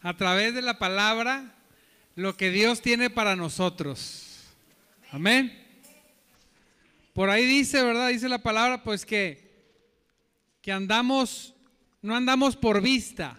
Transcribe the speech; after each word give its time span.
a 0.00 0.16
través 0.16 0.54
de 0.54 0.62
la 0.62 0.78
palabra 0.78 1.54
lo 2.14 2.36
que 2.36 2.50
Dios 2.50 2.82
tiene 2.82 3.10
para 3.10 3.36
nosotros. 3.36 4.44
Amén. 5.10 5.66
Por 7.12 7.30
ahí 7.30 7.46
dice, 7.46 7.82
¿verdad? 7.82 8.08
Dice 8.08 8.28
la 8.28 8.38
palabra, 8.38 8.82
pues 8.82 9.04
que, 9.04 9.50
que 10.60 10.72
andamos, 10.72 11.54
no 12.02 12.14
andamos 12.14 12.56
por 12.56 12.80
vista, 12.80 13.38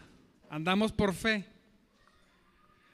andamos 0.50 0.92
por 0.92 1.14
fe. 1.14 1.46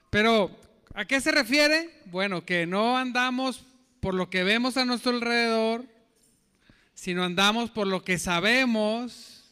Pero, 0.09 0.55
¿a 0.93 1.05
qué 1.05 1.20
se 1.21 1.32
refiere? 1.32 2.02
Bueno, 2.05 2.45
que 2.45 2.66
no 2.66 2.97
andamos 2.97 3.66
por 4.00 4.13
lo 4.13 4.29
que 4.29 4.43
vemos 4.43 4.77
a 4.77 4.86
nuestro 4.86 5.11
alrededor, 5.11 5.86
sino 6.94 7.23
andamos 7.23 7.72
por 7.72 7.88
lo 7.88 8.03
que 8.03 8.20
sabemos 8.20 9.44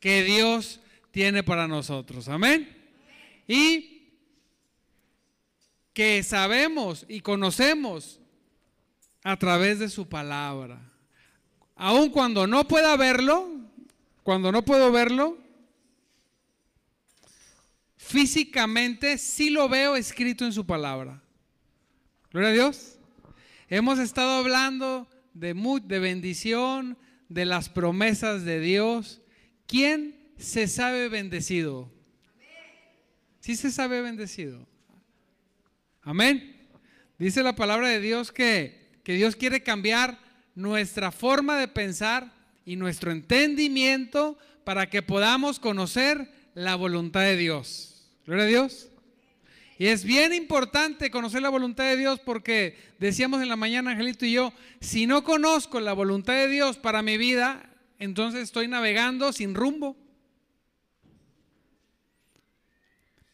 que 0.00 0.22
Dios 0.22 0.80
tiene 1.10 1.42
para 1.42 1.66
nosotros. 1.66 2.28
Amén. 2.28 2.75
Y 3.46 3.96
que 5.92 6.22
sabemos 6.22 7.06
y 7.08 7.20
conocemos 7.20 8.20
a 9.22 9.36
través 9.38 9.78
de 9.78 9.88
su 9.88 10.08
palabra. 10.08 10.92
Aun 11.74 12.10
cuando 12.10 12.46
no 12.46 12.68
pueda 12.68 12.96
verlo, 12.96 13.48
cuando 14.22 14.52
no 14.52 14.64
puedo 14.64 14.92
verlo, 14.92 15.38
físicamente 17.96 19.18
sí 19.18 19.50
lo 19.50 19.68
veo 19.68 19.96
escrito 19.96 20.44
en 20.44 20.52
su 20.52 20.66
palabra. 20.66 21.22
Gloria 22.30 22.50
a 22.50 22.52
Dios. 22.52 22.98
Hemos 23.68 23.98
estado 23.98 24.38
hablando 24.38 25.08
de, 25.32 25.54
de 25.84 25.98
bendición, 25.98 26.98
de 27.28 27.46
las 27.46 27.68
promesas 27.68 28.44
de 28.44 28.60
Dios. 28.60 29.22
¿Quién 29.66 30.30
se 30.36 30.68
sabe 30.68 31.08
bendecido? 31.08 31.95
Sí 33.46 33.54
se 33.54 33.70
sabe 33.70 34.02
bendecido. 34.02 34.66
Amén. 36.02 36.68
Dice 37.16 37.44
la 37.44 37.54
palabra 37.54 37.88
de 37.88 38.00
Dios 38.00 38.32
que 38.32 38.86
que 39.06 39.12
Dios 39.12 39.36
quiere 39.36 39.62
cambiar 39.62 40.18
nuestra 40.56 41.12
forma 41.12 41.56
de 41.60 41.68
pensar 41.68 42.32
y 42.64 42.74
nuestro 42.74 43.12
entendimiento 43.12 44.36
para 44.64 44.90
que 44.90 45.00
podamos 45.00 45.60
conocer 45.60 46.28
la 46.54 46.74
voluntad 46.74 47.20
de 47.20 47.36
Dios. 47.36 48.10
Gloria 48.26 48.46
a 48.46 48.48
Dios. 48.48 48.88
Y 49.78 49.86
es 49.86 50.02
bien 50.02 50.34
importante 50.34 51.12
conocer 51.12 51.40
la 51.40 51.50
voluntad 51.50 51.84
de 51.84 51.96
Dios 51.96 52.18
porque 52.18 52.76
decíamos 52.98 53.40
en 53.42 53.48
la 53.48 53.54
mañana, 53.54 53.92
Angelito 53.92 54.26
y 54.26 54.32
yo, 54.32 54.52
si 54.80 55.06
no 55.06 55.22
conozco 55.22 55.78
la 55.78 55.92
voluntad 55.92 56.32
de 56.32 56.48
Dios 56.48 56.76
para 56.78 57.00
mi 57.02 57.16
vida, 57.16 57.70
entonces 58.00 58.42
estoy 58.42 58.66
navegando 58.66 59.32
sin 59.32 59.54
rumbo. 59.54 59.96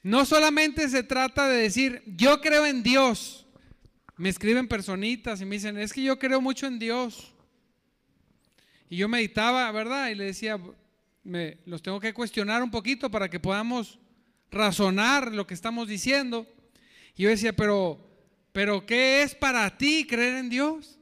No 0.03 0.25
solamente 0.25 0.89
se 0.89 1.03
trata 1.03 1.48
de 1.48 1.62
decir, 1.62 2.03
yo 2.06 2.41
creo 2.41 2.67
en 2.67 2.83
Dios, 2.83 3.47
me 4.17 4.28
escriben 4.28 4.67
personitas 4.67 5.41
y 5.41 5.45
me 5.45 5.56
dicen, 5.56 5.78
es 5.78 5.92
que 5.92 6.03
yo 6.03 6.19
creo 6.19 6.41
mucho 6.41 6.67
en 6.67 6.78
Dios. 6.78 7.33
Y 8.91 8.97
yo 8.97 9.08
meditaba, 9.08 9.70
¿verdad? 9.70 10.08
Y 10.11 10.17
le 10.17 10.25
decía, 10.25 10.61
me, 11.25 11.58
los 11.67 11.83
tengo 11.83 12.00
que 12.00 12.12
cuestionar 12.12 12.62
un 12.62 12.70
poquito 12.70 13.11
para 13.11 13.30
que 13.30 13.41
podamos 13.41 13.98
razonar 14.50 15.33
lo 15.33 15.47
que 15.47 15.55
estamos 15.55 15.89
diciendo. 15.89 16.47
Y 17.17 17.23
yo 17.23 17.28
decía, 17.28 17.55
pero, 17.55 17.98
pero 18.53 18.84
¿qué 18.84 19.23
es 19.23 19.34
para 19.34 19.77
ti 19.77 20.06
creer 20.06 20.36
en 20.36 20.50
Dios? 20.50 20.98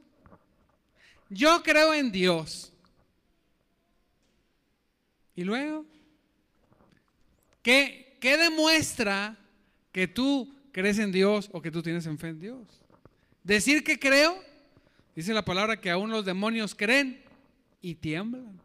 Yo 1.29 1.63
creo 1.63 1.93
en 1.93 2.11
Dios. 2.11 2.71
¿Y 5.35 5.43
luego? 5.43 5.85
¿Qué, 7.61 8.10
qué 8.21 8.37
demuestra 8.37 9.37
que 9.91 10.07
tú 10.07 10.55
crees 10.71 10.99
en 10.99 11.11
Dios 11.11 11.49
o 11.51 11.61
que 11.61 11.71
tú 11.71 11.83
tienes 11.83 12.05
en 12.05 12.17
fe 12.17 12.29
en 12.29 12.39
Dios? 12.39 12.67
Decir 13.43 13.83
que 13.83 13.99
creo, 13.99 14.41
dice 15.13 15.33
la 15.33 15.43
palabra 15.43 15.81
que 15.81 15.89
aún 15.89 16.11
los 16.11 16.23
demonios 16.23 16.73
creen 16.73 17.21
y 17.81 17.95
tiemblan. 17.95 18.61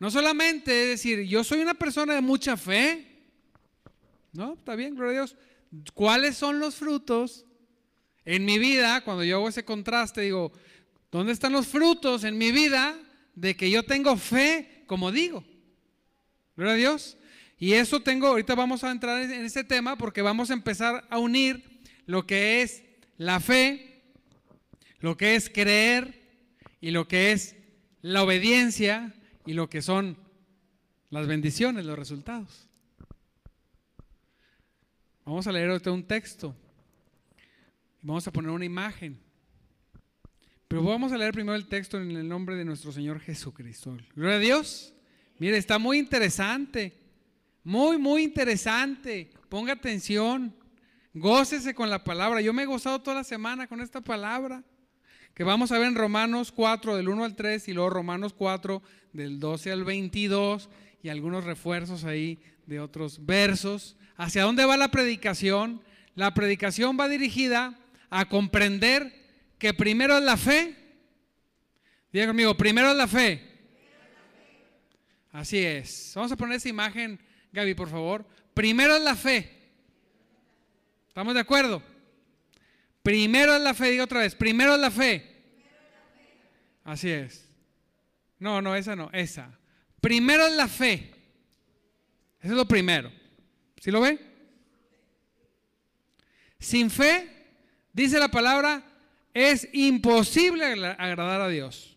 No 0.00 0.10
solamente 0.10 0.82
es 0.82 0.88
decir, 0.88 1.20
yo 1.22 1.44
soy 1.44 1.60
una 1.60 1.74
persona 1.74 2.14
de 2.14 2.20
mucha 2.20 2.56
fe. 2.56 3.06
No, 4.32 4.54
está 4.54 4.74
bien, 4.74 4.94
gloria 4.94 5.10
a 5.10 5.24
Dios. 5.24 5.36
¿Cuáles 5.94 6.36
son 6.36 6.58
los 6.58 6.76
frutos 6.76 7.44
en 8.24 8.44
mi 8.44 8.58
vida? 8.58 9.02
Cuando 9.02 9.22
yo 9.22 9.36
hago 9.36 9.48
ese 9.48 9.64
contraste, 9.64 10.22
digo, 10.22 10.52
¿dónde 11.12 11.32
están 11.32 11.52
los 11.52 11.66
frutos 11.66 12.24
en 12.24 12.36
mi 12.38 12.52
vida 12.52 12.98
de 13.34 13.54
que 13.56 13.70
yo 13.70 13.84
tengo 13.84 14.16
fe, 14.16 14.82
como 14.86 15.12
digo? 15.12 15.44
Gloria 16.56 16.74
a 16.74 16.76
Dios. 16.76 17.18
Y 17.58 17.72
eso 17.72 18.00
tengo, 18.00 18.26
ahorita 18.26 18.54
vamos 18.54 18.84
a 18.84 18.90
entrar 18.90 19.22
en 19.22 19.44
ese 19.44 19.64
tema 19.64 19.96
porque 19.96 20.22
vamos 20.22 20.50
a 20.50 20.54
empezar 20.54 21.06
a 21.08 21.18
unir 21.18 21.80
lo 22.04 22.26
que 22.26 22.62
es 22.62 22.82
la 23.16 23.40
fe, 23.40 24.02
lo 25.00 25.16
que 25.16 25.36
es 25.36 25.48
creer 25.48 26.22
y 26.80 26.90
lo 26.90 27.08
que 27.08 27.32
es 27.32 27.56
la 28.02 28.22
obediencia 28.22 29.14
y 29.46 29.54
lo 29.54 29.70
que 29.70 29.80
son 29.80 30.18
las 31.10 31.26
bendiciones, 31.26 31.86
los 31.86 31.98
resultados. 31.98 32.68
Vamos 35.24 35.46
a 35.46 35.52
leer 35.52 35.70
ahorita 35.70 35.90
un 35.90 36.04
texto. 36.04 36.54
Vamos 38.02 38.26
a 38.28 38.32
poner 38.32 38.50
una 38.50 38.64
imagen. 38.64 39.18
Pero 40.68 40.82
vamos 40.82 41.10
a 41.12 41.18
leer 41.18 41.32
primero 41.32 41.56
el 41.56 41.66
texto 41.66 42.00
en 42.00 42.10
el 42.10 42.28
nombre 42.28 42.54
de 42.54 42.64
nuestro 42.64 42.92
Señor 42.92 43.18
Jesucristo. 43.20 43.96
Gloria 44.14 44.36
a 44.36 44.40
Dios. 44.40 44.92
Mire, 45.38 45.56
está 45.56 45.78
muy 45.78 45.98
interesante. 45.98 47.05
Muy, 47.66 47.98
muy 47.98 48.22
interesante. 48.22 49.28
Ponga 49.48 49.72
atención. 49.72 50.54
Gócese 51.12 51.74
con 51.74 51.90
la 51.90 52.04
palabra. 52.04 52.40
Yo 52.40 52.52
me 52.52 52.62
he 52.62 52.66
gozado 52.66 53.02
toda 53.02 53.16
la 53.16 53.24
semana 53.24 53.66
con 53.66 53.80
esta 53.80 54.00
palabra. 54.00 54.62
Que 55.34 55.42
vamos 55.42 55.72
a 55.72 55.78
ver 55.78 55.88
en 55.88 55.96
Romanos 55.96 56.52
4 56.52 56.94
del 56.94 57.08
1 57.08 57.24
al 57.24 57.34
3 57.34 57.66
y 57.66 57.72
luego 57.72 57.90
Romanos 57.90 58.34
4 58.34 58.80
del 59.12 59.40
12 59.40 59.72
al 59.72 59.82
22 59.82 60.70
y 61.02 61.08
algunos 61.08 61.42
refuerzos 61.42 62.04
ahí 62.04 62.38
de 62.66 62.78
otros 62.78 63.26
versos. 63.26 63.96
¿Hacia 64.16 64.44
dónde 64.44 64.64
va 64.64 64.76
la 64.76 64.92
predicación? 64.92 65.82
La 66.14 66.34
predicación 66.34 66.96
va 66.96 67.08
dirigida 67.08 67.76
a 68.10 68.28
comprender 68.28 69.12
que 69.58 69.74
primero 69.74 70.16
es 70.16 70.22
la 70.22 70.36
fe. 70.36 70.76
Diga 72.12 72.28
conmigo, 72.28 72.56
primero 72.56 72.92
es 72.92 72.96
la 72.96 73.08
fe. 73.08 73.42
Así 75.32 75.58
es. 75.58 76.12
Vamos 76.14 76.30
a 76.30 76.36
poner 76.36 76.58
esa 76.58 76.68
imagen, 76.68 77.18
Gaby, 77.56 77.74
por 77.74 77.88
favor. 77.88 78.24
Primero 78.52 78.94
es 78.94 79.02
la 79.02 79.16
fe. 79.16 79.50
¿Estamos 81.08 81.32
de 81.32 81.40
acuerdo? 81.40 81.82
Primero 83.02 83.56
es 83.56 83.62
la 83.62 83.72
fe, 83.72 83.90
digo 83.90 84.04
otra 84.04 84.20
vez, 84.20 84.34
primero 84.34 84.74
es 84.74 84.80
la 84.80 84.90
fe. 84.90 85.34
Así 86.84 87.10
es. 87.10 87.48
No, 88.38 88.60
no, 88.60 88.76
esa 88.76 88.94
no, 88.94 89.08
esa. 89.12 89.58
Primero 90.02 90.46
es 90.46 90.54
la 90.54 90.68
fe. 90.68 91.14
Eso 92.40 92.52
es 92.52 92.58
lo 92.58 92.68
primero. 92.68 93.10
¿Sí 93.80 93.90
lo 93.90 94.02
ve? 94.02 94.18
Sin 96.58 96.90
fe, 96.90 97.46
dice 97.92 98.18
la 98.18 98.28
palabra, 98.28 98.84
es 99.32 99.66
imposible 99.72 100.66
agradar 100.98 101.40
a 101.40 101.48
Dios. 101.48 101.96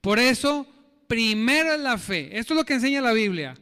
Por 0.00 0.18
eso, 0.18 0.66
primero 1.06 1.74
es 1.74 1.80
la 1.80 1.96
fe. 1.96 2.36
Esto 2.36 2.54
es 2.54 2.58
lo 2.58 2.64
que 2.64 2.74
enseña 2.74 3.00
la 3.00 3.12
Biblia. 3.12 3.56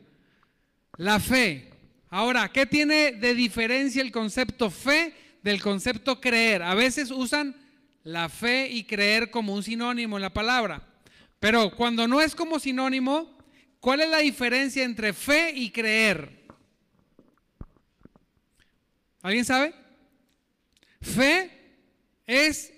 La 0.98 1.20
fe. 1.20 1.70
Ahora, 2.10 2.50
¿qué 2.52 2.66
tiene 2.66 3.12
de 3.12 3.34
diferencia 3.34 4.02
el 4.02 4.10
concepto 4.10 4.68
fe 4.68 5.14
del 5.42 5.62
concepto 5.62 6.20
creer? 6.20 6.60
A 6.62 6.74
veces 6.74 7.12
usan 7.12 7.54
la 8.02 8.28
fe 8.28 8.68
y 8.68 8.82
creer 8.82 9.30
como 9.30 9.54
un 9.54 9.62
sinónimo 9.62 10.16
en 10.16 10.22
la 10.22 10.32
palabra. 10.32 10.82
Pero 11.38 11.70
cuando 11.76 12.08
no 12.08 12.20
es 12.20 12.34
como 12.34 12.58
sinónimo, 12.58 13.38
¿cuál 13.78 14.00
es 14.00 14.10
la 14.10 14.18
diferencia 14.18 14.82
entre 14.82 15.12
fe 15.12 15.52
y 15.54 15.70
creer? 15.70 16.36
¿Alguien 19.22 19.44
sabe? 19.44 19.72
Fe 21.00 21.76
es 22.26 22.72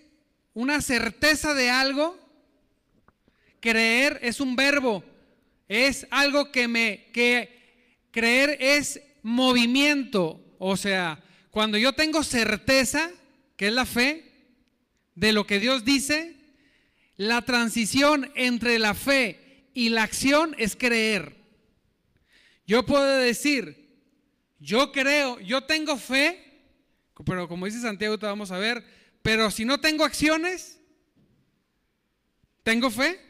una 0.53 0.83
certeza 0.83 1.55
de 1.55 1.71
algo. 1.71 2.19
Creer 3.61 4.19
es 4.23 4.41
un 4.41 4.57
verbo. 4.57 5.03
Es 5.69 6.07
algo 6.11 6.53
que 6.53 6.69
me 6.69 7.07
que 7.15 7.60
creer 8.11 8.57
es 8.61 9.01
movimiento, 9.23 10.41
o 10.59 10.77
sea, 10.77 11.23
cuando 11.51 11.79
yo 11.79 11.93
tengo 11.93 12.23
certeza, 12.23 13.11
que 13.57 13.69
es 13.69 13.73
la 13.73 13.87
fe, 13.87 14.31
de 15.15 15.33
lo 15.33 15.47
que 15.47 15.59
Dios 15.59 15.85
dice, 15.85 16.37
la 17.17 17.43
transición 17.43 18.31
entre 18.35 18.79
la 18.79 18.95
fe 18.95 19.69
y 19.75 19.91
la 19.91 20.05
acción 20.05 20.55
es 20.59 20.77
creer. 20.77 21.37
Yo 22.67 22.87
puedo 22.87 23.05
decir, 23.19 23.81
yo 24.59 24.93
creo, 24.93 25.41
yo 25.41 25.65
tengo 25.65 25.97
fe, 25.97 26.63
pero 27.25 27.49
como 27.49 27.67
dice 27.67 27.81
Santiago, 27.81 28.19
te 28.19 28.27
vamos 28.27 28.51
a 28.51 28.59
ver, 28.59 28.85
pero 29.23 29.51
si 29.51 29.65
no 29.65 29.81
tengo 29.81 30.05
acciones, 30.05 30.81
¿tengo 32.63 32.91
fe? 32.91 33.21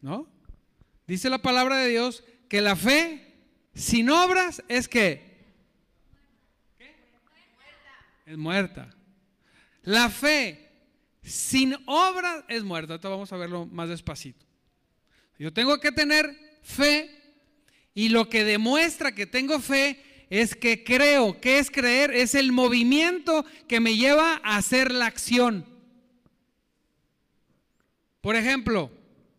¿No? 0.00 0.28
Dice 1.06 1.28
la 1.28 1.38
palabra 1.38 1.78
de 1.78 1.88
Dios 1.88 2.22
que 2.48 2.60
la 2.60 2.76
fe 2.76 3.34
sin 3.74 4.10
obras 4.10 4.62
es 4.68 4.88
que 4.88 5.28
es 8.26 8.36
muerta. 8.36 8.94
La 9.82 10.10
fe 10.10 10.68
sin 11.22 11.76
obras 11.86 12.44
es 12.48 12.62
muerta. 12.62 12.94
Ahorita 12.94 13.08
vamos 13.08 13.32
a 13.32 13.36
verlo 13.36 13.66
más 13.66 13.88
despacito. 13.88 14.44
Yo 15.38 15.52
tengo 15.52 15.78
que 15.80 15.92
tener 15.92 16.58
fe 16.62 17.10
y 17.94 18.10
lo 18.10 18.28
que 18.28 18.44
demuestra 18.44 19.14
que 19.14 19.26
tengo 19.26 19.60
fe 19.60 20.26
es 20.30 20.54
que 20.54 20.84
creo. 20.84 21.40
¿Qué 21.40 21.58
es 21.58 21.70
creer? 21.70 22.10
Es 22.10 22.34
el 22.34 22.52
movimiento 22.52 23.46
que 23.66 23.80
me 23.80 23.96
lleva 23.96 24.40
a 24.44 24.56
hacer 24.56 24.92
la 24.92 25.06
acción. 25.06 25.64
Por 28.20 28.36
ejemplo, 28.36 28.90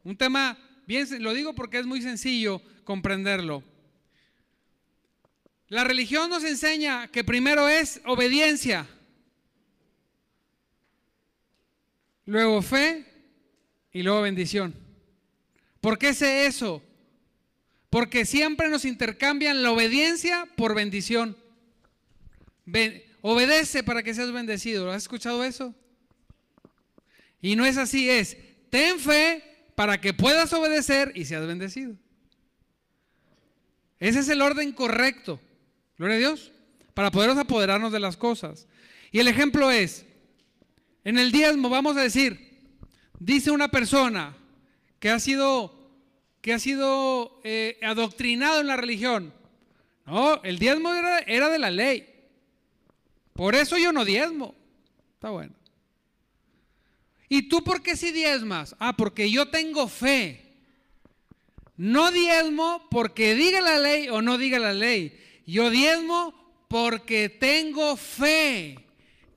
un 0.04 0.18
tema 0.18 0.58
bien, 0.88 1.08
lo 1.22 1.34
digo 1.34 1.54
porque 1.54 1.78
es 1.78 1.86
muy 1.86 2.02
sencillo 2.02 2.62
comprenderlo. 2.90 3.64
La 5.68 5.84
religión 5.84 6.28
nos 6.28 6.44
enseña 6.44 7.08
que 7.10 7.24
primero 7.24 7.70
es 7.70 8.02
obediencia, 8.08 8.88
luego 12.26 12.64
fe 12.64 13.06
y 13.94 14.02
luego 14.02 14.24
bendición. 14.24 14.74
¿Por 15.82 16.00
qué 16.00 16.16
sé 16.16 16.48
eso? 16.48 16.82
Porque 17.92 18.26
siempre 18.26 18.70
nos 18.70 18.86
intercambian 18.86 19.62
la 19.62 19.70
obediencia 19.70 20.48
por 20.58 20.74
bendición. 20.74 21.38
obedece 23.22 23.84
para 23.84 24.02
que 24.02 24.16
seas 24.16 24.32
bendecido. 24.32 24.92
¿Has 24.92 25.04
escuchado 25.04 25.44
eso? 25.44 25.76
Y 27.40 27.56
no 27.56 27.68
es 27.68 27.78
así, 27.78 28.10
es 28.10 28.36
ten 28.72 29.00
fe 29.00 29.44
para 29.76 30.02
que 30.02 30.16
puedas 30.16 30.52
obedecer 30.54 31.12
y 31.14 31.26
seas 31.26 31.46
bendecido. 31.46 31.96
Ese 34.00 34.20
es 34.20 34.30
el 34.30 34.42
orden 34.42 34.72
correcto. 34.72 35.40
Gloria 35.98 36.16
a 36.16 36.20
Dios. 36.20 36.52
Para 36.94 37.12
poder 37.12 37.32
apoderarnos 37.32 37.92
de 37.92 38.00
las 38.00 38.18
cosas. 38.18 38.68
Y 39.12 39.20
el 39.20 39.28
ejemplo 39.28 39.72
es, 39.72 40.06
en 41.04 41.18
el 41.18 41.32
diezmo 41.32 41.70
vamos 41.70 41.98
a 41.98 42.02
decir, 42.02 42.60
dice 43.20 43.52
una 43.52 43.70
persona 43.70 44.36
que 45.00 45.10
ha 45.10 45.20
sido, 45.20 45.92
que 46.42 46.54
ha 46.54 46.60
sido 46.60 47.40
eh, 47.44 47.80
adoctrinado 47.82 48.62
en 48.62 48.68
la 48.68 48.78
religión. 48.78 49.34
No, 50.06 50.42
el 50.44 50.60
diezmo 50.60 50.94
era, 50.94 51.20
era 51.20 51.50
de 51.50 51.60
la 51.60 51.72
ley. 51.72 52.08
Por 53.34 53.56
eso 53.56 53.78
yo 53.78 53.92
no 53.92 54.06
diezmo. 54.06 54.56
Está 55.14 55.30
bueno. 55.30 55.54
¿Y 57.30 57.44
tú 57.44 57.64
por 57.64 57.82
qué 57.82 57.96
si 57.96 58.12
diezmas? 58.12 58.76
Ah, 58.80 58.98
porque 58.98 59.30
yo 59.30 59.50
tengo 59.50 59.88
fe. 59.88 60.49
No 61.80 62.12
diezmo 62.12 62.86
porque 62.92 63.36
diga 63.36 63.62
la 63.62 63.78
ley 63.78 64.10
o 64.10 64.22
no 64.22 64.38
diga 64.38 64.60
la 64.60 64.74
ley. 64.74 65.18
Yo 65.48 65.70
diezmo 65.70 66.34
porque 66.68 67.30
tengo 67.30 67.96
fe 67.96 68.78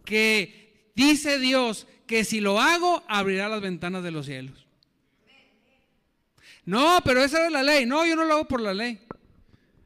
que 0.04 0.90
dice 0.96 1.38
Dios 1.38 1.86
que 2.04 2.24
si 2.24 2.40
lo 2.40 2.60
hago 2.60 3.04
abrirá 3.06 3.48
las 3.48 3.60
ventanas 3.60 4.02
de 4.02 4.10
los 4.10 4.26
cielos. 4.26 4.66
No, 6.64 7.00
pero 7.04 7.22
esa 7.22 7.46
es 7.46 7.52
la 7.52 7.62
ley. 7.62 7.86
No, 7.86 8.04
yo 8.04 8.16
no 8.16 8.24
lo 8.24 8.34
hago 8.34 8.48
por 8.48 8.60
la 8.60 8.74
ley. 8.74 8.98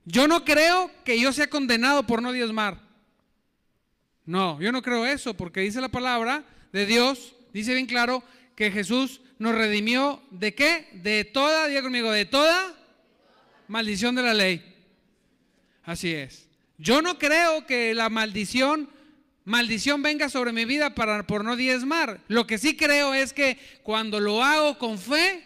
Yo 0.06 0.26
no 0.26 0.42
creo 0.42 0.90
que 1.04 1.20
yo 1.20 1.34
sea 1.34 1.50
condenado 1.50 2.06
por 2.06 2.22
no 2.22 2.32
diezmar. 2.32 2.80
No, 4.24 4.58
yo 4.62 4.72
no 4.72 4.80
creo 4.80 5.04
eso 5.04 5.34
porque 5.34 5.60
dice 5.60 5.82
la 5.82 5.90
palabra 5.90 6.42
de 6.72 6.86
Dios, 6.86 7.36
dice 7.52 7.74
bien 7.74 7.84
claro 7.84 8.22
que 8.54 8.70
Jesús 8.70 9.20
nos 9.38 9.54
redimió 9.54 10.22
de 10.30 10.54
qué? 10.54 10.88
De 10.94 11.24
toda, 11.24 11.66
diga 11.68 11.82
conmigo, 11.82 12.10
de 12.10 12.24
toda 12.24 12.74
maldición 13.68 14.14
de 14.14 14.22
la 14.22 14.34
ley. 14.34 14.62
Así 15.84 16.12
es. 16.12 16.48
Yo 16.78 17.02
no 17.02 17.18
creo 17.18 17.66
que 17.66 17.94
la 17.94 18.08
maldición, 18.08 18.90
maldición 19.44 20.02
venga 20.02 20.28
sobre 20.28 20.52
mi 20.52 20.64
vida 20.64 20.94
para, 20.94 21.26
por 21.26 21.44
no 21.44 21.56
diezmar. 21.56 22.20
Lo 22.28 22.46
que 22.46 22.58
sí 22.58 22.76
creo 22.76 23.14
es 23.14 23.32
que 23.32 23.58
cuando 23.82 24.20
lo 24.20 24.42
hago 24.42 24.78
con 24.78 24.98
fe, 24.98 25.44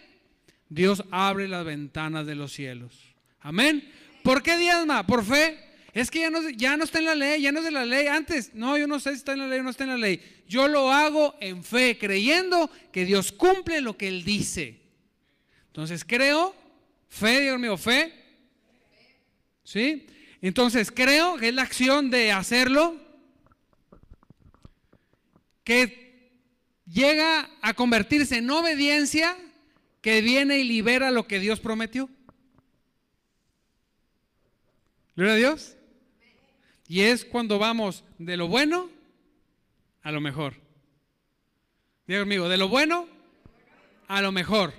Dios 0.68 1.04
abre 1.10 1.48
las 1.48 1.64
ventanas 1.64 2.26
de 2.26 2.34
los 2.34 2.52
cielos. 2.52 3.14
Amén. 3.40 3.90
¿Por 4.22 4.42
qué 4.42 4.56
diezma? 4.56 5.06
Por 5.06 5.24
fe. 5.24 5.69
Es 5.92 6.10
que 6.10 6.20
ya 6.20 6.30
no, 6.30 6.48
ya 6.50 6.76
no 6.76 6.84
está 6.84 7.00
en 7.00 7.06
la 7.06 7.14
ley, 7.14 7.42
ya 7.42 7.52
no 7.52 7.58
es 7.58 7.64
de 7.64 7.70
la 7.72 7.84
ley. 7.84 8.06
Antes, 8.06 8.54
no, 8.54 8.78
yo 8.78 8.86
no 8.86 9.00
sé 9.00 9.10
si 9.10 9.16
está 9.16 9.32
en 9.32 9.40
la 9.40 9.48
ley 9.48 9.58
o 9.58 9.62
no 9.62 9.70
está 9.70 9.84
en 9.84 9.90
la 9.90 9.96
ley. 9.96 10.20
Yo 10.46 10.68
lo 10.68 10.92
hago 10.92 11.34
en 11.40 11.64
fe, 11.64 11.98
creyendo 11.98 12.70
que 12.92 13.04
Dios 13.04 13.32
cumple 13.32 13.80
lo 13.80 13.96
que 13.96 14.08
Él 14.08 14.24
dice. 14.24 14.80
Entonces 15.66 16.04
creo, 16.04 16.54
fe, 17.08 17.40
Dios 17.40 17.58
mío, 17.58 17.76
fe. 17.76 18.12
¿Sí? 19.64 20.06
Entonces, 20.42 20.90
creo 20.90 21.36
que 21.36 21.48
es 21.48 21.54
la 21.54 21.62
acción 21.62 22.10
de 22.10 22.32
hacerlo 22.32 22.96
que 25.64 26.30
llega 26.86 27.50
a 27.62 27.74
convertirse 27.74 28.38
en 28.38 28.50
obediencia 28.50 29.36
que 30.00 30.22
viene 30.22 30.58
y 30.58 30.64
libera 30.64 31.10
lo 31.10 31.26
que 31.26 31.38
Dios 31.38 31.60
prometió. 31.60 32.08
Gloria 35.14 35.34
a 35.34 35.36
Dios. 35.36 35.76
Y 36.90 37.02
es 37.02 37.24
cuando 37.24 37.60
vamos 37.60 38.02
de 38.18 38.36
lo 38.36 38.48
bueno 38.48 38.90
a 40.02 40.10
lo 40.10 40.20
mejor. 40.20 40.54
Diga 42.04 42.18
conmigo, 42.22 42.48
de 42.48 42.56
lo 42.56 42.68
bueno 42.68 43.06
a 44.08 44.20
lo 44.20 44.32
mejor. 44.32 44.74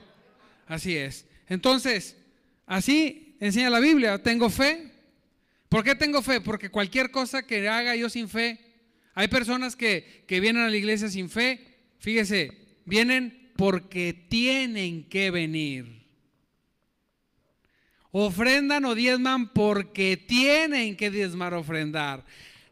Así 0.67 0.97
es. 0.97 1.25
Entonces, 1.47 2.17
así 2.65 3.37
enseña 3.39 3.69
la 3.69 3.79
Biblia. 3.79 4.21
Tengo 4.21 4.49
fe, 4.49 4.91
¿Por 5.71 5.85
qué 5.85 5.95
tengo 5.95 6.21
fe? 6.21 6.41
Porque 6.41 6.69
cualquier 6.69 7.11
cosa 7.11 7.47
que 7.47 7.69
haga 7.69 7.95
yo 7.95 8.09
sin 8.09 8.27
fe, 8.27 8.59
hay 9.13 9.29
personas 9.29 9.77
que, 9.77 10.25
vienen 10.27 10.63
a 10.63 10.69
la 10.69 10.75
iglesia 10.75 11.07
sin 11.07 11.29
fe, 11.29 11.65
fíjese, 11.97 12.51
vienen 12.83 13.53
porque 13.55 14.11
tienen 14.27 15.05
que 15.05 15.31
venir. 15.31 16.00
Ofrendan 18.11 18.85
o 18.85 18.95
diezman 18.95 19.49
porque 19.49 20.17
tienen 20.17 20.97
que 20.97 21.09
diezmar, 21.09 21.53
ofrendar. 21.53 22.23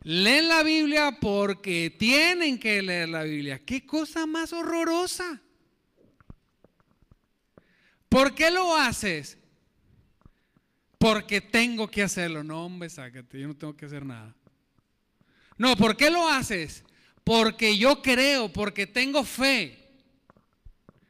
Leen 0.04 0.48
la 0.48 0.64
Biblia 0.64 1.18
porque 1.20 1.96
tienen 1.98 2.60
que 2.60 2.82
leer 2.82 3.10
la 3.10 3.24
Biblia. 3.24 3.60
¿Qué 3.60 3.86
cosa 3.86 4.26
más 4.26 4.54
horrorosa? 4.54 5.42
¿Por 8.08 8.34
qué 8.34 8.50
lo 8.52 8.76
haces? 8.76 9.40
porque 11.00 11.42
tengo 11.42 11.90
que 11.90 12.04
hacerlo. 12.04 12.44
No, 12.44 12.66
hombre, 12.66 12.90
sácate, 12.90 13.40
yo 13.40 13.48
no 13.48 13.56
tengo 13.56 13.76
que 13.76 13.86
hacer 13.88 14.06
nada. 14.06 14.36
No, 15.58 15.76
¿por 15.76 15.98
qué 15.98 16.12
lo 16.12 16.28
haces? 16.28 16.84
Porque 17.24 17.78
yo 17.78 18.02
creo, 18.02 18.52
porque 18.52 18.86
tengo 18.86 19.24
fe. 19.24 19.78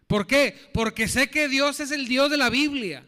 ¿Por 0.07 0.25
qué? 0.25 0.55
Porque 0.74 1.07
sé 1.07 1.29
que 1.29 1.48
Dios 1.50 1.79
es 1.79 1.91
el 1.91 2.07
Dios 2.07 2.29
de 2.29 2.38
la 2.38 2.50
Biblia. 2.50 3.05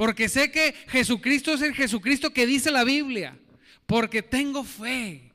Porque 0.00 0.30
sé 0.30 0.50
que 0.50 0.72
Jesucristo 0.88 1.52
es 1.52 1.60
el 1.60 1.74
Jesucristo 1.74 2.32
que 2.32 2.46
dice 2.46 2.70
la 2.70 2.84
Biblia. 2.84 3.38
Porque 3.84 4.22
tengo 4.22 4.64
fe. 4.64 5.30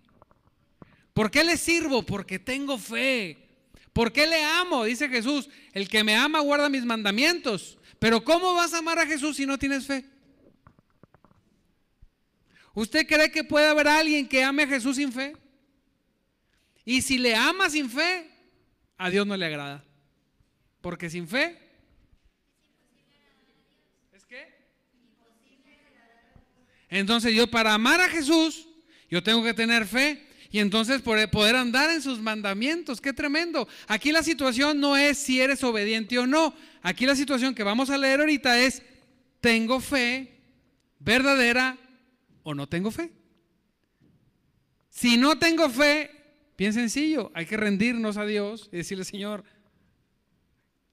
¿Por 1.13 1.29
qué 1.29 1.43
le 1.43 1.55
sirvo? 1.55 2.01
Porque 2.01 2.39
tengo 2.39 2.79
fe. 2.79 3.37
¿Por 3.93 4.11
qué 4.11 4.25
le 4.25 4.43
amo? 4.43 4.85
Dice 4.85 5.07
Jesús, 5.07 5.51
el 5.71 5.87
que 5.87 6.03
me 6.03 6.15
ama 6.15 6.39
guarda 6.39 6.67
mis 6.67 6.83
mandamientos. 6.83 7.77
Pero 7.99 8.23
¿cómo 8.23 8.55
vas 8.55 8.73
a 8.73 8.79
amar 8.79 8.97
a 8.97 9.05
Jesús 9.05 9.37
si 9.37 9.45
no 9.45 9.59
tienes 9.59 9.85
fe? 9.85 10.03
¿Usted 12.73 13.05
cree 13.05 13.29
que 13.29 13.43
puede 13.43 13.67
haber 13.67 13.87
alguien 13.87 14.27
que 14.27 14.43
ame 14.43 14.63
a 14.63 14.67
Jesús 14.67 14.95
sin 14.95 15.13
fe? 15.13 15.37
Y 16.83 17.03
si 17.03 17.19
le 17.19 17.35
ama 17.35 17.69
sin 17.69 17.87
fe, 17.87 18.31
a 18.97 19.11
Dios 19.11 19.27
no 19.27 19.37
le 19.37 19.45
agrada. 19.45 19.85
Porque 20.81 21.07
sin 21.07 21.27
fe... 21.27 21.61
¿Es 24.11 24.25
qué? 24.25 24.55
Entonces 26.89 27.33
yo 27.33 27.47
para 27.47 27.73
amar 27.73 28.01
a 28.01 28.09
Jesús, 28.09 28.67
yo 29.09 29.23
tengo 29.23 29.43
que 29.43 29.53
tener 29.53 29.85
fe. 29.85 30.25
Y 30.51 30.59
entonces 30.59 31.01
poder 31.01 31.55
andar 31.55 31.89
en 31.89 32.01
sus 32.01 32.21
mandamientos. 32.21 33.01
Qué 33.01 33.11
tremendo. 33.11 33.67
Aquí 33.87 34.13
la 34.13 34.23
situación 34.23 34.79
no 34.79 34.95
es 34.95 35.17
si 35.17 35.41
eres 35.41 35.61
obediente 35.63 36.17
o 36.17 36.27
no. 36.27 36.55
Aquí 36.81 37.05
la 37.05 37.15
situación 37.15 37.53
que 37.53 37.63
vamos 37.63 37.89
a 37.89 37.97
leer 37.97 38.21
ahorita 38.21 38.57
es, 38.59 38.81
tengo 39.41 39.81
fe 39.81 40.35
verdadera 40.99 41.77
o 42.43 42.53
no 42.53 42.67
tengo 42.69 42.89
fe. 42.89 43.11
Si 44.89 45.17
no 45.17 45.37
tengo 45.37 45.69
fe, 45.69 46.09
bien 46.57 46.71
sencillo, 46.71 47.31
hay 47.33 47.45
que 47.45 47.57
rendirnos 47.57 48.15
a 48.15 48.25
Dios 48.25 48.69
y 48.71 48.77
decirle, 48.77 49.03
Señor, 49.03 49.43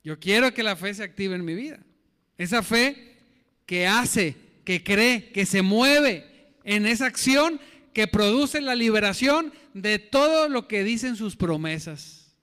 yo 0.02 0.18
quiero 0.18 0.52
que 0.52 0.64
la 0.64 0.74
fe 0.74 0.92
se 0.92 1.04
active 1.04 1.36
en 1.36 1.44
mi 1.44 1.54
vida. 1.54 1.78
Esa 2.36 2.62
fe 2.62 3.16
que 3.64 3.86
hace, 3.86 4.36
que 4.64 4.82
cree, 4.82 5.30
que 5.32 5.46
se 5.46 5.62
mueve 5.62 6.52
en 6.64 6.86
esa 6.86 7.06
acción 7.06 7.60
que 7.92 8.06
produce 8.06 8.60
la 8.60 8.74
liberación 8.74 9.52
de 9.74 9.98
todo 9.98 10.48
lo 10.48 10.68
que 10.68 10.84
dicen 10.84 11.16
sus 11.16 11.36
promesas. 11.36 12.34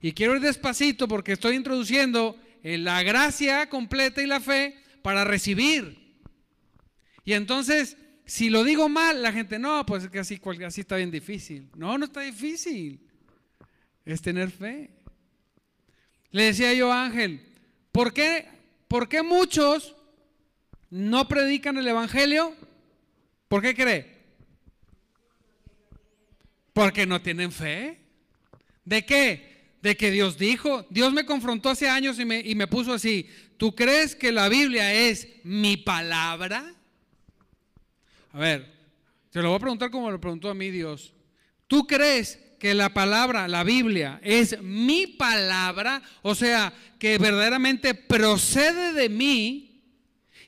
Y 0.00 0.12
quiero 0.12 0.36
ir 0.36 0.40
despacito 0.40 1.08
porque 1.08 1.32
estoy 1.32 1.56
introduciendo 1.56 2.38
la 2.62 3.02
gracia 3.02 3.68
completa 3.68 4.22
y 4.22 4.26
la 4.26 4.40
fe 4.40 4.76
para 5.02 5.24
recibir 5.24 5.96
Y 7.24 7.32
entonces, 7.32 7.96
si 8.24 8.50
lo 8.50 8.64
digo 8.64 8.88
mal, 8.88 9.22
la 9.22 9.32
gente, 9.32 9.58
no, 9.58 9.84
pues 9.86 10.04
es 10.04 10.10
que 10.10 10.18
así, 10.18 10.40
así 10.64 10.80
está 10.82 10.96
bien 10.96 11.10
difícil. 11.10 11.68
No, 11.74 11.98
no 11.98 12.04
está 12.04 12.20
difícil. 12.20 13.00
Es 14.04 14.22
tener 14.22 14.50
fe. 14.50 14.90
Le 16.30 16.44
decía 16.44 16.72
yo 16.74 16.92
Ángel, 16.92 17.40
¿por 17.90 18.12
qué, 18.12 18.46
¿por 18.86 19.08
qué 19.08 19.22
muchos 19.22 19.94
no 20.90 21.28
predican 21.28 21.76
el 21.76 21.88
Evangelio? 21.88 22.54
¿Por 23.48 23.62
qué 23.62 23.74
cree? 23.74 24.18
Porque 26.72 27.06
no 27.06 27.20
tienen 27.20 27.52
fe. 27.52 27.98
¿De 28.84 29.04
qué? 29.04 29.76
De 29.82 29.96
que 29.96 30.10
Dios 30.10 30.38
dijo. 30.38 30.86
Dios 30.90 31.12
me 31.12 31.26
confrontó 31.26 31.70
hace 31.70 31.88
años 31.88 32.18
y 32.18 32.24
me, 32.24 32.40
y 32.40 32.54
me 32.54 32.66
puso 32.66 32.92
así. 32.92 33.28
¿Tú 33.56 33.74
crees 33.74 34.14
que 34.14 34.32
la 34.32 34.48
Biblia 34.48 34.92
es 34.92 35.28
mi 35.44 35.76
palabra? 35.76 36.74
A 38.32 38.38
ver, 38.38 38.72
te 39.30 39.42
lo 39.42 39.48
voy 39.48 39.56
a 39.56 39.60
preguntar 39.60 39.90
como 39.90 40.10
lo 40.10 40.20
preguntó 40.20 40.50
a 40.50 40.54
mí 40.54 40.70
Dios. 40.70 41.12
¿Tú 41.66 41.86
crees 41.86 42.38
que 42.58 42.74
la 42.74 42.92
palabra, 42.94 43.48
la 43.48 43.64
Biblia, 43.64 44.20
es 44.22 44.60
mi 44.62 45.06
palabra? 45.06 46.02
O 46.22 46.34
sea, 46.34 46.72
que 46.98 47.18
verdaderamente 47.18 47.94
procede 47.94 48.92
de 48.92 49.08
mí 49.08 49.67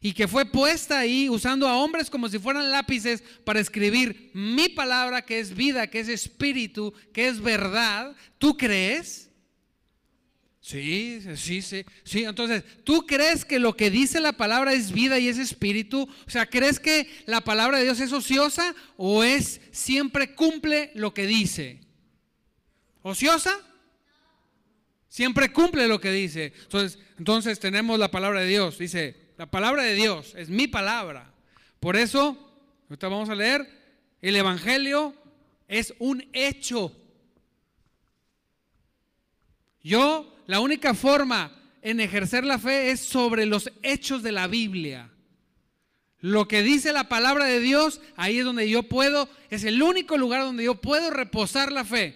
y 0.00 0.14
que 0.14 0.26
fue 0.26 0.46
puesta 0.46 0.98
ahí 0.98 1.28
usando 1.28 1.68
a 1.68 1.76
hombres 1.76 2.08
como 2.08 2.28
si 2.28 2.38
fueran 2.38 2.70
lápices 2.70 3.22
para 3.44 3.60
escribir 3.60 4.30
mi 4.32 4.70
palabra 4.70 5.22
que 5.22 5.38
es 5.38 5.54
vida, 5.54 5.88
que 5.88 6.00
es 6.00 6.08
espíritu, 6.08 6.94
que 7.12 7.28
es 7.28 7.40
verdad. 7.40 8.16
¿Tú 8.38 8.56
crees? 8.56 9.28
Sí, 10.62 11.20
sí, 11.36 11.60
sí, 11.60 11.84
sí. 12.02 12.24
Entonces, 12.24 12.64
¿tú 12.84 13.06
crees 13.06 13.44
que 13.44 13.58
lo 13.58 13.76
que 13.76 13.90
dice 13.90 14.20
la 14.20 14.32
palabra 14.32 14.72
es 14.72 14.90
vida 14.92 15.18
y 15.18 15.28
es 15.28 15.36
espíritu? 15.36 16.08
O 16.26 16.30
sea, 16.30 16.46
¿crees 16.46 16.80
que 16.80 17.06
la 17.26 17.42
palabra 17.42 17.78
de 17.78 17.84
Dios 17.84 18.00
es 18.00 18.12
ociosa 18.12 18.74
o 18.96 19.22
es 19.22 19.60
siempre 19.70 20.34
cumple 20.34 20.92
lo 20.94 21.12
que 21.12 21.26
dice? 21.26 21.80
¿Ociosa? 23.02 23.58
Siempre 25.10 25.52
cumple 25.52 25.88
lo 25.88 26.00
que 26.00 26.12
dice. 26.12 26.54
Entonces, 26.62 26.98
entonces 27.18 27.58
tenemos 27.60 27.98
la 27.98 28.10
palabra 28.10 28.40
de 28.40 28.46
Dios. 28.46 28.78
Dice, 28.78 29.19
la 29.40 29.46
palabra 29.46 29.84
de 29.84 29.94
Dios 29.94 30.34
es 30.36 30.50
mi 30.50 30.66
palabra. 30.66 31.32
Por 31.80 31.96
eso, 31.96 32.36
ahorita 32.90 33.08
vamos 33.08 33.30
a 33.30 33.34
leer, 33.34 33.66
el 34.20 34.36
Evangelio 34.36 35.14
es 35.66 35.94
un 35.98 36.28
hecho. 36.34 36.94
Yo, 39.82 40.36
la 40.46 40.60
única 40.60 40.92
forma 40.92 41.58
en 41.80 42.00
ejercer 42.00 42.44
la 42.44 42.58
fe 42.58 42.90
es 42.90 43.00
sobre 43.00 43.46
los 43.46 43.72
hechos 43.82 44.22
de 44.22 44.32
la 44.32 44.46
Biblia. 44.46 45.10
Lo 46.18 46.46
que 46.46 46.62
dice 46.62 46.92
la 46.92 47.08
palabra 47.08 47.46
de 47.46 47.60
Dios, 47.60 48.02
ahí 48.16 48.40
es 48.40 48.44
donde 48.44 48.68
yo 48.68 48.82
puedo, 48.82 49.26
es 49.48 49.64
el 49.64 49.82
único 49.82 50.18
lugar 50.18 50.42
donde 50.42 50.64
yo 50.64 50.82
puedo 50.82 51.08
reposar 51.08 51.72
la 51.72 51.86
fe. 51.86 52.14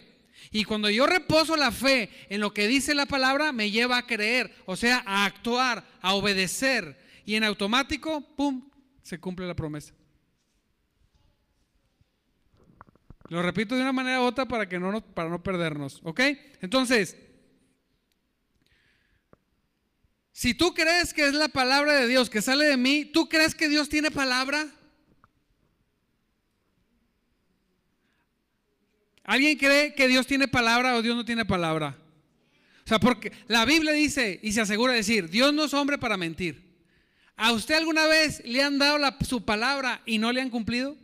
Y 0.50 0.64
cuando 0.64 0.90
yo 0.90 1.06
reposo 1.06 1.56
la 1.56 1.72
fe 1.72 2.10
en 2.28 2.42
lo 2.42 2.52
que 2.52 2.68
dice 2.68 2.94
la 2.94 3.06
palabra, 3.06 3.50
me 3.52 3.70
lleva 3.70 3.96
a 3.96 4.06
creer, 4.06 4.54
o 4.66 4.76
sea, 4.76 5.02
a 5.06 5.24
actuar, 5.24 5.86
a 6.02 6.12
obedecer 6.12 7.02
y 7.24 7.34
en 7.34 7.44
automático, 7.44 8.20
¡pum!, 8.36 8.70
se 9.02 9.18
cumple 9.18 9.46
la 9.46 9.54
promesa. 9.54 9.94
Lo 13.28 13.42
repito 13.42 13.74
de 13.74 13.82
una 13.82 13.92
manera 13.92 14.20
u 14.20 14.24
otra 14.24 14.46
para, 14.46 14.68
que 14.68 14.78
no, 14.78 15.00
para 15.00 15.30
no 15.30 15.42
perdernos, 15.42 16.00
¿ok? 16.04 16.20
Entonces, 16.60 17.16
si 20.32 20.52
tú 20.52 20.74
crees 20.74 21.14
que 21.14 21.26
es 21.26 21.34
la 21.34 21.48
palabra 21.48 21.94
de 21.94 22.06
Dios 22.06 22.28
que 22.28 22.42
sale 22.42 22.66
de 22.66 22.76
mí, 22.76 23.04
¿tú 23.06 23.28
crees 23.28 23.54
que 23.54 23.68
Dios 23.68 23.88
tiene 23.88 24.10
palabra? 24.10 24.66
¿Alguien 29.22 29.56
cree 29.56 29.94
que 29.94 30.06
Dios 30.06 30.26
tiene 30.26 30.46
palabra 30.46 30.96
o 30.96 31.02
Dios 31.02 31.16
no 31.16 31.24
tiene 31.24 31.46
palabra? 31.46 31.96
O 32.84 32.88
sea, 32.88 33.00
porque 33.00 33.32
la 33.48 33.64
Biblia 33.64 33.92
dice 33.92 34.38
y 34.42 34.52
se 34.52 34.60
asegura 34.60 34.92
de 34.92 34.98
decir, 34.98 35.30
Dios 35.30 35.54
no 35.54 35.64
es 35.64 35.72
hombre 35.72 35.96
para 35.96 36.18
mentir. 36.18 36.63
¿A 37.36 37.52
usted 37.52 37.74
alguna 37.74 38.06
vez 38.06 38.42
le 38.44 38.62
han 38.62 38.78
dado 38.78 38.98
su 39.26 39.44
palabra 39.44 40.02
y 40.06 40.18
no 40.18 40.32
le 40.32 40.40
han 40.40 40.50
cumplido? 40.50 40.96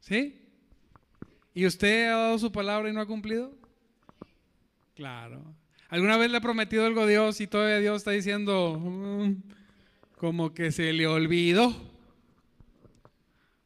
¿Sí? 0.00 0.38
¿Y 1.54 1.66
usted 1.66 2.08
ha 2.08 2.16
dado 2.16 2.38
su 2.38 2.52
palabra 2.52 2.88
y 2.88 2.92
no 2.92 3.00
ha 3.00 3.06
cumplido? 3.06 3.52
Claro. 4.94 5.42
¿Alguna 5.88 6.16
vez 6.16 6.30
le 6.30 6.38
ha 6.38 6.40
prometido 6.40 6.86
algo 6.86 7.02
a 7.02 7.06
Dios 7.06 7.40
y 7.40 7.46
todavía 7.46 7.78
Dios 7.78 7.98
está 7.98 8.12
diciendo 8.12 8.78
mm, 8.80 9.32
como 10.16 10.54
que 10.54 10.72
se 10.72 10.92
le 10.92 11.06
olvidó? 11.06 11.74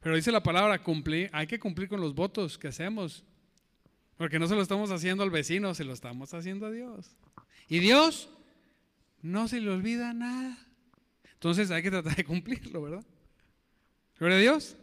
Pero 0.01 0.17
dice 0.17 0.33
la 0.33 0.43
palabra 0.43 0.83
cumplir, 0.83 1.31
hay 1.33 1.47
que 1.47 1.59
cumplir 1.59 1.89
con 1.89 2.01
los 2.01 2.15
votos 2.15 2.59
que 2.59 2.69
hacemos. 2.69 3.25
Porque 4.17 4.39
no 4.39 4.47
se 4.47 4.55
lo 4.55 4.63
estamos 4.63 4.91
haciendo 4.91 5.23
al 5.23 5.31
vecino, 5.31 5.75
se 5.75 5.85
lo 5.85 5.93
estamos 5.93 6.33
haciendo 6.33 6.67
a 6.67 6.71
Dios. 6.71 7.15
Y 7.69 7.81
Dios 7.81 8.29
no 9.27 9.49
se 9.49 9.61
le 9.61 9.71
olvida 9.71 10.13
nada. 10.13 10.57
Entonces 11.35 11.71
hay 11.71 11.83
que 11.83 11.91
tratar 11.91 12.17
de 12.17 12.25
cumplirlo, 12.25 12.83
¿verdad? 12.83 13.05
Gloria 14.19 14.37
a 14.39 14.41
Dios. 14.41 14.77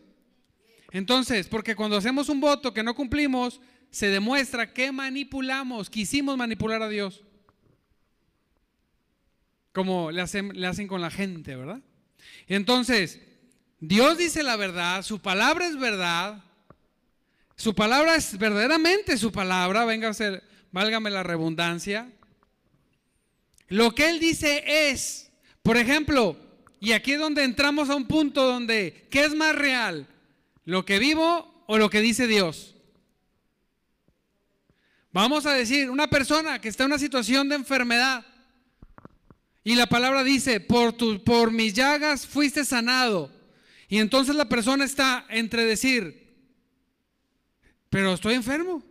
Entonces, 0.92 1.48
porque 1.48 1.76
cuando 1.76 1.98
hacemos 1.98 2.30
un 2.30 2.40
voto 2.40 2.74
que 2.74 2.84
no 2.84 2.94
cumplimos, 2.94 3.60
se 3.90 4.08
demuestra 4.08 4.74
que 4.74 4.92
manipulamos, 4.92 5.90
quisimos 5.90 6.38
manipular 6.38 6.82
a 6.82 6.90
Dios. 6.90 7.24
Como 9.72 10.12
le 10.12 10.22
hacen, 10.22 10.50
le 10.54 10.68
hacen 10.68 10.88
con 10.88 11.02
la 11.02 11.10
gente, 11.10 11.56
¿verdad? 11.56 11.82
Entonces, 12.48 13.22
Dios 13.80 14.18
dice 14.18 14.44
la 14.44 14.56
verdad, 14.56 15.02
su 15.02 15.20
palabra 15.20 15.66
es 15.68 15.80
verdad, 15.80 16.44
su 17.56 17.74
palabra 17.74 18.16
es 18.16 18.38
verdaderamente 18.38 19.18
su 19.18 19.32
palabra, 19.32 19.86
venga 19.86 20.10
a 20.10 20.14
ser, 20.14 20.44
válgame 20.72 21.10
la 21.10 21.24
redundancia, 21.24 22.12
lo 23.68 23.94
que 23.96 24.10
Él 24.10 24.20
dice 24.20 24.64
es, 24.66 25.32
por 25.62 25.78
ejemplo, 25.78 26.38
y 26.80 26.92
aquí 26.92 27.14
es 27.14 27.20
donde 27.20 27.44
entramos 27.44 27.90
a 27.90 27.96
un 27.96 28.08
punto 28.08 28.44
donde, 28.46 29.08
¿qué 29.10 29.24
es 29.24 29.34
más 29.34 29.56
real? 29.56 30.08
¿Lo 30.66 30.86
que 30.86 31.00
vivo 31.00 31.64
o 31.68 31.78
lo 31.78 31.90
que 31.90 32.02
dice 32.02 32.28
Dios? 32.28 32.76
Vamos 35.12 35.46
a 35.46 35.54
decir, 35.54 35.90
una 35.90 36.08
persona 36.08 36.60
que 36.60 36.70
está 36.70 36.84
en 36.84 36.92
una 36.92 37.00
situación 37.00 37.48
de 37.48 37.56
enfermedad 37.56 38.26
y 39.64 39.76
la 39.76 39.88
palabra 39.88 40.24
dice, 40.24 40.60
por, 40.60 40.94
tu, 40.94 41.24
por 41.24 41.52
mis 41.52 41.74
llagas 41.74 42.28
fuiste 42.28 42.66
sanado. 42.66 43.32
Y 43.88 44.00
entonces 44.00 44.36
la 44.36 44.50
persona 44.50 44.84
está 44.84 45.26
entre 45.30 45.66
decir, 45.66 46.36
pero 47.90 48.14
estoy 48.14 48.34
enfermo. 48.34 48.84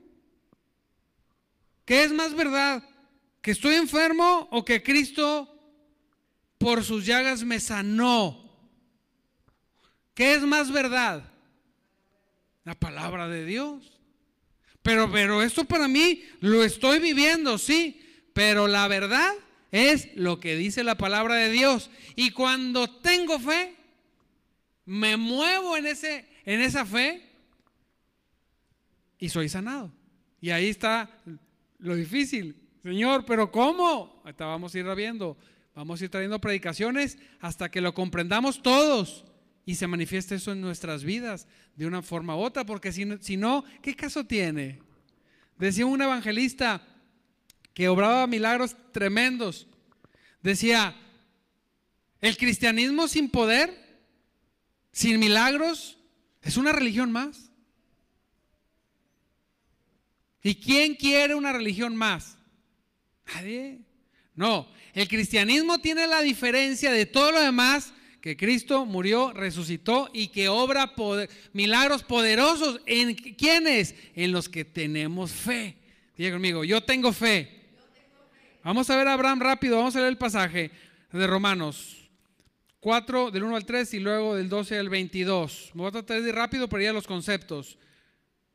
¿Qué 1.84 2.04
es 2.04 2.12
más 2.12 2.34
verdad? 2.34 2.82
¿Que 3.42 3.50
estoy 3.50 3.74
enfermo 3.74 4.48
o 4.52 4.64
que 4.64 4.82
Cristo 4.82 5.48
por 6.58 6.84
sus 6.84 7.04
llagas 7.04 7.42
me 7.42 7.58
sanó? 7.58 8.38
¿Qué 10.14 10.34
es 10.34 10.42
más 10.42 10.70
verdad? 10.70 11.24
La 12.64 12.76
palabra 12.76 13.28
de 13.28 13.44
Dios. 13.44 13.98
Pero, 14.82 15.10
pero 15.10 15.42
esto 15.42 15.64
para 15.64 15.88
mí 15.88 16.22
lo 16.38 16.62
estoy 16.62 17.00
viviendo, 17.00 17.58
sí. 17.58 18.00
Pero 18.32 18.68
la 18.68 18.86
verdad 18.86 19.32
es 19.72 20.14
lo 20.14 20.38
que 20.38 20.54
dice 20.54 20.84
la 20.84 20.96
palabra 20.96 21.34
de 21.34 21.50
Dios. 21.50 21.90
Y 22.14 22.30
cuando 22.30 22.88
tengo 23.00 23.40
fe, 23.40 23.74
me 24.84 25.16
muevo 25.16 25.76
en, 25.76 25.86
ese, 25.86 26.28
en 26.44 26.60
esa 26.60 26.86
fe 26.86 27.28
y 29.18 29.28
soy 29.28 29.48
sanado. 29.48 29.92
Y 30.40 30.50
ahí 30.50 30.68
está 30.68 31.10
lo 31.78 31.96
difícil. 31.96 32.61
Señor, 32.82 33.24
pero 33.24 33.50
¿cómo? 33.50 34.20
Ahorita 34.24 34.46
vamos 34.46 34.74
a 34.74 34.78
ir 34.78 34.94
viendo. 34.94 35.36
Vamos 35.74 36.00
a 36.00 36.04
ir 36.04 36.10
trayendo 36.10 36.40
predicaciones 36.40 37.16
hasta 37.40 37.70
que 37.70 37.80
lo 37.80 37.94
comprendamos 37.94 38.62
todos 38.62 39.24
y 39.64 39.76
se 39.76 39.86
manifieste 39.86 40.34
eso 40.34 40.52
en 40.52 40.60
nuestras 40.60 41.04
vidas 41.04 41.46
de 41.76 41.86
una 41.86 42.02
forma 42.02 42.36
u 42.36 42.40
otra, 42.40 42.66
porque 42.66 42.92
si 42.92 43.04
no, 43.04 43.16
si 43.20 43.36
no 43.36 43.64
¿qué 43.80 43.94
caso 43.94 44.24
tiene? 44.24 44.80
Decía 45.56 45.86
un 45.86 46.02
evangelista 46.02 46.86
que 47.72 47.88
obraba 47.88 48.26
milagros 48.26 48.76
tremendos. 48.92 49.66
Decía, 50.42 50.94
el 52.20 52.36
cristianismo 52.36 53.08
sin 53.08 53.30
poder, 53.30 54.02
sin 54.90 55.18
milagros, 55.20 55.98
es 56.42 56.56
una 56.56 56.72
religión 56.72 57.12
más. 57.12 57.50
¿Y 60.42 60.56
quién 60.56 60.96
quiere 60.96 61.34
una 61.34 61.52
religión 61.52 61.96
más? 61.96 62.36
Nadie. 63.34 63.80
No, 64.34 64.68
el 64.94 65.08
cristianismo 65.08 65.78
tiene 65.78 66.06
la 66.06 66.22
diferencia 66.22 66.90
de 66.90 67.06
todo 67.06 67.32
lo 67.32 67.40
demás 67.40 67.92
que 68.20 68.36
Cristo 68.36 68.86
murió, 68.86 69.32
resucitó 69.32 70.08
y 70.12 70.28
que 70.28 70.48
obra 70.48 70.94
milagros 71.52 72.02
poderosos. 72.02 72.80
¿En 72.86 73.14
quiénes? 73.14 73.94
En 74.14 74.32
los 74.32 74.48
que 74.48 74.64
tenemos 74.64 75.32
fe. 75.32 75.76
Diga 76.16 76.32
conmigo, 76.32 76.64
yo 76.64 76.82
tengo 76.82 77.12
fe. 77.12 77.60
Vamos 78.62 78.88
a 78.88 78.96
ver 78.96 79.08
a 79.08 79.14
Abraham 79.14 79.40
rápido, 79.40 79.76
vamos 79.76 79.96
a 79.96 79.98
leer 79.98 80.10
el 80.10 80.18
pasaje 80.18 80.70
de 81.10 81.26
Romanos 81.26 82.02
4 82.82 83.30
del 83.30 83.44
1 83.44 83.56
al 83.56 83.64
3 83.64 83.94
y 83.94 84.00
luego 84.00 84.34
del 84.34 84.48
12 84.48 84.78
al 84.78 84.88
22. 84.88 85.70
Me 85.74 85.82
voy 85.82 85.88
a 85.88 85.92
tratar 85.92 86.20
de 86.20 86.28
ir 86.28 86.34
rápido 86.34 86.68
para 86.68 86.82
ir 86.82 86.88
a 86.88 86.92
los 86.92 87.06
conceptos. 87.06 87.78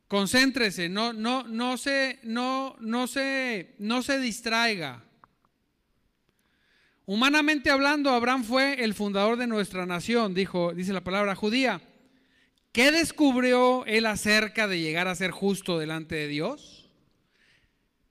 Concéntrese, 0.08 0.88
no, 0.88 1.12
no, 1.12 1.42
no, 1.42 1.76
se, 1.76 2.18
no, 2.22 2.76
no, 2.80 3.06
se, 3.06 3.74
no 3.78 4.02
se 4.02 4.18
distraiga. 4.18 5.04
Humanamente 7.04 7.70
hablando, 7.70 8.10
Abraham 8.10 8.42
fue 8.42 8.82
el 8.82 8.94
fundador 8.94 9.36
de 9.36 9.46
nuestra 9.46 9.84
nación, 9.84 10.32
dijo, 10.32 10.72
dice 10.72 10.94
la 10.94 11.04
palabra 11.04 11.34
judía. 11.34 11.82
¿Qué 12.72 12.90
descubrió 12.90 13.84
él 13.84 14.06
acerca 14.06 14.66
de 14.66 14.80
llegar 14.80 15.08
a 15.08 15.14
ser 15.14 15.30
justo 15.30 15.78
delante 15.78 16.14
de 16.14 16.28
Dios? 16.28 16.88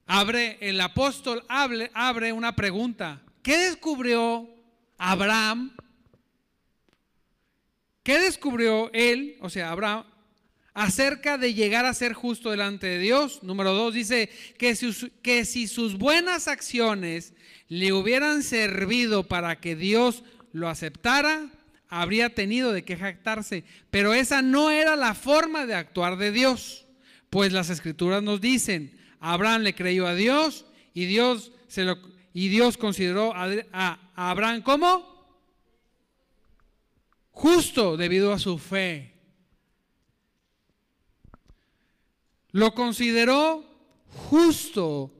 Abre, 0.06 0.58
el 0.62 0.80
apóstol 0.82 1.44
abre, 1.48 1.89
abre 1.96 2.32
una 2.32 2.56
pregunta. 2.56 3.24
¿Qué 3.42 3.58
descubrió 3.58 4.48
Abraham? 4.98 5.75
¿Qué 8.04 8.20
descubrió 8.20 8.92
él, 8.94 9.38
o 9.42 9.50
sea, 9.50 9.72
Abraham, 9.72 10.06
acerca 10.78 11.40
de 11.40 11.56
llegar 11.56 11.88
a 11.88 11.94
ser 11.96 12.14
justo 12.14 12.52
delante 12.52 12.86
de 12.86 13.00
Dios. 13.00 13.42
Número 13.42 13.74
dos, 13.74 13.96
dice 13.96 14.30
que, 14.60 14.76
si 14.76 15.68
sus 15.68 15.98
buenas 15.98 16.48
acciones 16.48 17.34
le 17.68 17.94
hubieran 17.94 18.44
servido 18.44 19.24
para 19.24 19.60
que 19.60 19.76
Dios 19.76 20.24
lo 20.54 20.70
aceptara, 20.70 21.50
habría 21.90 22.36
tenido 22.36 22.74
de 22.74 22.84
qué 22.86 22.96
jactarse. 22.96 23.64
Pero 23.90 24.14
esa 24.14 24.44
no 24.44 24.70
era 24.70 24.96
la 24.96 25.16
forma 25.16 25.66
de 25.66 25.74
actuar 25.74 26.16
de 26.16 26.32
Dios, 26.32 26.86
pues 27.32 27.52
las 27.52 27.72
escrituras 27.72 28.22
nos 28.22 28.40
dicen, 28.40 28.96
Abraham 29.20 29.64
le 29.64 29.74
creyó 29.74 30.06
a 30.06 30.14
Dios 30.14 30.68
y 30.94 31.06
Dios, 31.06 31.54
se 31.68 31.86
lo, 31.86 31.98
y 32.36 32.50
Dios 32.50 32.78
consideró 32.78 33.34
a, 33.36 33.48
a 33.74 34.30
Abraham 34.30 34.62
como 34.62 35.42
justo 37.32 37.98
debido 37.98 38.32
a 38.32 38.38
su 38.38 38.60
fe. 38.60 39.17
Lo 42.51 42.74
consideró 42.74 43.66
justo, 44.30 45.13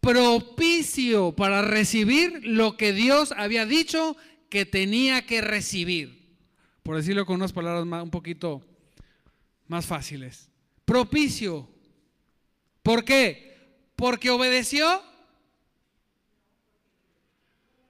propicio 0.00 1.32
para 1.32 1.62
recibir 1.62 2.40
lo 2.44 2.76
que 2.76 2.92
Dios 2.92 3.32
había 3.36 3.66
dicho 3.66 4.16
que 4.48 4.64
tenía 4.64 5.26
que 5.26 5.40
recibir. 5.40 6.36
Por 6.82 6.96
decirlo 6.96 7.26
con 7.26 7.36
unas 7.36 7.52
palabras 7.52 7.84
un 8.02 8.10
poquito 8.10 8.64
más 9.66 9.86
fáciles. 9.86 10.48
Propicio. 10.84 11.68
¿Por 12.82 13.04
qué? 13.04 13.56
Porque 13.96 14.30
obedeció. 14.30 15.02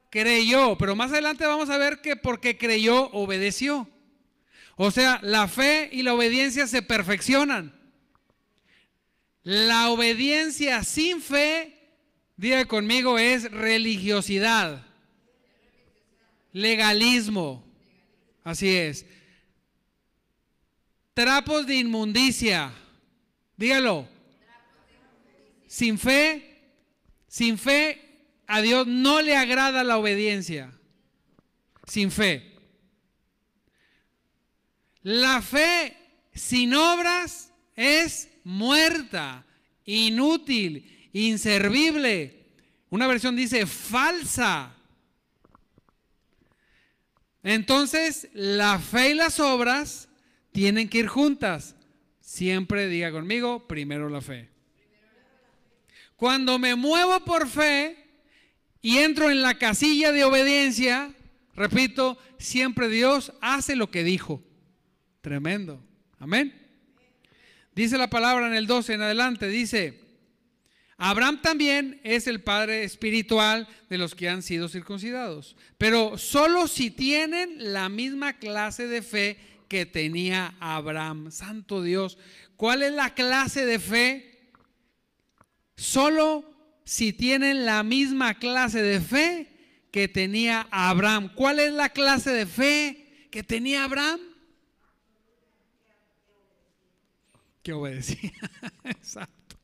Creyó, 0.09 0.79
pero 0.79 0.97
más 0.97 1.13
adelante 1.13 1.45
vamos 1.45 1.69
a 1.69 1.77
ver 1.77 2.01
que 2.01 2.17
porque 2.17 2.57
creyó, 2.57 3.11
obedeció. 3.11 3.87
O 4.77 4.91
sea, 4.91 5.21
la 5.23 5.49
fe 5.49 5.91
y 5.93 6.03
la 6.03 6.15
obediencia 6.15 6.67
se 6.67 6.81
perfeccionan. 6.81 7.76
La 9.47 9.91
obediencia 9.91 10.83
sin 10.83 11.23
fe, 11.23 11.73
diga 12.37 12.65
conmigo, 12.65 13.17
es 13.17 13.49
religiosidad, 13.53 14.85
legalismo. 16.53 17.65
Así 18.43 18.77
es. 18.77 19.07
Trapos 21.15 21.65
de 21.65 21.77
inmundicia. 21.77 22.73
Dígalo. 23.57 24.09
Sin 25.69 25.97
fe, 25.97 26.61
sin 27.29 27.57
fe, 27.57 28.03
a 28.49 28.61
Dios 28.63 28.89
no 28.89 29.23
le 29.23 29.37
agrada 29.37 29.85
la 29.85 29.97
obediencia. 29.97 30.73
Sin 31.87 32.11
fe. 32.11 32.53
La 35.03 35.41
fe 35.41 35.97
sin 36.35 36.75
obras 36.75 37.53
es 37.77 38.29
muerta, 38.47 39.46
inútil, 39.87 41.09
inservible. 41.13 42.45
Una 42.91 43.07
versión 43.07 43.35
dice 43.37 43.65
falsa. 43.67 44.75
Entonces, 47.43 48.29
la 48.35 48.79
fe 48.79 49.11
y 49.11 49.15
las 49.15 49.41
obras 49.41 50.09
tienen 50.53 50.89
que 50.89 50.99
ir 50.99 51.07
juntas. 51.07 51.77
Siempre 52.21 52.89
diga 52.89 53.13
conmigo, 53.13 53.67
primero 53.69 54.09
la 54.09 54.21
fe. 54.21 54.49
Cuando 56.17 56.59
me 56.59 56.75
muevo 56.75 57.25
por 57.25 57.49
fe 57.49 57.97
y 58.83 58.99
entro 58.99 59.31
en 59.31 59.43
la 59.43 59.59
casilla 59.59 60.13
de 60.13 60.25
obediencia, 60.25 61.15
repito, 61.55 62.19
siempre 62.39 62.89
Dios 62.89 63.33
hace 63.41 63.77
lo 63.77 63.91
que 63.91 64.03
dijo. 64.03 64.43
Tremendo. 65.21 65.83
Amén. 66.19 66.66
Dice 67.77 67.99
la 67.99 68.09
palabra 68.09 68.47
en 68.47 68.55
el 68.55 68.67
12 68.67 68.95
en 68.95 69.03
adelante, 69.03 69.49
dice, 69.49 70.01
Abraham 70.97 71.43
también 71.43 72.01
es 72.05 72.27
el 72.27 72.41
padre 72.43 72.85
espiritual 72.85 73.69
de 73.91 73.99
los 73.99 74.15
que 74.15 74.31
han 74.31 74.43
sido 74.43 74.71
circuncidados, 74.71 75.57
pero 75.77 76.17
solo 76.17 76.69
si 76.69 76.91
tienen 76.91 77.75
la 77.75 77.91
misma 77.91 78.39
clase 78.39 78.87
de 78.87 79.03
fe 79.03 79.37
que 79.69 79.85
tenía 79.85 80.55
Abraham. 80.59 81.31
Santo 81.31 81.83
Dios, 81.83 82.17
¿cuál 82.57 82.83
es 82.83 82.95
la 82.95 83.13
clase 83.13 83.67
de 83.67 83.79
fe? 83.79 84.49
Solo 85.77 86.51
si 86.85 87.13
tienen 87.13 87.67
la 87.67 87.83
misma 87.83 88.39
clase 88.39 88.81
de 88.81 89.03
fe 89.03 89.49
que 89.91 90.09
tenía 90.09 90.67
Abraham. 90.71 91.31
¿Cuál 91.35 91.61
es 91.61 91.75
la 91.75 91.91
clase 91.91 92.31
de 92.31 92.47
fe 92.47 93.29
que 93.31 93.43
tenía 93.43 93.85
Abraham? 93.85 94.21
Que 97.67 97.73
obedecía. 97.73 98.31
Exacto. 98.85 99.57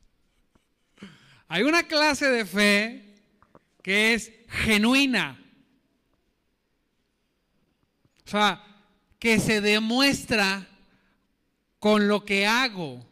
Hay 1.47 1.63
una 1.63 1.87
clase 1.87 2.27
de 2.29 2.45
fe 2.45 3.15
que 3.81 4.13
es 4.13 4.29
genuina. 4.49 5.41
O 8.25 8.29
sea, 8.29 8.61
que 9.19 9.39
se 9.39 9.61
demuestra 9.61 10.67
con 11.79 12.09
lo 12.09 12.25
que 12.25 12.45
hago. 12.45 13.07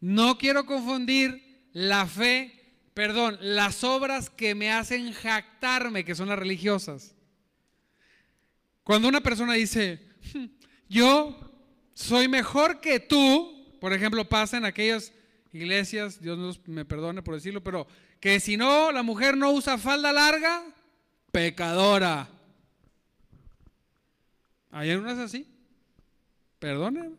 No 0.00 0.38
quiero 0.38 0.64
confundir 0.64 1.68
la 1.74 2.06
fe, 2.06 2.78
perdón, 2.94 3.36
las 3.42 3.84
obras 3.84 4.30
que 4.30 4.54
me 4.54 4.72
hacen 4.72 5.12
jactarme, 5.12 6.06
que 6.06 6.14
son 6.14 6.30
las 6.30 6.38
religiosas. 6.38 7.14
Cuando 8.84 9.06
una 9.06 9.20
persona 9.20 9.52
dice, 9.52 10.00
hmm, 10.32 10.46
yo 10.88 11.45
soy 11.96 12.28
mejor 12.28 12.82
que 12.82 13.00
tú, 13.00 13.74
por 13.80 13.94
ejemplo, 13.94 14.28
pasa 14.28 14.58
en 14.58 14.66
aquellas 14.66 15.14
iglesias, 15.50 16.20
Dios 16.20 16.60
me 16.66 16.84
perdone 16.84 17.22
por 17.22 17.34
decirlo, 17.34 17.64
pero 17.64 17.86
que 18.20 18.38
si 18.38 18.58
no, 18.58 18.92
la 18.92 19.02
mujer 19.02 19.34
no 19.34 19.50
usa 19.50 19.78
falda 19.78 20.12
larga, 20.12 20.62
pecadora. 21.32 22.28
¿Hay 24.70 24.90
algunas 24.90 25.18
así? 25.18 25.46
Perdone. 26.58 27.12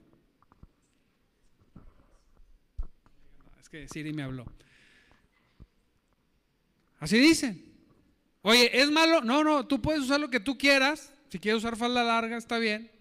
Es 3.59 3.69
que 3.69 3.87
Siri 3.87 4.13
me 4.13 4.21
habló. 4.21 4.45
Así 6.99 7.17
dicen. 7.17 7.65
Oye, 8.43 8.79
¿es 8.79 8.91
malo? 8.91 9.21
No, 9.21 9.43
no, 9.43 9.65
tú 9.65 9.81
puedes 9.81 10.03
usar 10.03 10.19
lo 10.19 10.29
que 10.29 10.39
tú 10.39 10.55
quieras. 10.55 11.11
Si 11.29 11.39
quieres 11.39 11.63
usar 11.63 11.75
falda 11.75 12.03
larga, 12.03 12.37
está 12.37 12.59
bien. 12.59 12.91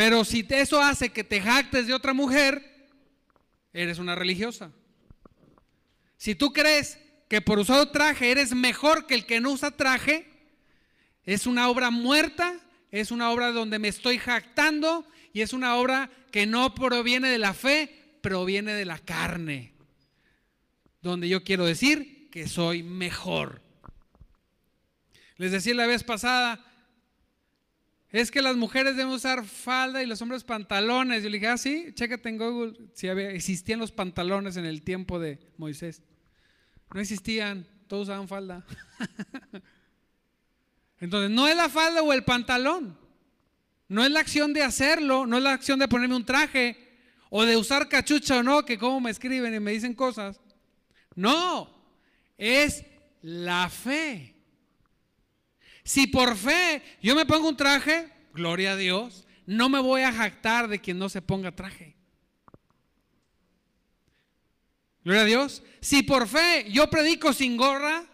Pero 0.00 0.24
si 0.24 0.46
eso 0.48 0.80
hace 0.80 1.10
que 1.10 1.24
te 1.24 1.42
jactes 1.42 1.86
de 1.86 1.92
otra 1.92 2.14
mujer, 2.14 2.88
eres 3.74 3.98
una 3.98 4.14
religiosa. 4.14 4.72
Si 6.16 6.34
tú 6.34 6.54
crees 6.54 6.98
que 7.28 7.42
por 7.42 7.58
usar 7.58 7.92
traje 7.92 8.30
eres 8.30 8.54
mejor 8.54 9.06
que 9.06 9.14
el 9.14 9.26
que 9.26 9.42
no 9.42 9.50
usa 9.50 9.72
traje, 9.72 10.26
es 11.24 11.46
una 11.46 11.68
obra 11.68 11.90
muerta, 11.90 12.58
es 12.90 13.10
una 13.10 13.30
obra 13.30 13.52
donde 13.52 13.78
me 13.78 13.88
estoy 13.88 14.16
jactando 14.16 15.06
y 15.34 15.42
es 15.42 15.52
una 15.52 15.76
obra 15.76 16.08
que 16.32 16.46
no 16.46 16.74
proviene 16.74 17.28
de 17.28 17.36
la 17.36 17.52
fe, 17.52 18.16
proviene 18.22 18.72
de 18.72 18.86
la 18.86 18.98
carne. 19.00 19.74
Donde 21.02 21.28
yo 21.28 21.44
quiero 21.44 21.66
decir 21.66 22.30
que 22.30 22.48
soy 22.48 22.82
mejor. 22.82 23.60
Les 25.36 25.52
decía 25.52 25.74
la 25.74 25.86
vez 25.86 26.04
pasada, 26.04 26.69
es 28.12 28.30
que 28.30 28.42
las 28.42 28.56
mujeres 28.56 28.96
deben 28.96 29.12
usar 29.12 29.44
falda 29.44 30.02
y 30.02 30.06
los 30.06 30.20
hombres 30.20 30.42
pantalones. 30.42 31.22
Yo 31.22 31.30
le 31.30 31.36
dije, 31.36 31.46
ah, 31.46 31.56
sí, 31.56 31.92
chécate 31.94 32.28
en 32.28 32.38
Google 32.38 32.76
si 32.92 33.08
existían 33.08 33.78
los 33.78 33.92
pantalones 33.92 34.56
en 34.56 34.64
el 34.64 34.82
tiempo 34.82 35.20
de 35.20 35.38
Moisés. 35.56 36.02
No 36.92 37.00
existían, 37.00 37.66
todos 37.86 38.08
usaban 38.08 38.26
falda. 38.26 38.66
Entonces, 41.00 41.30
no 41.30 41.46
es 41.46 41.56
la 41.56 41.68
falda 41.68 42.02
o 42.02 42.12
el 42.12 42.24
pantalón. 42.24 42.98
No 43.88 44.04
es 44.04 44.10
la 44.10 44.20
acción 44.20 44.52
de 44.52 44.62
hacerlo, 44.62 45.26
no 45.26 45.36
es 45.36 45.42
la 45.42 45.52
acción 45.52 45.78
de 45.78 45.88
ponerme 45.88 46.14
un 46.14 46.24
traje 46.24 46.76
o 47.28 47.44
de 47.44 47.56
usar 47.56 47.88
cachucha 47.88 48.38
o 48.38 48.42
no, 48.42 48.64
que 48.64 48.78
como 48.78 49.00
me 49.00 49.10
escriben 49.10 49.54
y 49.54 49.60
me 49.60 49.72
dicen 49.72 49.94
cosas. 49.94 50.40
No, 51.14 51.72
es 52.36 52.84
la 53.22 53.68
fe. 53.68 54.29
Si 55.84 56.06
por 56.06 56.36
fe 56.36 56.82
yo 57.02 57.14
me 57.14 57.26
pongo 57.26 57.48
un 57.48 57.56
traje, 57.56 58.10
gloria 58.34 58.72
a 58.72 58.76
Dios, 58.76 59.26
no 59.46 59.68
me 59.68 59.80
voy 59.80 60.02
a 60.02 60.12
jactar 60.12 60.68
de 60.68 60.80
quien 60.80 60.98
no 60.98 61.08
se 61.08 61.22
ponga 61.22 61.54
traje. 61.54 61.96
Gloria 65.04 65.22
a 65.22 65.26
Dios. 65.26 65.62
Si 65.80 66.02
por 66.02 66.28
fe 66.28 66.66
yo 66.70 66.88
predico 66.90 67.32
sin 67.32 67.56
gorra, 67.56 68.04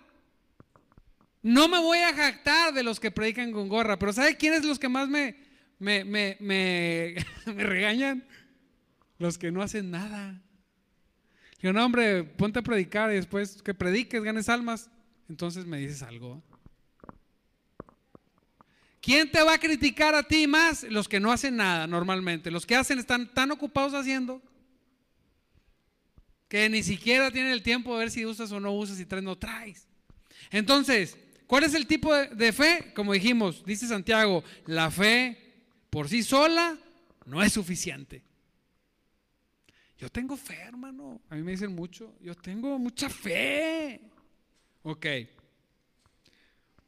no 1.42 1.68
me 1.68 1.78
voy 1.78 1.98
a 1.98 2.14
jactar 2.14 2.72
de 2.74 2.82
los 2.82 3.00
que 3.00 3.10
predican 3.10 3.52
con 3.52 3.68
gorra. 3.68 3.98
Pero 3.98 4.12
¿sabe 4.12 4.36
quiénes 4.36 4.64
los 4.64 4.78
que 4.78 4.88
más 4.88 5.08
me, 5.08 5.36
me, 5.78 6.04
me, 6.04 6.36
me, 6.40 7.16
regañan? 7.46 8.26
Los 9.18 9.38
que 9.38 9.50
no 9.50 9.62
hacen 9.62 9.90
nada. 9.90 10.40
Yo, 11.60 11.72
no, 11.72 11.84
hombre, 11.84 12.24
ponte 12.24 12.58
a 12.58 12.62
predicar 12.62 13.10
y 13.10 13.14
después 13.14 13.62
que 13.62 13.74
prediques, 13.74 14.22
ganes 14.22 14.48
almas. 14.48 14.90
Entonces 15.28 15.66
me 15.66 15.78
dices 15.78 16.02
algo. 16.02 16.42
¿Quién 19.06 19.30
te 19.30 19.40
va 19.40 19.54
a 19.54 19.58
criticar 19.60 20.16
a 20.16 20.24
ti 20.24 20.48
más? 20.48 20.82
Los 20.82 21.06
que 21.06 21.20
no 21.20 21.30
hacen 21.30 21.54
nada 21.54 21.86
normalmente. 21.86 22.50
Los 22.50 22.66
que 22.66 22.74
hacen 22.74 22.98
están 22.98 23.32
tan 23.32 23.52
ocupados 23.52 23.94
haciendo 23.94 24.42
que 26.48 26.68
ni 26.68 26.82
siquiera 26.82 27.30
tienen 27.30 27.52
el 27.52 27.62
tiempo 27.62 27.92
de 27.92 28.00
ver 28.00 28.10
si 28.10 28.26
usas 28.26 28.50
o 28.50 28.58
no 28.58 28.72
usas, 28.72 28.96
si 28.96 29.06
traes 29.06 29.22
o 29.22 29.28
no 29.28 29.38
traes. 29.38 29.86
Entonces, 30.50 31.16
¿cuál 31.46 31.62
es 31.62 31.74
el 31.74 31.86
tipo 31.86 32.12
de, 32.12 32.52
fe? 32.52 32.92
Como 32.96 33.12
dijimos, 33.12 33.64
dice 33.64 33.86
Santiago, 33.86 34.42
la 34.64 34.90
fe 34.90 35.38
por 35.88 36.08
sí 36.08 36.24
sola 36.24 36.76
no 37.26 37.44
es 37.44 37.52
suficiente. 37.52 38.24
Yo 39.98 40.08
tengo 40.08 40.36
fe, 40.36 40.58
hermano. 40.62 41.20
A 41.30 41.36
mí 41.36 41.44
me 41.44 41.52
dicen 41.52 41.72
mucho. 41.72 42.12
Yo 42.20 42.34
tengo 42.34 42.76
mucha 42.76 43.08
fe. 43.08 44.00
Ok. 44.82 45.06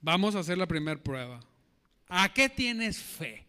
Vamos 0.00 0.34
a 0.34 0.40
hacer 0.40 0.58
la 0.58 0.66
primera 0.66 1.00
prueba. 1.00 1.38
¿A 2.08 2.32
qué 2.32 2.48
tienes 2.48 2.98
fe? 2.98 3.44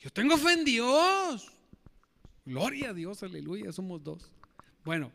Yo 0.00 0.10
tengo 0.10 0.36
fe 0.36 0.52
en 0.52 0.64
Dios. 0.64 1.50
Gloria 2.44 2.90
a 2.90 2.94
Dios, 2.94 3.22
aleluya, 3.22 3.70
somos 3.72 4.02
dos. 4.02 4.30
Bueno, 4.84 5.12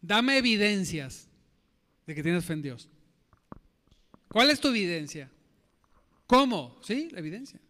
dame 0.00 0.38
evidencias 0.38 1.28
de 2.06 2.14
que 2.14 2.22
tienes 2.22 2.44
fe 2.44 2.54
en 2.54 2.62
Dios. 2.62 2.88
¿Cuál 4.28 4.50
es 4.50 4.60
tu 4.60 4.68
evidencia? 4.68 5.30
¿Cómo? 6.26 6.80
Sí, 6.82 7.08
la 7.10 7.18
evidencia. 7.18 7.60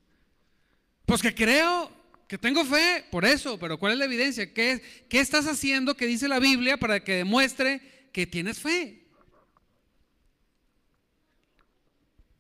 Pues 1.07 1.21
que 1.21 1.35
creo 1.35 1.91
que 2.29 2.39
tengo 2.39 2.65
fe, 2.65 3.05
por 3.11 3.25
eso, 3.25 3.59
pero 3.59 3.79
¿cuál 3.79 3.95
es 3.95 3.99
la 3.99 4.05
evidencia? 4.05 4.55
¿Qué, 4.55 4.81
¿Qué 5.09 5.19
estás 5.19 5.47
haciendo 5.47 5.97
que 5.97 6.07
dice 6.07 6.29
la 6.29 6.39
Biblia 6.39 6.77
para 6.77 7.03
que 7.03 7.17
demuestre 7.17 8.09
que 8.13 8.27
tienes 8.27 8.61
fe? 8.61 9.02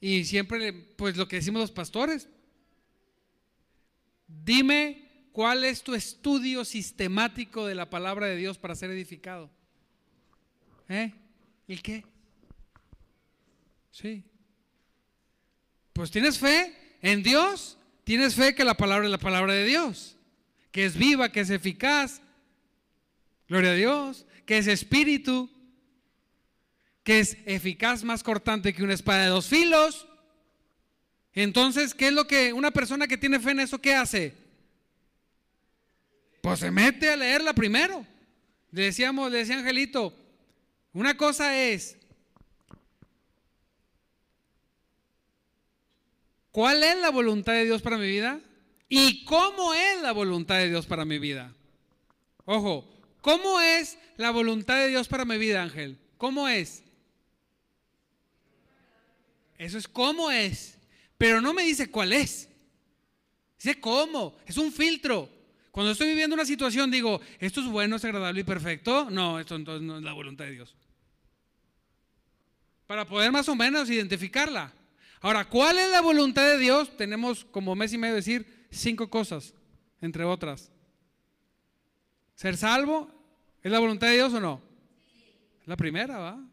Y 0.02 0.26
siempre, 0.26 0.72
pues 0.72 1.16
lo 1.16 1.26
que 1.26 1.36
decimos 1.36 1.62
los 1.62 1.70
pastores, 1.70 2.28
dime 4.26 5.02
¿Cuál 5.32 5.64
es 5.64 5.82
tu 5.82 5.94
estudio 5.94 6.64
sistemático 6.64 7.66
de 7.66 7.74
la 7.74 7.88
palabra 7.88 8.26
de 8.26 8.36
Dios 8.36 8.58
para 8.58 8.74
ser 8.74 8.90
edificado? 8.90 9.50
¿Eh? 10.88 11.10
¿Y 11.66 11.78
qué? 11.78 12.04
Sí. 13.90 14.24
Pues 15.94 16.10
tienes 16.10 16.38
fe 16.38 16.74
en 17.00 17.22
Dios, 17.22 17.78
tienes 18.04 18.34
fe 18.34 18.54
que 18.54 18.64
la 18.64 18.76
palabra 18.76 19.06
es 19.06 19.10
la 19.10 19.18
palabra 19.18 19.54
de 19.54 19.64
Dios, 19.64 20.18
que 20.70 20.84
es 20.84 20.98
viva, 20.98 21.32
que 21.32 21.40
es 21.40 21.48
eficaz. 21.48 22.20
Gloria 23.48 23.70
a 23.70 23.74
Dios, 23.74 24.26
que 24.44 24.58
es 24.58 24.66
espíritu, 24.66 25.50
que 27.02 27.20
es 27.20 27.36
eficaz, 27.46 28.04
más 28.04 28.22
cortante 28.22 28.72
que 28.72 28.82
una 28.82 28.94
espada 28.94 29.24
de 29.24 29.28
dos 29.28 29.46
filos. 29.46 30.06
Entonces, 31.34 31.94
¿qué 31.94 32.08
es 32.08 32.12
lo 32.12 32.26
que 32.26 32.52
una 32.52 32.70
persona 32.70 33.08
que 33.08 33.16
tiene 33.16 33.40
fe 33.40 33.52
en 33.52 33.60
eso 33.60 33.80
qué 33.80 33.94
hace? 33.94 34.34
Pues 36.40 36.60
se 36.60 36.70
mete 36.70 37.10
a 37.10 37.16
leerla 37.16 37.54
primero. 37.54 38.06
Le 38.70 38.84
decíamos, 38.84 39.30
le 39.30 39.38
decía 39.38 39.58
Angelito, 39.58 40.14
una 40.92 41.16
cosa 41.16 41.58
es, 41.58 41.98
¿cuál 46.50 46.82
es 46.82 46.98
la 46.98 47.10
voluntad 47.10 47.52
de 47.54 47.64
Dios 47.64 47.82
para 47.82 47.98
mi 47.98 48.08
vida? 48.08 48.40
¿Y 48.88 49.24
cómo 49.24 49.72
es 49.74 50.02
la 50.02 50.12
voluntad 50.12 50.56
de 50.56 50.68
Dios 50.68 50.86
para 50.86 51.04
mi 51.04 51.18
vida? 51.18 51.54
Ojo, 52.44 52.88
¿cómo 53.20 53.60
es 53.60 53.98
la 54.16 54.30
voluntad 54.30 54.76
de 54.76 54.88
Dios 54.88 55.08
para 55.08 55.24
mi 55.24 55.38
vida, 55.38 55.62
Ángel? 55.62 55.98
¿Cómo 56.18 56.48
es? 56.48 56.82
Eso 59.62 59.78
es 59.78 59.86
cómo 59.86 60.28
es. 60.28 60.76
Pero 61.16 61.40
no 61.40 61.54
me 61.54 61.62
dice 61.62 61.88
cuál 61.88 62.12
es. 62.12 62.48
Dice 63.56 63.78
cómo. 63.78 64.36
Es 64.44 64.56
un 64.56 64.72
filtro. 64.72 65.28
Cuando 65.70 65.92
estoy 65.92 66.08
viviendo 66.08 66.34
una 66.34 66.44
situación 66.44 66.90
digo, 66.90 67.20
esto 67.38 67.60
es 67.60 67.68
bueno, 67.68 67.94
es 67.94 68.04
agradable 68.04 68.40
y 68.40 68.44
perfecto. 68.44 69.08
No, 69.08 69.38
esto 69.38 69.54
entonces 69.54 69.86
no 69.86 69.98
es 69.98 70.02
la 70.02 70.14
voluntad 70.14 70.46
de 70.46 70.50
Dios. 70.50 70.74
Para 72.88 73.06
poder 73.06 73.30
más 73.30 73.48
o 73.48 73.54
menos 73.54 73.88
identificarla. 73.88 74.72
Ahora, 75.20 75.44
¿cuál 75.44 75.78
es 75.78 75.90
la 75.92 76.00
voluntad 76.00 76.44
de 76.44 76.58
Dios? 76.58 76.96
Tenemos 76.96 77.44
como 77.44 77.76
mes 77.76 77.92
y 77.92 77.98
medio 77.98 78.16
decir 78.16 78.66
cinco 78.72 79.08
cosas, 79.08 79.54
entre 80.00 80.24
otras. 80.24 80.72
Ser 82.34 82.56
salvo, 82.56 83.08
¿es 83.62 83.70
la 83.70 83.78
voluntad 83.78 84.08
de 84.08 84.14
Dios 84.14 84.34
o 84.34 84.40
no? 84.40 84.60
La 85.66 85.76
primera, 85.76 86.18
¿va? 86.18 86.51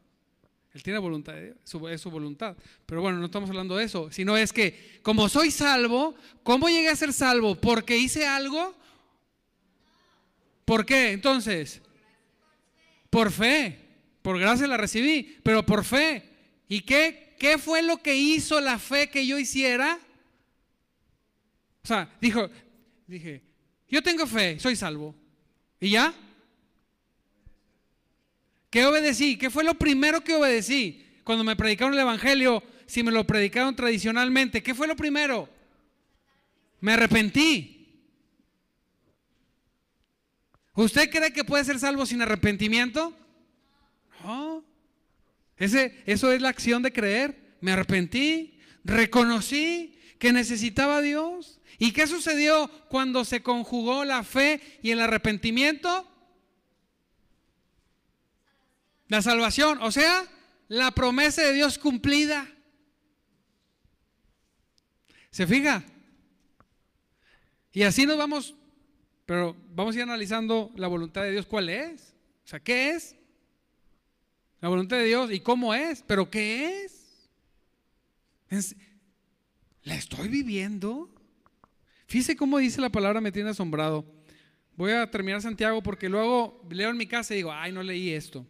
Él 0.80 0.84
tiene 0.84 1.00
voluntad 1.00 1.34
de 1.34 1.44
Dios, 1.48 1.58
es 1.92 2.00
su 2.00 2.10
voluntad. 2.10 2.56
Pero 2.86 3.02
bueno, 3.02 3.20
no 3.20 3.26
estamos 3.26 3.50
hablando 3.50 3.76
de 3.76 3.84
eso, 3.84 4.10
sino 4.14 4.38
es 4.38 4.54
que 4.54 5.02
como 5.02 5.28
soy 5.28 5.52
salvo, 5.52 6.16
¿cómo 6.42 6.70
llegué 6.70 6.88
a 6.88 6.96
ser 6.96 7.12
salvo? 7.12 7.56
¿Porque 7.56 7.98
hice 7.98 8.26
algo? 8.26 8.74
¿Por 10.64 10.86
qué? 10.86 11.12
Entonces, 11.12 11.82
por 13.10 13.30
fe. 13.30 13.78
Por 14.22 14.40
gracia 14.40 14.68
la 14.68 14.78
recibí, 14.78 15.38
pero 15.44 15.66
por 15.66 15.84
fe. 15.84 16.24
¿Y 16.70 16.80
qué, 16.80 17.36
qué 17.38 17.58
fue 17.58 17.82
lo 17.82 17.98
que 17.98 18.16
hizo 18.16 18.62
la 18.62 18.80
fe 18.80 19.10
que 19.10 19.28
yo 19.28 19.38
hiciera? 19.38 20.00
O 21.84 21.88
sea, 21.88 22.10
dijo, 22.22 22.50
dije, 23.06 23.44
yo 23.90 24.02
tengo 24.02 24.26
fe, 24.26 24.58
soy 24.62 24.78
salvo. 24.78 25.14
¿Y 25.82 25.90
ya? 25.90 26.14
¿Qué 28.70 28.86
obedecí? 28.86 29.38
¿Qué 29.38 29.50
fue 29.50 29.64
lo 29.64 29.74
primero 29.76 30.22
que 30.22 30.36
obedecí? 30.36 31.06
Cuando 31.24 31.44
me 31.44 31.56
predicaron 31.56 31.94
el 31.94 32.00
Evangelio, 32.00 32.64
si 32.86 33.04
me 33.04 33.12
lo 33.12 33.26
predicaron 33.26 33.76
tradicionalmente, 33.76 34.64
¿qué 34.64 34.74
fue 34.74 34.88
lo 34.88 34.96
primero? 34.96 35.50
Me 36.80 36.94
arrepentí. 36.94 37.80
¿Usted 40.76 41.10
cree 41.10 41.34
que 41.34 41.44
puede 41.44 41.66
ser 41.66 41.80
salvo 41.80 42.06
sin 42.06 42.22
arrepentimiento? 42.22 43.14
No. 44.24 44.64
Ese, 45.58 46.02
eso 46.06 46.32
es 46.32 46.42
la 46.42 46.50
acción 46.50 46.82
de 46.82 46.94
creer. 46.94 47.58
Me 47.60 47.74
arrepentí, 47.74 48.58
reconocí 48.86 50.00
que 50.18 50.32
necesitaba 50.32 50.98
a 50.98 51.02
Dios. 51.02 51.60
¿Y 51.78 51.92
qué 51.92 52.08
sucedió 52.08 52.70
cuando 52.88 53.26
se 53.26 53.44
conjugó 53.44 54.06
la 54.06 54.24
fe 54.24 54.62
y 54.82 54.92
el 54.92 55.02
arrepentimiento? 55.02 56.09
La 59.10 59.22
salvación, 59.22 59.80
o 59.82 59.92
sea, 59.92 60.24
la 60.70 60.92
promesa 60.92 61.42
de 61.42 61.52
Dios 61.52 61.78
cumplida. 61.78 62.48
¿Se 65.30 65.46
fija? 65.46 65.84
Y 67.74 67.84
así 67.84 68.06
nos 68.06 68.18
vamos 68.18 68.56
pero 69.30 69.56
vamos 69.76 69.94
a 69.94 70.00
ir 70.00 70.02
analizando 70.02 70.72
la 70.76 70.88
voluntad 70.88 71.22
de 71.22 71.30
Dios, 71.30 71.46
¿cuál 71.46 71.70
es? 71.70 72.16
O 72.46 72.48
sea, 72.48 72.60
¿qué 72.60 72.90
es? 72.90 73.16
La 74.60 74.70
voluntad 74.70 74.98
de 74.98 75.04
Dios 75.04 75.32
y 75.32 75.40
cómo 75.40 75.76
es, 75.76 76.02
pero 76.02 76.32
¿qué 76.32 76.84
es? 76.84 77.30
¿La 79.84 79.94
estoy 79.94 80.30
viviendo? 80.30 81.14
Fíjese 82.08 82.36
cómo 82.36 82.58
dice 82.58 82.82
la 82.82 82.90
palabra, 82.90 83.22
me 83.22 83.32
tiene 83.32 83.52
asombrado. 83.52 84.04
Voy 84.76 84.94
a 84.94 85.12
terminar 85.12 85.44
Santiago 85.44 85.84
porque 85.84 86.10
luego 86.10 86.68
leo 86.68 86.90
en 86.90 86.98
mi 86.98 87.06
casa 87.06 87.36
y 87.36 87.38
digo, 87.38 87.52
ay, 87.54 87.72
no 87.72 87.84
leí 87.84 88.10
esto. 88.10 88.48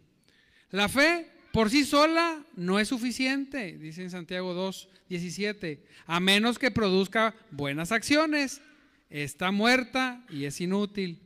La 0.72 0.88
fe 0.88 1.28
por 1.52 1.70
sí 1.70 1.84
sola 1.84 2.44
no 2.56 2.80
es 2.80 2.88
suficiente, 2.88 3.78
dice 3.78 4.04
en 4.04 4.12
Santiago 4.12 4.54
2, 4.54 4.88
17, 5.10 5.84
a 6.06 6.20
menos 6.20 6.60
que 6.60 6.70
produzca 6.70 7.34
buenas 7.52 7.92
acciones 7.92 8.62
está 9.10 9.52
muerta 9.52 10.24
y 10.30 10.46
es 10.46 10.62
inútil. 10.62 11.20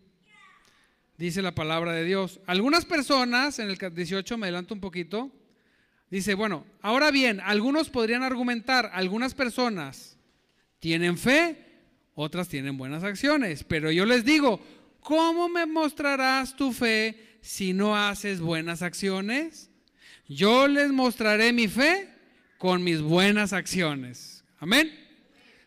Dice 1.18 1.42
la 1.42 1.54
palabra 1.54 1.92
de 1.92 2.06
Dios. 2.06 2.40
Algunas 2.48 2.86
personas, 2.86 3.60
en 3.60 3.70
el 3.70 3.78
18 3.78 4.38
me 4.38 4.48
adelanto 4.48 4.74
un 4.74 4.80
poquito, 4.80 5.32
dice, 6.10 6.34
bueno, 6.34 6.66
ahora 6.82 7.12
bien, 7.12 7.40
algunos 7.42 7.90
podrían 7.90 8.24
argumentar, 8.24 8.90
algunas 8.94 9.34
personas 9.34 10.18
tienen 10.80 11.18
fe, 11.18 11.58
otras 12.16 12.48
tienen 12.48 12.78
buenas 12.78 13.04
acciones, 13.04 13.64
pero 13.64 13.92
yo 13.92 14.06
les 14.06 14.26
digo, 14.26 14.60
¿cómo 15.02 15.50
me 15.50 15.66
mostrarás 15.66 16.56
tu 16.56 16.72
fe 16.72 17.33
si 17.44 17.74
no 17.74 17.96
haces 17.96 18.40
buenas 18.40 18.82
acciones? 18.82 19.70
Yo 20.28 20.68
les 20.68 20.92
mostraré 20.92 21.52
mi 21.52 21.68
fe 21.68 22.10
con 22.58 22.84
mis 22.84 23.02
buenas 23.02 23.52
acciones. 23.52 24.46
Amén. 24.60 24.92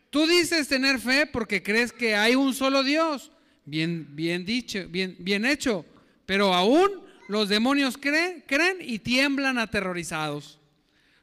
Tú 0.08 0.26
dices 0.26 0.68
tener 0.68 0.98
fe 0.98 1.26
porque 1.26 1.62
crees 1.62 1.92
que 1.92 2.16
hay 2.16 2.34
un 2.34 2.54
solo 2.54 2.82
Dios. 2.82 3.30
Bien, 3.66 4.16
bien 4.16 4.46
dicho, 4.46 4.88
bien, 4.88 5.16
bien 5.18 5.44
hecho. 5.44 5.84
Pero 6.24 6.54
aún 6.54 6.90
los 7.28 7.50
demonios 7.50 7.98
creen, 7.98 8.42
creen 8.46 8.78
y 8.80 8.98
tiemblan 8.98 9.58
aterrorizados. 9.58 10.58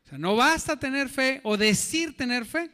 O 0.05 0.09
sea, 0.09 0.17
no 0.19 0.35
basta 0.35 0.79
tener 0.79 1.09
fe 1.09 1.41
o 1.43 1.57
decir 1.57 2.15
tener 2.15 2.45
fe. 2.45 2.69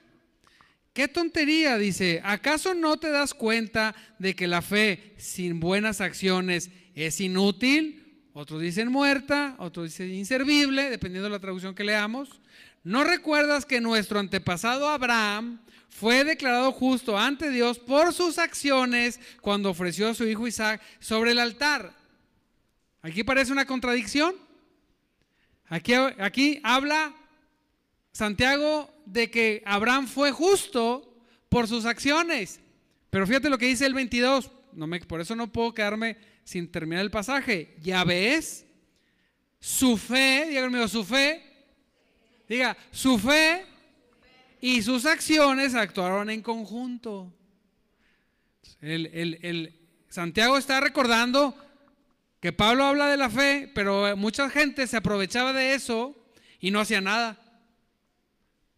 Qué 0.92 1.08
tontería, 1.08 1.78
dice. 1.78 2.20
¿Acaso 2.26 2.74
no 2.74 2.98
te 2.98 3.10
das 3.10 3.34
cuenta 3.34 3.96
de 4.18 4.36
que 4.36 4.48
la 4.48 4.62
fe 4.62 5.14
sin 5.18 5.62
buenas 5.62 6.02
acciones 6.02 6.72
es 7.06 7.20
inútil? 7.22 8.10
Otros 8.34 8.62
dicen 8.62 8.92
muerta, 8.92 9.56
otros 9.58 9.88
dicen 9.88 10.14
inservible, 10.14 10.90
dependiendo 10.90 11.26
de 11.26 11.32
la 11.32 11.40
traducción 11.40 11.76
que 11.76 11.84
leamos. 11.84 12.42
¿No 12.84 13.04
recuerdas 13.04 13.66
que 13.66 13.82
nuestro 13.82 14.20
antepasado 14.20 14.88
Abraham 14.88 15.60
fue 15.90 16.24
declarado 16.24 16.72
justo 16.72 17.18
ante 17.18 17.50
Dios 17.50 17.80
por 17.80 18.14
sus 18.14 18.38
acciones 18.38 19.20
cuando 19.42 19.70
ofreció 19.70 20.10
a 20.10 20.14
su 20.14 20.26
hijo 20.26 20.48
Isaac 20.48 20.82
sobre 21.00 21.32
el 21.32 21.40
altar? 21.40 21.94
Aquí 23.02 23.24
parece 23.24 23.52
una 23.52 23.66
contradicción. 23.66 24.36
Aquí, 25.68 25.94
aquí 25.94 26.60
habla 26.64 27.14
Santiago 28.12 28.94
de 29.06 29.30
que 29.30 29.64
Abraham 29.66 30.08
fue 30.08 30.32
justo 30.32 31.18
por 31.50 31.68
sus 31.68 31.86
acciones. 31.86 32.60
Pero 33.10 33.26
fíjate 33.26 33.50
lo 33.50 33.58
que 33.58 33.68
dice 33.68 33.86
el 33.86 33.94
22. 33.94 34.52
No 34.74 34.88
me, 34.88 35.00
por 35.02 35.22
eso 35.22 35.36
no 35.36 35.52
puedo 35.52 35.74
quedarme 35.74 36.18
sin 36.44 36.72
terminar 36.72 37.04
el 37.04 37.12
pasaje. 37.12 37.76
Ya 37.82 38.04
ves, 38.04 38.66
su 39.60 39.98
fe, 39.98 40.50
su 40.88 41.04
fe, 41.04 41.44
diga, 42.48 42.78
su 42.92 43.18
fe 43.18 43.66
y 44.62 44.82
sus 44.82 45.06
acciones 45.06 45.76
actuaron 45.76 46.30
en 46.30 46.42
conjunto. 46.42 47.34
el, 48.82 49.76
Santiago 50.10 50.58
está 50.58 50.80
recordando 50.80 51.56
que 52.40 52.54
Pablo 52.54 52.86
habla 52.86 53.08
de 53.08 53.18
la 53.18 53.30
fe, 53.30 53.72
pero 53.76 54.16
mucha 54.18 54.50
gente 54.50 54.88
se 54.88 54.98
aprovechaba 54.98 55.54
de 55.54 55.74
eso 55.74 56.16
y 56.60 56.72
no 56.72 56.80
hacía 56.80 57.02
nada. 57.02 57.38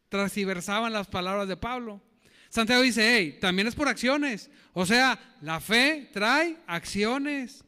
Transversaban 0.10 0.92
las 0.92 1.08
palabras 1.08 1.48
de 1.48 1.58
Pablo. 1.58 2.02
Santiago 2.50 2.82
dice, 2.82 3.16
hey, 3.16 3.38
también 3.40 3.68
es 3.68 3.76
por 3.76 3.88
acciones. 3.88 4.50
O 4.74 4.86
sea, 4.86 5.20
la 5.42 5.60
fe 5.60 6.10
trae 6.14 6.58
acciones. 6.68 7.64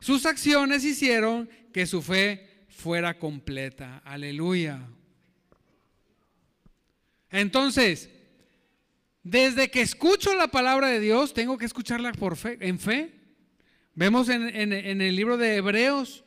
Sus 0.00 0.26
acciones 0.26 0.84
hicieron 0.84 1.48
que 1.72 1.86
su 1.86 2.02
fe 2.02 2.66
fuera 2.68 3.18
completa. 3.18 4.02
Aleluya. 4.04 4.80
Entonces, 7.30 8.10
desde 9.22 9.70
que 9.70 9.80
escucho 9.80 10.34
la 10.34 10.48
palabra 10.48 10.88
de 10.88 11.00
Dios, 11.00 11.32
tengo 11.32 11.56
que 11.56 11.64
escucharla 11.64 12.12
por 12.12 12.36
fe, 12.36 12.58
en 12.60 12.78
fe. 12.78 13.14
Vemos 13.94 14.28
en, 14.28 14.72
el 14.72 15.16
libro 15.16 15.36
de 15.36 15.56
Hebreos 15.56 16.24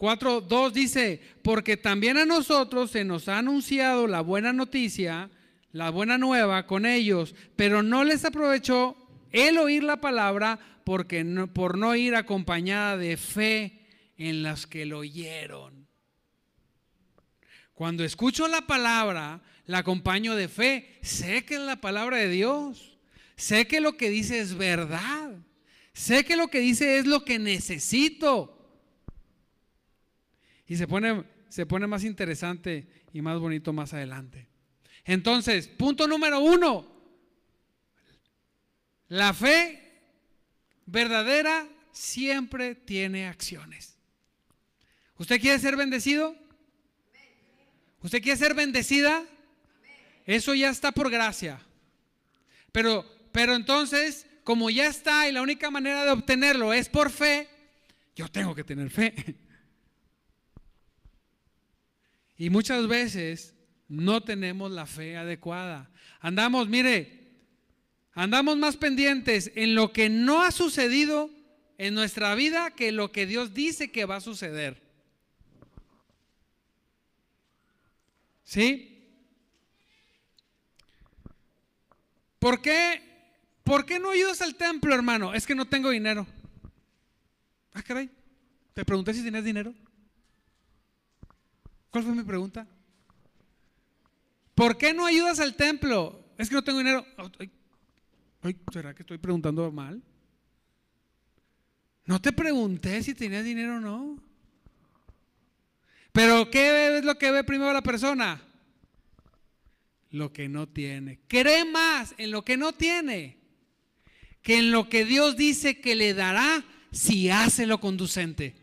4.2 0.00 0.72
dice, 0.72 1.20
porque 1.42 1.76
también 1.76 2.16
a 2.16 2.24
nosotros 2.24 2.90
se 2.90 3.04
nos 3.04 3.28
ha 3.28 3.36
anunciado 3.36 4.06
la 4.06 4.22
buena 4.22 4.50
noticia, 4.50 5.30
la 5.72 5.90
buena 5.90 6.18
nueva 6.18 6.66
con 6.66 6.86
ellos, 6.86 7.34
pero 7.56 7.82
no 7.82 8.04
les 8.04 8.24
aprovechó 8.24 8.96
el 9.30 9.58
oír 9.58 9.84
la 9.84 10.00
palabra 10.00 10.58
porque 10.84 11.24
por 11.52 11.78
no 11.78 11.94
ir 11.94 12.14
acompañada 12.14 12.96
de 12.96 13.16
fe 13.16 13.86
en 14.16 14.42
las 14.42 14.66
que 14.66 14.86
lo 14.86 14.98
oyeron. 14.98 15.88
Cuando 17.74 18.04
escucho 18.04 18.46
la 18.48 18.66
palabra, 18.66 19.40
la 19.64 19.78
acompaño 19.78 20.34
de 20.34 20.48
fe. 20.48 20.98
Sé 21.00 21.44
que 21.46 21.54
es 21.54 21.60
la 21.60 21.80
palabra 21.80 22.18
de 22.18 22.28
Dios. 22.28 22.98
Sé 23.36 23.66
que 23.66 23.80
lo 23.80 23.96
que 23.96 24.10
dice 24.10 24.40
es 24.40 24.54
verdad. 24.54 25.38
Sé 25.94 26.24
que 26.24 26.36
lo 26.36 26.48
que 26.48 26.60
dice 26.60 26.98
es 26.98 27.06
lo 27.06 27.24
que 27.24 27.38
necesito. 27.38 28.58
Y 30.66 30.76
se 30.76 30.86
pone, 30.86 31.24
se 31.48 31.64
pone 31.64 31.86
más 31.86 32.04
interesante 32.04 32.86
y 33.14 33.22
más 33.22 33.38
bonito 33.38 33.72
más 33.72 33.94
adelante. 33.94 34.49
Entonces, 35.04 35.68
punto 35.68 36.06
número 36.06 36.40
uno. 36.40 36.86
La 39.08 39.34
fe 39.34 39.80
verdadera 40.86 41.66
siempre 41.92 42.74
tiene 42.74 43.26
acciones. 43.26 43.96
¿Usted 45.16 45.40
quiere 45.40 45.58
ser 45.58 45.76
bendecido? 45.76 46.36
¿Usted 48.02 48.22
quiere 48.22 48.38
ser 48.38 48.54
bendecida? 48.54 49.24
Eso 50.24 50.54
ya 50.54 50.70
está 50.70 50.92
por 50.92 51.10
gracia. 51.10 51.60
Pero, 52.72 53.04
pero 53.32 53.54
entonces, 53.54 54.26
como 54.44 54.70
ya 54.70 54.86
está 54.86 55.28
y 55.28 55.32
la 55.32 55.42
única 55.42 55.70
manera 55.70 56.04
de 56.04 56.10
obtenerlo 56.10 56.72
es 56.72 56.88
por 56.88 57.10
fe, 57.10 57.48
yo 58.14 58.28
tengo 58.28 58.54
que 58.54 58.64
tener 58.64 58.90
fe. 58.90 59.14
Y 62.36 62.48
muchas 62.48 62.88
veces 62.88 63.54
no 63.90 64.22
tenemos 64.22 64.70
la 64.70 64.86
fe 64.86 65.16
adecuada. 65.16 65.90
Andamos, 66.20 66.68
mire, 66.68 67.28
andamos 68.12 68.56
más 68.56 68.76
pendientes 68.76 69.50
en 69.56 69.74
lo 69.74 69.92
que 69.92 70.08
no 70.08 70.42
ha 70.42 70.52
sucedido 70.52 71.28
en 71.76 71.94
nuestra 71.94 72.34
vida 72.36 72.70
que 72.70 72.92
lo 72.92 73.10
que 73.10 73.26
Dios 73.26 73.52
dice 73.52 73.90
que 73.90 74.04
va 74.04 74.16
a 74.16 74.20
suceder. 74.20 74.80
¿Sí? 78.44 78.86
¿Por 82.38 82.62
qué, 82.62 83.02
¿Por 83.64 83.84
qué 83.84 83.98
no 83.98 84.10
ayudas 84.10 84.40
al 84.40 84.54
templo, 84.54 84.94
hermano? 84.94 85.34
Es 85.34 85.46
que 85.46 85.56
no 85.56 85.66
tengo 85.66 85.90
dinero. 85.90 86.26
Ah, 87.72 87.82
caray. 87.82 88.08
Te 88.72 88.84
pregunté 88.84 89.14
si 89.14 89.22
tienes 89.22 89.44
dinero. 89.44 89.74
¿Cuál 91.90 92.04
fue 92.04 92.14
mi 92.14 92.22
pregunta? 92.22 92.68
¿Por 94.60 94.76
qué 94.76 94.92
no 94.92 95.06
ayudas 95.06 95.40
al 95.40 95.56
templo? 95.56 96.22
Es 96.36 96.50
que 96.50 96.54
no 96.54 96.62
tengo 96.62 96.80
dinero. 96.80 97.06
¿Será 98.70 98.94
que 98.94 99.04
estoy 99.04 99.16
preguntando 99.16 99.72
mal? 99.72 100.02
No 102.04 102.20
te 102.20 102.30
pregunté 102.30 103.02
si 103.02 103.14
tenías 103.14 103.42
dinero 103.42 103.76
o 103.76 103.80
no. 103.80 104.22
Pero 106.12 106.50
¿qué 106.50 106.98
es 106.98 107.04
lo 107.06 107.16
que 107.16 107.30
ve 107.30 107.42
primero 107.42 107.72
la 107.72 107.80
persona? 107.80 108.38
lo 110.10 110.30
que 110.30 110.46
no 110.46 110.68
tiene. 110.68 111.20
Cree 111.26 111.64
más 111.64 112.14
en 112.18 112.30
lo 112.30 112.44
que 112.44 112.58
no 112.58 112.74
tiene 112.74 113.38
que 114.42 114.58
en 114.58 114.72
lo 114.72 114.90
que 114.90 115.06
Dios 115.06 115.38
dice 115.38 115.80
que 115.80 115.94
le 115.94 116.12
dará 116.12 116.62
si 116.92 117.30
hace 117.30 117.64
lo 117.64 117.80
conducente. 117.80 118.56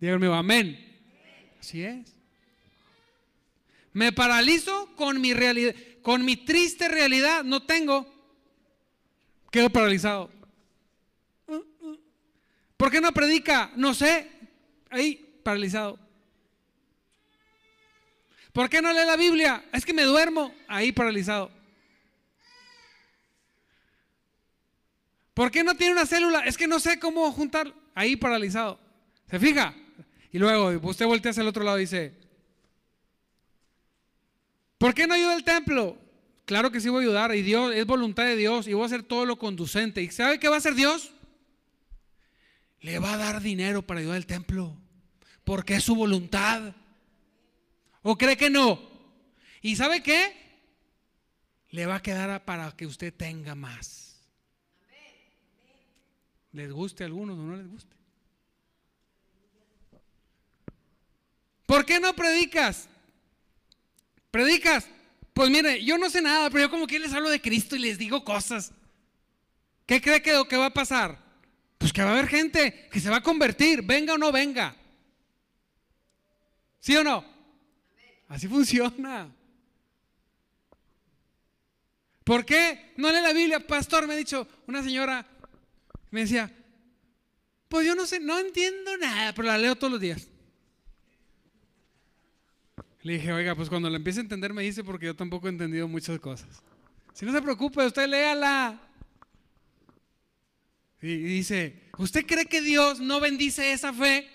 Díganme, 0.00 0.26
amén. 0.34 1.00
Así 1.60 1.84
es. 1.84 2.19
Me 3.92 4.12
paralizo 4.12 4.94
con 4.96 5.20
mi 5.20 5.34
realidad, 5.34 5.74
con 6.02 6.24
mi 6.24 6.36
triste 6.36 6.88
realidad. 6.88 7.44
No 7.44 7.62
tengo. 7.62 8.06
Quedo 9.50 9.70
paralizado. 9.70 10.30
¿Por 12.76 12.90
qué 12.90 13.00
no 13.00 13.12
predica? 13.12 13.70
No 13.76 13.92
sé. 13.94 14.30
Ahí, 14.90 15.40
paralizado. 15.42 15.98
¿Por 18.52 18.68
qué 18.68 18.82
no 18.82 18.92
lee 18.92 19.06
la 19.06 19.16
Biblia? 19.16 19.64
Es 19.72 19.84
que 19.84 19.92
me 19.92 20.02
duermo 20.02 20.54
ahí 20.66 20.92
paralizado. 20.92 21.50
¿Por 25.34 25.50
qué 25.50 25.62
no 25.62 25.76
tiene 25.76 25.92
una 25.92 26.06
célula? 26.06 26.40
Es 26.40 26.56
que 26.56 26.66
no 26.66 26.80
sé 26.80 26.98
cómo 26.98 27.30
juntar 27.32 27.72
ahí 27.94 28.16
paralizado. 28.16 28.80
¿Se 29.30 29.38
fija? 29.38 29.74
Y 30.32 30.38
luego 30.38 30.88
usted 30.88 31.06
voltea 31.06 31.30
hacia 31.30 31.42
el 31.42 31.48
otro 31.48 31.64
lado 31.64 31.78
y 31.78 31.82
dice, 31.82 32.19
¿por 34.80 34.94
qué 34.94 35.06
no 35.06 35.12
ayuda 35.14 35.34
al 35.34 35.44
templo? 35.44 35.98
Claro 36.46 36.72
que 36.72 36.80
sí 36.80 36.88
voy 36.88 37.04
a 37.04 37.06
ayudar 37.06 37.34
y 37.36 37.42
Dios 37.42 37.72
es 37.74 37.86
voluntad 37.86 38.24
de 38.24 38.34
Dios 38.34 38.66
y 38.66 38.72
voy 38.72 38.82
a 38.82 38.86
hacer 38.86 39.02
todo 39.04 39.26
lo 39.26 39.38
conducente. 39.38 40.02
¿Y 40.02 40.10
sabe 40.10 40.40
qué 40.40 40.48
va 40.48 40.54
a 40.56 40.58
hacer 40.58 40.74
Dios? 40.74 41.12
Le 42.80 42.98
va 42.98 43.12
a 43.12 43.18
dar 43.18 43.42
dinero 43.42 43.82
para 43.82 44.00
ayudar 44.00 44.16
al 44.16 44.26
templo, 44.26 44.74
porque 45.44 45.74
es 45.74 45.84
su 45.84 45.94
voluntad. 45.94 46.74
¿O 48.02 48.16
cree 48.16 48.38
que 48.38 48.48
no? 48.48 48.80
¿Y 49.60 49.76
sabe 49.76 50.02
qué? 50.02 50.34
Le 51.68 51.84
va 51.84 51.96
a 51.96 52.02
quedar 52.02 52.44
para 52.44 52.72
que 52.72 52.86
usted 52.86 53.12
tenga 53.14 53.54
más. 53.54 54.18
Les 56.52 56.72
guste 56.72 57.04
a 57.04 57.06
algunos 57.06 57.38
o 57.38 57.42
no 57.42 57.56
les 57.56 57.68
guste. 57.68 57.96
¿Por 61.66 61.84
qué 61.84 62.00
no 62.00 62.12
predicas? 62.14 62.88
¿Predicas? 64.30 64.88
Pues 65.32 65.50
mire, 65.50 65.84
yo 65.84 65.98
no 65.98 66.10
sé 66.10 66.20
nada, 66.20 66.50
pero 66.50 66.64
yo 66.64 66.70
como 66.70 66.86
que 66.86 66.98
les 66.98 67.12
hablo 67.12 67.30
de 67.30 67.40
Cristo 67.40 67.76
y 67.76 67.80
les 67.80 67.98
digo 67.98 68.24
cosas. 68.24 68.72
¿Qué 69.86 70.00
cree 70.00 70.22
que, 70.22 70.42
que 70.48 70.56
va 70.56 70.66
a 70.66 70.74
pasar? 70.74 71.18
Pues 71.78 71.92
que 71.92 72.02
va 72.02 72.10
a 72.10 72.12
haber 72.12 72.28
gente 72.28 72.88
que 72.92 73.00
se 73.00 73.10
va 73.10 73.16
a 73.16 73.22
convertir, 73.22 73.82
venga 73.82 74.14
o 74.14 74.18
no 74.18 74.30
venga. 74.30 74.76
¿Sí 76.78 76.96
o 76.96 77.04
no? 77.04 77.24
Así 78.28 78.46
funciona. 78.46 79.34
¿Por 82.22 82.44
qué 82.44 82.92
no 82.96 83.10
lee 83.10 83.22
la 83.22 83.32
Biblia? 83.32 83.66
Pastor, 83.66 84.06
me 84.06 84.14
ha 84.14 84.16
dicho 84.16 84.46
una 84.66 84.82
señora, 84.82 85.26
me 86.10 86.20
decía, 86.20 86.48
pues 87.68 87.86
yo 87.86 87.94
no 87.94 88.06
sé, 88.06 88.20
no 88.20 88.38
entiendo 88.38 88.96
nada, 88.98 89.34
pero 89.34 89.48
la 89.48 89.58
leo 89.58 89.74
todos 89.74 89.92
los 89.92 90.00
días. 90.00 90.28
Le 93.02 93.14
dije, 93.14 93.32
oiga, 93.32 93.54
pues 93.54 93.68
cuando 93.68 93.88
la 93.88 93.96
empiece 93.96 94.20
a 94.20 94.22
entender 94.22 94.52
me 94.52 94.62
dice 94.62 94.84
porque 94.84 95.06
yo 95.06 95.16
tampoco 95.16 95.46
he 95.46 95.50
entendido 95.50 95.88
muchas 95.88 96.18
cosas. 96.20 96.48
Si 97.14 97.24
no 97.24 97.32
se 97.32 97.40
preocupe, 97.40 97.84
usted 97.84 98.06
léala. 98.06 98.78
Y 101.00 101.16
dice, 101.16 101.88
¿usted 101.96 102.26
cree 102.26 102.44
que 102.44 102.60
Dios 102.60 103.00
no 103.00 103.20
bendice 103.20 103.72
esa 103.72 103.92
fe? 103.92 104.28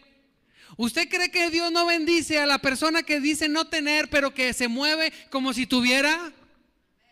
¿Usted 0.77 1.07
cree 1.07 1.29
que 1.29 1.51
Dios 1.51 1.71
no 1.71 1.85
bendice 1.85 2.39
a 2.39 2.47
la 2.47 2.57
persona 2.57 3.03
que 3.03 3.19
dice 3.19 3.47
no 3.47 3.67
tener, 3.67 4.09
pero 4.09 4.33
que 4.33 4.51
se 4.51 4.67
mueve 4.67 5.13
como 5.29 5.53
si 5.53 5.67
tuviera? 5.67 6.33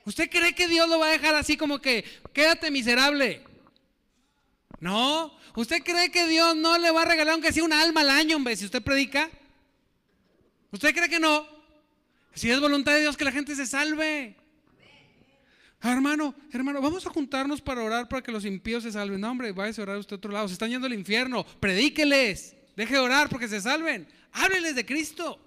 ¿Usted 0.06 0.30
cree 0.30 0.56
que 0.56 0.68
Dios 0.68 0.90
lo 0.90 1.00
va 1.00 1.08
a 1.08 1.12
dejar 1.12 1.36
así 1.36 1.56
como 1.56 1.80
que 1.80 2.04
quédate 2.34 2.72
miserable? 2.72 3.44
No. 4.80 5.38
¿Usted 5.56 5.84
cree 5.84 6.10
que 6.10 6.28
Dios 6.28 6.56
no 6.56 6.80
le 6.80 6.90
va 6.90 7.04
a 7.04 7.06
regalar 7.06 7.36
aunque 7.36 7.54
sea 7.54 7.64
un 7.64 7.74
alma 7.74 8.02
al 8.02 8.10
año, 8.10 8.38
hombre, 8.38 8.56
si 8.56 8.66
usted 8.66 8.82
predica? 8.82 9.30
¿Usted 10.74 10.92
cree 10.94 11.08
que 11.08 11.20
no? 11.20 11.46
Si 12.34 12.50
es 12.50 12.60
voluntad 12.60 12.94
de 12.94 13.02
Dios 13.02 13.16
que 13.16 13.24
la 13.24 13.32
gente 13.32 13.56
se 13.56 13.68
salve. 13.68 14.36
Ah, 15.82 15.94
hermano, 15.94 16.34
hermano, 16.52 16.82
vamos 16.82 17.06
a 17.06 17.12
juntarnos 17.12 17.62
para 17.62 17.84
orar 17.84 18.10
para 18.10 18.24
que 18.24 18.32
los 18.32 18.44
impíos 18.44 18.82
se 18.82 18.92
salven. 18.92 19.22
No, 19.22 19.30
hombre, 19.30 19.52
váyase 19.52 19.82
a 19.82 19.84
orar 19.84 19.98
usted 19.98 20.16
a 20.16 20.18
otro 20.18 20.32
lado. 20.32 20.48
Se 20.48 20.54
están 20.54 20.72
yendo 20.72 20.88
al 20.88 20.94
infierno. 20.94 21.46
Predíqueles. 21.60 22.56
Deje 22.76 22.96
de 22.96 23.00
orar 23.00 23.30
porque 23.30 23.48
se 23.48 23.62
salven. 23.62 24.08
Hábleles 24.32 24.76
de 24.76 24.84
Cristo. 24.84 25.40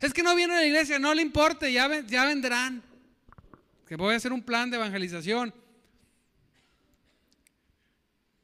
Es 0.00 0.14
que 0.14 0.22
no 0.22 0.34
viene 0.34 0.54
a 0.54 0.60
la 0.60 0.66
iglesia, 0.66 0.98
no 0.98 1.12
le 1.12 1.20
importe, 1.20 1.70
ya, 1.70 2.00
ya 2.06 2.24
vendrán. 2.24 2.82
Que 3.86 3.96
voy 3.96 4.14
a 4.14 4.16
hacer 4.16 4.32
un 4.32 4.42
plan 4.42 4.70
de 4.70 4.78
evangelización. 4.78 5.52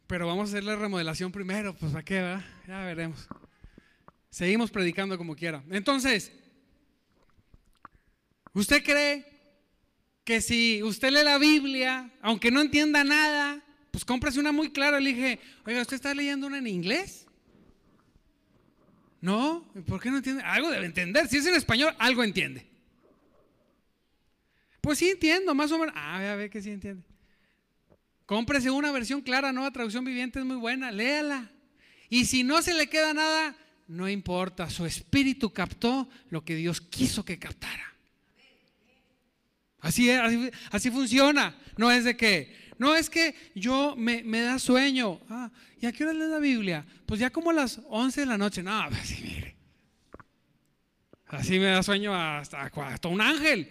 Pero 0.07 0.27
vamos 0.27 0.50
a 0.50 0.53
hacer 0.53 0.64
la 0.64 0.77
remodelación 0.77 1.33
primero, 1.33 1.74
pues 1.74 1.90
¿para 1.90 2.05
qué? 2.05 2.20
Va? 2.20 2.44
Ya 2.68 2.85
veremos. 2.85 3.27
Seguimos 4.35 4.73
predicando 4.73 5.16
como 5.16 5.37
quiera. 5.37 5.62
Entonces, 5.70 6.33
¿usted 8.53 8.83
cree 8.83 9.25
que 10.25 10.40
si 10.40 10.83
usted 10.83 11.12
lee 11.12 11.23
la 11.23 11.38
Biblia, 11.38 12.11
aunque 12.20 12.51
no 12.51 12.61
entienda 12.61 13.05
nada, 13.05 13.62
pues 13.92 14.05
cómprese 14.05 14.40
una 14.40 14.51
muy 14.51 14.73
clara? 14.73 14.99
Le 14.99 15.11
dije, 15.11 15.40
oiga, 15.64 15.83
¿usted 15.83 15.94
está 15.94 16.12
leyendo 16.12 16.49
una 16.49 16.59
en 16.59 16.66
inglés? 16.66 17.29
No, 19.20 19.73
¿por 19.87 20.03
qué 20.03 20.11
no 20.11 20.16
entiende? 20.16 20.42
Algo 20.42 20.68
debe 20.68 20.87
entender. 20.87 21.29
Si 21.29 21.37
es 21.37 21.47
en 21.47 21.55
español, 21.55 21.94
algo 22.01 22.25
entiende. 22.25 22.66
Pues 24.81 24.99
sí 24.99 25.11
entiendo, 25.11 25.55
más 25.55 25.70
o 25.70 25.79
menos. 25.79 25.94
Ah, 25.97 26.33
a 26.33 26.35
ver 26.35 26.51
que 26.51 26.61
sí 26.61 26.70
entiende. 26.70 27.05
Cómprese 28.27 28.68
una 28.73 28.90
versión 28.90 29.20
clara, 29.20 29.53
nueva 29.53 29.70
traducción 29.70 30.05
viviente 30.05 30.40
es 30.40 30.44
muy 30.44 30.57
buena, 30.57 30.90
léala. 30.90 31.53
Y 32.09 32.25
si 32.25 32.42
no 32.42 32.62
se 32.62 32.75
le 32.75 32.88
queda 32.88 33.14
nada, 33.14 33.57
no 33.88 34.09
importa, 34.09 34.70
su 34.70 34.87
espíritu 34.87 35.51
captó 35.51 36.09
lo 36.31 36.44
que 36.44 36.55
Dios 36.55 36.81
quiso 36.81 37.25
que 37.25 37.38
captara. 37.38 37.94
Así, 39.81 40.09
es, 40.09 40.53
así, 40.70 40.90
funciona. 40.90 41.55
No 41.77 41.90
es 41.90 42.05
de 42.05 42.16
que, 42.16 42.70
no 42.79 42.97
es 42.97 43.11
que 43.11 43.35
yo 43.55 43.94
me, 43.97 44.23
da 44.40 44.59
sueño. 44.59 45.20
Ah, 45.29 45.51
¿Y 45.79 45.87
a 45.87 45.92
qué 45.92 46.05
hora 46.05 46.14
lees 46.14 46.31
la 46.31 46.38
Biblia? 46.38 46.87
Pues 47.05 47.20
ya 47.20 47.29
como 47.31 47.53
las 47.53 47.81
11 47.88 48.20
de 48.23 48.27
la 48.27 48.38
noche. 48.38 48.62
No, 48.62 48.81
así 48.81 48.94
pues 48.94 49.20
mire. 49.23 49.57
Así 51.27 51.59
me 51.59 51.66
da 51.66 51.83
sueño 51.83 52.14
hasta 52.14 53.09
un 53.09 53.20
ángel. 53.20 53.70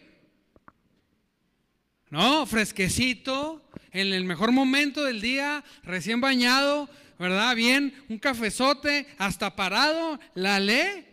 No, 2.13 2.45
fresquecito, 2.45 3.67
en 3.91 4.13
el 4.13 4.25
mejor 4.25 4.51
momento 4.51 5.03
del 5.03 5.19
día, 5.19 5.63
recién 5.81 6.21
bañado, 6.21 6.87
¿verdad? 7.23 7.55
Bien, 7.55 7.93
un 8.09 8.19
cafezote, 8.19 9.07
hasta 9.17 9.55
parado, 9.55 10.19
la 10.35 10.59
lee 10.59 11.05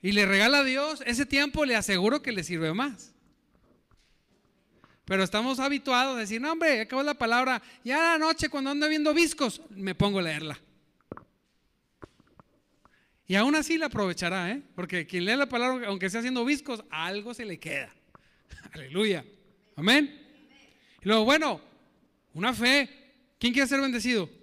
y 0.00 0.12
le 0.12 0.24
regala 0.24 0.60
a 0.60 0.64
Dios. 0.64 1.02
Ese 1.04 1.26
tiempo 1.26 1.66
le 1.66 1.76
aseguro 1.76 2.22
que 2.22 2.32
le 2.32 2.44
sirve 2.44 2.72
más. 2.72 3.12
Pero 5.04 5.22
estamos 5.22 5.60
habituados 5.60 6.16
a 6.16 6.20
decir, 6.20 6.40
no, 6.40 6.52
hombre, 6.52 6.80
acabó 6.80 7.02
la 7.02 7.12
palabra. 7.12 7.60
Ya 7.84 7.98
la 7.98 8.18
noche, 8.18 8.48
cuando 8.48 8.70
ando 8.70 8.88
viendo 8.88 9.12
viscos, 9.12 9.60
me 9.68 9.94
pongo 9.94 10.20
a 10.20 10.22
leerla. 10.22 10.58
Y 13.26 13.34
aún 13.34 13.54
así 13.54 13.76
la 13.76 13.86
aprovechará, 13.86 14.50
¿eh? 14.52 14.62
Porque 14.74 15.06
quien 15.06 15.26
lee 15.26 15.36
la 15.36 15.46
palabra, 15.46 15.88
aunque 15.88 16.06
esté 16.06 16.18
haciendo 16.18 16.42
viscos, 16.46 16.82
algo 16.88 17.34
se 17.34 17.44
le 17.44 17.60
queda. 17.60 17.94
Aleluya. 18.72 19.26
Amén. 19.76 20.26
Y 21.02 21.06
luego, 21.06 21.26
bueno, 21.26 21.60
una 22.32 22.54
fe. 22.54 22.88
¿Quién 23.38 23.52
quiere 23.52 23.68
ser 23.68 23.80
bendecido? 23.82 24.39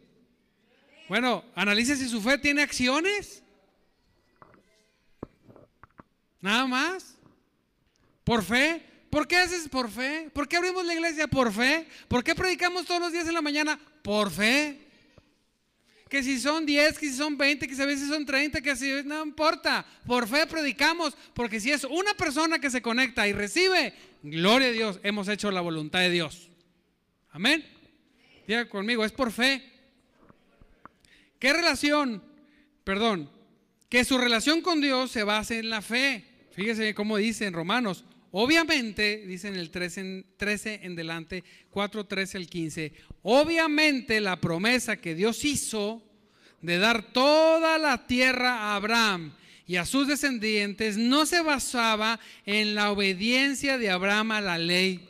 Bueno, 1.09 1.45
analice 1.55 1.95
si 1.95 2.09
su 2.09 2.21
fe 2.21 2.37
tiene 2.37 2.61
acciones. 2.61 3.41
Nada 6.41 6.67
más. 6.67 7.17
Por 8.23 8.43
fe. 8.43 8.83
¿Por 9.09 9.27
qué 9.27 9.37
haces 9.37 9.69
por 9.69 9.89
fe? 9.89 10.29
¿Por 10.33 10.47
qué 10.47 10.57
abrimos 10.57 10.85
la 10.85 10.93
iglesia 10.93 11.27
por 11.27 11.51
fe? 11.51 11.87
¿Por 12.07 12.23
qué 12.23 12.35
predicamos 12.35 12.85
todos 12.85 12.99
los 12.99 13.11
días 13.11 13.27
en 13.27 13.33
la 13.33 13.41
mañana? 13.41 13.79
Por 14.01 14.29
fe. 14.29 14.81
Que 16.09 16.23
si 16.23 16.39
son 16.39 16.65
10, 16.65 16.99
que 16.99 17.09
si 17.09 17.15
son 17.15 17.37
20, 17.37 17.67
que 17.67 17.75
si 17.75 18.07
son 18.07 18.25
30, 18.25 18.61
que 18.61 18.75
si 18.75 19.03
no 19.03 19.23
importa. 19.23 19.85
Por 20.05 20.27
fe 20.27 20.45
predicamos, 20.45 21.17
porque 21.33 21.59
si 21.59 21.71
es 21.71 21.83
una 21.85 22.13
persona 22.13 22.59
que 22.59 22.69
se 22.69 22.81
conecta 22.81 23.27
y 23.27 23.33
recibe, 23.33 23.93
gloria 24.23 24.69
a 24.69 24.71
Dios, 24.71 24.99
hemos 25.03 25.27
hecho 25.27 25.51
la 25.51 25.61
voluntad 25.61 25.99
de 25.99 26.09
Dios. 26.09 26.49
Amén. 27.31 27.65
Diga 28.45 28.67
conmigo, 28.69 29.03
es 29.03 29.11
por 29.11 29.31
fe. 29.31 29.76
¿Qué 31.39 31.53
relación? 31.53 32.23
Perdón, 32.83 33.29
que 33.89 34.03
su 34.05 34.17
relación 34.17 34.61
con 34.61 34.81
Dios 34.81 35.11
se 35.11 35.23
base 35.23 35.59
en 35.59 35.69
la 35.69 35.81
fe. 35.81 36.25
Fíjese 36.51 36.93
cómo 36.93 37.17
dice 37.17 37.45
en 37.45 37.53
Romanos. 37.53 38.05
Obviamente, 38.31 39.25
dice 39.25 39.47
en 39.47 39.55
el 39.55 39.71
13 39.71 40.01
en, 40.01 40.25
13 40.37 40.81
en 40.83 40.95
delante, 40.95 41.43
4, 41.69 42.05
13 42.05 42.37
al 42.37 42.47
15, 42.47 42.93
obviamente 43.23 44.19
la 44.19 44.39
promesa 44.39 44.97
que 44.97 45.15
Dios 45.15 45.45
hizo 45.45 46.03
de 46.61 46.77
dar 46.77 47.13
toda 47.13 47.77
la 47.77 48.05
tierra 48.05 48.53
a 48.55 48.75
Abraham 48.75 49.33
y 49.65 49.77
a 49.77 49.85
sus 49.85 50.07
descendientes 50.07 50.97
no 50.97 51.25
se 51.25 51.41
basaba 51.41 52.19
en 52.45 52.75
la 52.75 52.91
obediencia 52.91 53.77
de 53.77 53.89
Abraham 53.89 54.31
a 54.31 54.41
la 54.41 54.57
ley. 54.57 55.07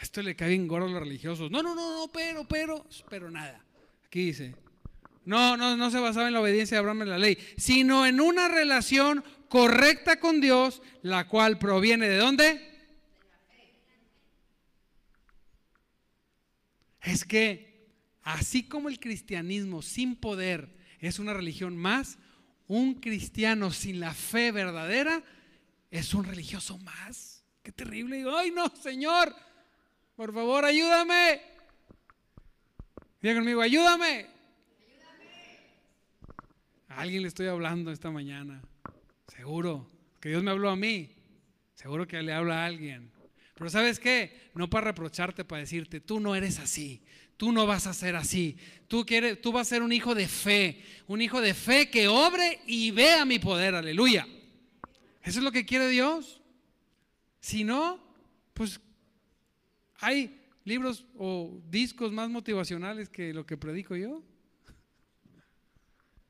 Esto 0.00 0.22
le 0.22 0.36
cae 0.36 0.50
bien 0.50 0.68
gordo 0.68 0.86
a 0.86 0.90
los 0.90 1.00
religiosos. 1.00 1.50
No, 1.50 1.62
no, 1.62 1.74
no, 1.74 1.92
no, 1.92 2.12
pero, 2.12 2.46
pero, 2.46 2.86
pero 3.08 3.30
nada. 3.30 3.65
Aquí 4.06 4.26
dice, 4.26 4.54
no, 5.24 5.56
no, 5.56 5.76
no 5.76 5.90
se 5.90 5.98
basaba 5.98 6.28
en 6.28 6.34
la 6.34 6.40
obediencia 6.40 6.76
de 6.76 6.78
Abraham 6.78 7.02
en 7.02 7.10
la 7.10 7.18
ley, 7.18 7.36
sino 7.56 8.06
en 8.06 8.20
una 8.20 8.48
relación 8.48 9.24
correcta 9.48 10.20
con 10.20 10.40
Dios, 10.40 10.82
la 11.02 11.26
cual 11.26 11.58
proviene 11.58 12.08
de 12.08 12.16
dónde? 12.16 12.76
Es 17.02 17.24
que 17.24 17.90
así 18.22 18.68
como 18.68 18.88
el 18.88 18.98
cristianismo 18.98 19.82
sin 19.82 20.16
poder 20.16 20.76
es 21.00 21.18
una 21.18 21.34
religión 21.34 21.76
más, 21.76 22.18
un 22.68 22.94
cristiano 22.94 23.72
sin 23.72 24.00
la 24.00 24.12
fe 24.12 24.50
verdadera 24.50 25.22
es 25.90 26.14
un 26.14 26.24
religioso 26.24 26.78
más. 26.78 27.44
Qué 27.62 27.72
terrible. 27.72 28.24
Ay, 28.32 28.50
no, 28.50 28.68
Señor, 28.80 29.34
por 30.14 30.32
favor, 30.32 30.64
ayúdame. 30.64 31.55
Diga 33.26 33.40
conmigo, 33.40 33.60
ayúdame. 33.60 34.26
A 36.88 37.00
alguien 37.00 37.22
le 37.22 37.26
estoy 37.26 37.48
hablando 37.48 37.90
esta 37.90 38.08
mañana. 38.08 38.62
Seguro 39.26 39.90
que 40.20 40.28
Dios 40.28 40.44
me 40.44 40.52
habló 40.52 40.70
a 40.70 40.76
mí. 40.76 41.10
Seguro 41.74 42.06
que 42.06 42.22
le 42.22 42.32
habla 42.32 42.62
a 42.62 42.66
alguien. 42.66 43.10
Pero 43.56 43.68
¿sabes 43.68 43.98
qué? 43.98 44.50
No 44.54 44.70
para 44.70 44.84
reprocharte, 44.92 45.44
para 45.44 45.58
decirte, 45.58 45.98
tú 46.00 46.20
no 46.20 46.36
eres 46.36 46.60
así. 46.60 47.02
Tú 47.36 47.50
no 47.50 47.66
vas 47.66 47.88
a 47.88 47.94
ser 47.94 48.14
así. 48.14 48.58
Tú, 48.86 49.04
quieres, 49.04 49.40
tú 49.40 49.50
vas 49.50 49.66
a 49.66 49.70
ser 49.70 49.82
un 49.82 49.90
hijo 49.90 50.14
de 50.14 50.28
fe. 50.28 50.84
Un 51.08 51.20
hijo 51.20 51.40
de 51.40 51.52
fe 51.52 51.90
que 51.90 52.06
obre 52.06 52.60
y 52.64 52.92
vea 52.92 53.24
mi 53.24 53.40
poder. 53.40 53.74
Aleluya. 53.74 54.24
Eso 55.24 55.40
es 55.40 55.44
lo 55.44 55.50
que 55.50 55.66
quiere 55.66 55.88
Dios. 55.88 56.40
Si 57.40 57.64
no, 57.64 57.98
pues 58.54 58.80
hay 59.96 60.45
libros 60.66 61.06
o 61.16 61.62
discos 61.70 62.12
más 62.12 62.28
motivacionales 62.28 63.08
que 63.08 63.32
lo 63.32 63.46
que 63.46 63.56
predico 63.56 63.96
yo. 63.96 64.22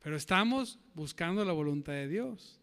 Pero 0.03 0.15
estamos 0.15 0.79
buscando 0.95 1.45
la 1.45 1.53
voluntad 1.53 1.95
de 1.95 2.07
Dios. 2.07 2.61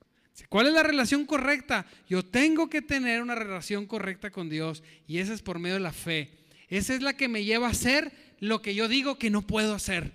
¿Cuál 0.49 0.67
es 0.67 0.74
la 0.74 0.84
relación 0.84 1.26
correcta? 1.26 1.86
Yo 2.07 2.24
tengo 2.24 2.69
que 2.69 2.82
tener 2.82 3.21
una 3.21 3.36
relación 3.36 3.86
correcta 3.86 4.32
con 4.32 4.49
Dios 4.49 4.84
y 5.07 5.17
esa 5.17 5.34
es 5.34 5.41
por 5.41 5.59
medio 5.59 5.76
de 5.76 5.82
la 5.82 5.91
fe. 5.91 6.32
Esa 6.69 6.93
es 6.93 7.01
la 7.01 7.17
que 7.17 7.28
me 7.28 7.43
lleva 7.43 7.67
a 7.67 7.71
hacer 7.71 8.11
lo 8.39 8.61
que 8.61 8.76
yo 8.76 8.88
digo 8.88 9.17
que 9.17 9.30
no 9.30 9.41
puedo 9.41 9.74
hacer. 9.74 10.13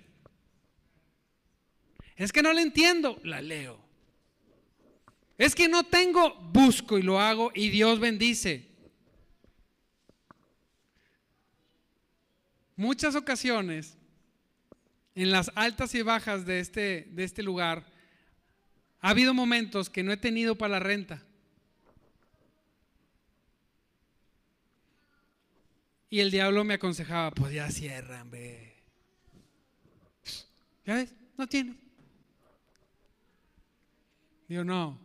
Es 2.15 2.31
que 2.31 2.41
no 2.41 2.53
la 2.53 2.61
entiendo, 2.61 3.19
la 3.23 3.41
leo. 3.41 3.79
Es 5.37 5.55
que 5.55 5.67
no 5.67 5.83
tengo, 5.83 6.35
busco 6.35 6.97
y 6.97 7.01
lo 7.01 7.19
hago 7.19 7.51
y 7.53 7.69
Dios 7.69 7.99
bendice. 7.99 8.68
Muchas 12.79 13.13
ocasiones, 13.15 13.97
en 15.13 15.31
las 15.31 15.51
altas 15.55 15.93
y 15.95 16.01
bajas 16.01 16.45
de 16.45 16.61
este, 16.61 17.09
de 17.11 17.25
este 17.25 17.43
lugar, 17.43 17.85
ha 19.01 19.09
habido 19.09 19.33
momentos 19.33 19.89
que 19.89 20.01
no 20.01 20.13
he 20.13 20.17
tenido 20.17 20.55
para 20.55 20.75
la 20.75 20.79
renta. 20.79 21.21
Y 26.09 26.21
el 26.21 26.31
diablo 26.31 26.63
me 26.63 26.75
aconsejaba, 26.75 27.31
pues 27.31 27.51
ya 27.53 27.69
cierran, 27.69 28.31
ve. 28.31 28.77
¿Ya 30.85 30.93
ves? 30.93 31.13
No 31.37 31.47
tiene. 31.47 31.75
Digo, 34.47 34.63
no. 34.63 34.97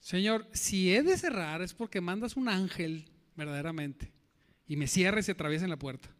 Señor, 0.00 0.46
si 0.52 0.94
he 0.94 1.02
de 1.02 1.16
cerrar 1.16 1.62
es 1.62 1.72
porque 1.72 2.02
mandas 2.02 2.36
un 2.36 2.50
ángel 2.50 3.08
verdaderamente 3.36 4.12
y 4.68 4.76
me 4.76 4.86
cierra 4.86 5.20
y 5.20 5.22
se 5.22 5.32
atraviesa 5.32 5.64
en 5.64 5.70
la 5.70 5.78
puerta. 5.78 6.10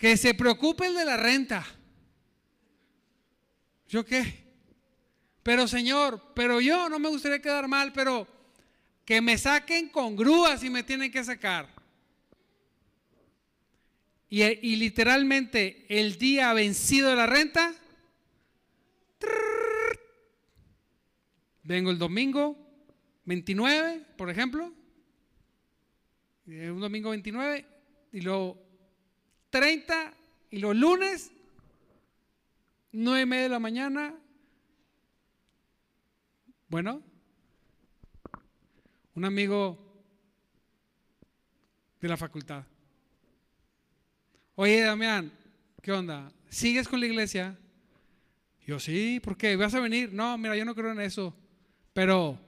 Que 0.00 0.16
se 0.16 0.32
preocupe 0.32 0.86
el 0.86 0.94
de 0.94 1.04
la 1.04 1.18
renta. 1.18 1.64
¿Yo 3.86 4.02
qué? 4.02 4.46
Pero 5.42 5.68
Señor, 5.68 6.32
pero 6.34 6.58
yo 6.58 6.88
no 6.88 6.98
me 6.98 7.10
gustaría 7.10 7.42
quedar 7.42 7.68
mal, 7.68 7.92
pero 7.92 8.26
que 9.04 9.20
me 9.20 9.36
saquen 9.36 9.90
con 9.90 10.16
grúas 10.16 10.64
y 10.64 10.70
me 10.70 10.82
tienen 10.82 11.12
que 11.12 11.22
sacar. 11.22 11.68
Y, 14.30 14.76
literalmente 14.76 15.84
el 15.88 16.16
día 16.16 16.54
vencido 16.54 17.10
de 17.10 17.16
la 17.16 17.26
renta, 17.26 17.74
vengo 21.64 21.90
el 21.90 21.98
domingo 21.98 22.56
29, 23.26 24.06
por 24.16 24.30
ejemplo, 24.30 24.72
un 26.46 26.80
domingo 26.80 27.10
29, 27.10 27.66
y 28.12 28.20
luego 28.22 28.69
30, 29.50 30.14
y 30.50 30.58
los 30.58 30.74
lunes, 30.76 31.30
9 32.92 33.22
y 33.22 33.26
media 33.26 33.42
de 33.44 33.48
la 33.48 33.58
mañana, 33.58 34.14
bueno, 36.68 37.02
un 39.14 39.24
amigo 39.24 39.78
de 42.00 42.08
la 42.08 42.16
facultad. 42.16 42.64
Oye, 44.54 44.80
Damián, 44.82 45.32
¿qué 45.82 45.92
onda? 45.92 46.32
¿Sigues 46.48 46.88
con 46.88 47.00
la 47.00 47.06
iglesia? 47.06 47.58
Yo 48.66 48.78
sí, 48.78 49.20
¿por 49.20 49.36
qué? 49.36 49.56
¿Vas 49.56 49.74
a 49.74 49.80
venir? 49.80 50.12
No, 50.12 50.36
mira, 50.38 50.56
yo 50.56 50.64
no 50.64 50.74
creo 50.74 50.92
en 50.92 51.00
eso. 51.00 51.34
Pero 51.92 52.38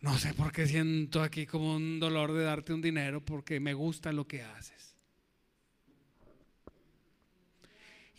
no 0.00 0.16
sé 0.18 0.34
por 0.34 0.52
qué 0.52 0.66
siento 0.66 1.22
aquí 1.22 1.46
como 1.46 1.74
un 1.74 1.98
dolor 1.98 2.32
de 2.32 2.44
darte 2.44 2.72
un 2.72 2.80
dinero 2.80 3.24
porque 3.24 3.58
me 3.58 3.74
gusta 3.74 4.12
lo 4.12 4.26
que 4.26 4.42
haces. 4.42 4.77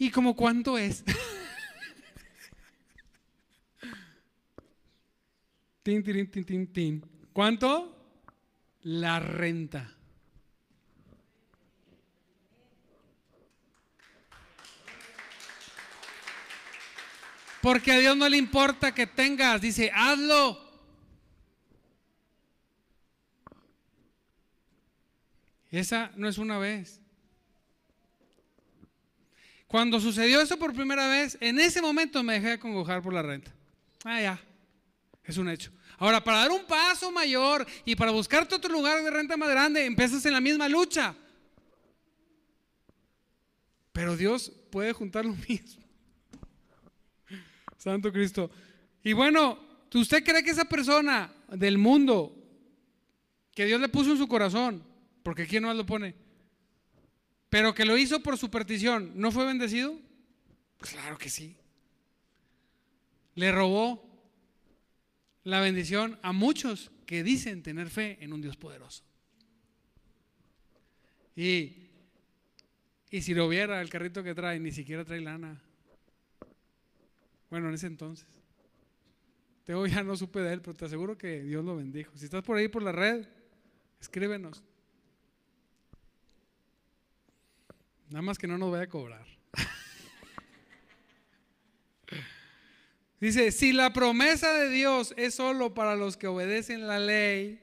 ¿Y 0.01 0.11
como 0.11 0.33
cuánto 0.33 0.77
es? 0.77 1.03
tin, 5.83 6.01
tin, 6.01 6.31
tin, 6.31 6.45
tin, 6.45 6.73
tin. 6.73 7.05
¿Cuánto? 7.33 7.97
La 8.83 9.19
renta. 9.19 9.93
Porque 17.61 17.91
a 17.91 17.97
Dios 17.97 18.15
no 18.15 18.29
le 18.29 18.37
importa 18.37 18.93
que 18.93 19.05
tengas, 19.05 19.59
dice, 19.59 19.91
hazlo. 19.93 20.57
Esa 25.69 26.13
no 26.15 26.29
es 26.29 26.37
una 26.37 26.57
vez. 26.57 27.01
Cuando 29.69 29.99
sucedió 29.99 30.41
eso 30.41 30.57
por 30.57 30.73
primera 30.73 31.07
vez, 31.07 31.37
en 31.39 31.59
ese 31.59 31.79
momento 31.79 32.23
me 32.23 32.33
dejé 32.33 32.49
de 32.49 32.59
congojar 32.59 33.03
por 33.03 33.13
la 33.13 33.21
renta. 33.21 33.53
Ah, 34.03 34.19
ya, 34.19 34.41
es 35.23 35.37
un 35.37 35.47
hecho. 35.47 35.71
Ahora, 35.99 36.23
para 36.23 36.39
dar 36.39 36.51
un 36.51 36.65
paso 36.65 37.11
mayor 37.11 37.67
y 37.85 37.95
para 37.95 38.09
buscarte 38.09 38.55
otro 38.55 38.73
lugar 38.73 39.03
de 39.03 39.11
renta 39.11 39.37
más 39.37 39.47
grande, 39.47 39.85
empiezas 39.85 40.25
en 40.25 40.33
la 40.33 40.41
misma 40.41 40.67
lucha. 40.67 41.13
Pero 43.93 44.17
Dios 44.17 44.51
puede 44.71 44.91
juntar 44.91 45.23
lo 45.23 45.35
mismo. 45.47 45.83
Santo 47.77 48.11
Cristo. 48.11 48.49
Y 49.03 49.13
bueno, 49.13 49.59
¿usted 49.93 50.23
cree 50.23 50.43
que 50.43 50.49
esa 50.49 50.65
persona 50.65 51.31
del 51.47 51.77
mundo 51.77 52.35
que 53.53 53.65
Dios 53.65 53.79
le 53.79 53.89
puso 53.89 54.13
en 54.13 54.17
su 54.17 54.27
corazón, 54.27 54.83
porque 55.21 55.45
quién 55.45 55.61
no 55.61 55.71
lo 55.75 55.85
pone, 55.85 56.15
pero 57.49 57.73
que 57.73 57.85
lo 57.85 57.97
hizo 57.97 58.21
por 58.21 58.37
su 58.37 58.49
petición, 58.49 59.13
¿no 59.15 59.31
fue 59.31 59.45
bendecido? 59.45 59.99
Pues 60.77 60.91
claro 60.91 61.17
que 61.17 61.29
sí. 61.29 61.57
Le 63.35 63.51
robó 63.51 64.05
la 65.43 65.59
bendición 65.59 66.19
a 66.21 66.31
muchos 66.31 66.91
que 67.05 67.23
dicen 67.23 67.63
tener 67.63 67.89
fe 67.89 68.17
en 68.21 68.33
un 68.33 68.41
Dios 68.41 68.55
poderoso. 68.55 69.03
Y, 71.35 71.89
y 73.09 73.21
si 73.21 73.33
lo 73.33 73.47
viera 73.47 73.81
el 73.81 73.89
carrito 73.89 74.23
que 74.23 74.35
trae, 74.35 74.59
ni 74.59 74.71
siquiera 74.71 75.05
trae 75.05 75.21
lana. 75.21 75.61
Bueno, 77.49 77.69
en 77.69 77.75
ese 77.75 77.87
entonces. 77.87 78.27
Tengo 79.63 79.87
ya 79.87 80.03
no 80.03 80.15
supe 80.15 80.39
de 80.39 80.53
él, 80.53 80.61
pero 80.61 80.75
te 80.75 80.85
aseguro 80.85 81.17
que 81.17 81.41
Dios 81.41 81.63
lo 81.63 81.75
bendijo. 81.75 82.11
Si 82.15 82.25
estás 82.25 82.43
por 82.43 82.57
ahí 82.57 82.67
por 82.67 82.83
la 82.83 82.91
red, 82.91 83.27
escríbenos. 83.99 84.63
Nada 88.09 88.21
más 88.23 88.37
que 88.39 88.47
no 88.47 88.57
nos 88.57 88.71
vaya 88.71 88.85
a 88.85 88.89
cobrar. 88.89 89.25
Dice, 93.19 93.51
si 93.51 93.71
la 93.73 93.93
promesa 93.93 94.53
de 94.53 94.69
Dios 94.69 95.13
es 95.17 95.35
solo 95.35 95.73
para 95.73 95.95
los 95.95 96.17
que 96.17 96.27
obedecen 96.27 96.87
la 96.87 96.99
ley, 96.99 97.61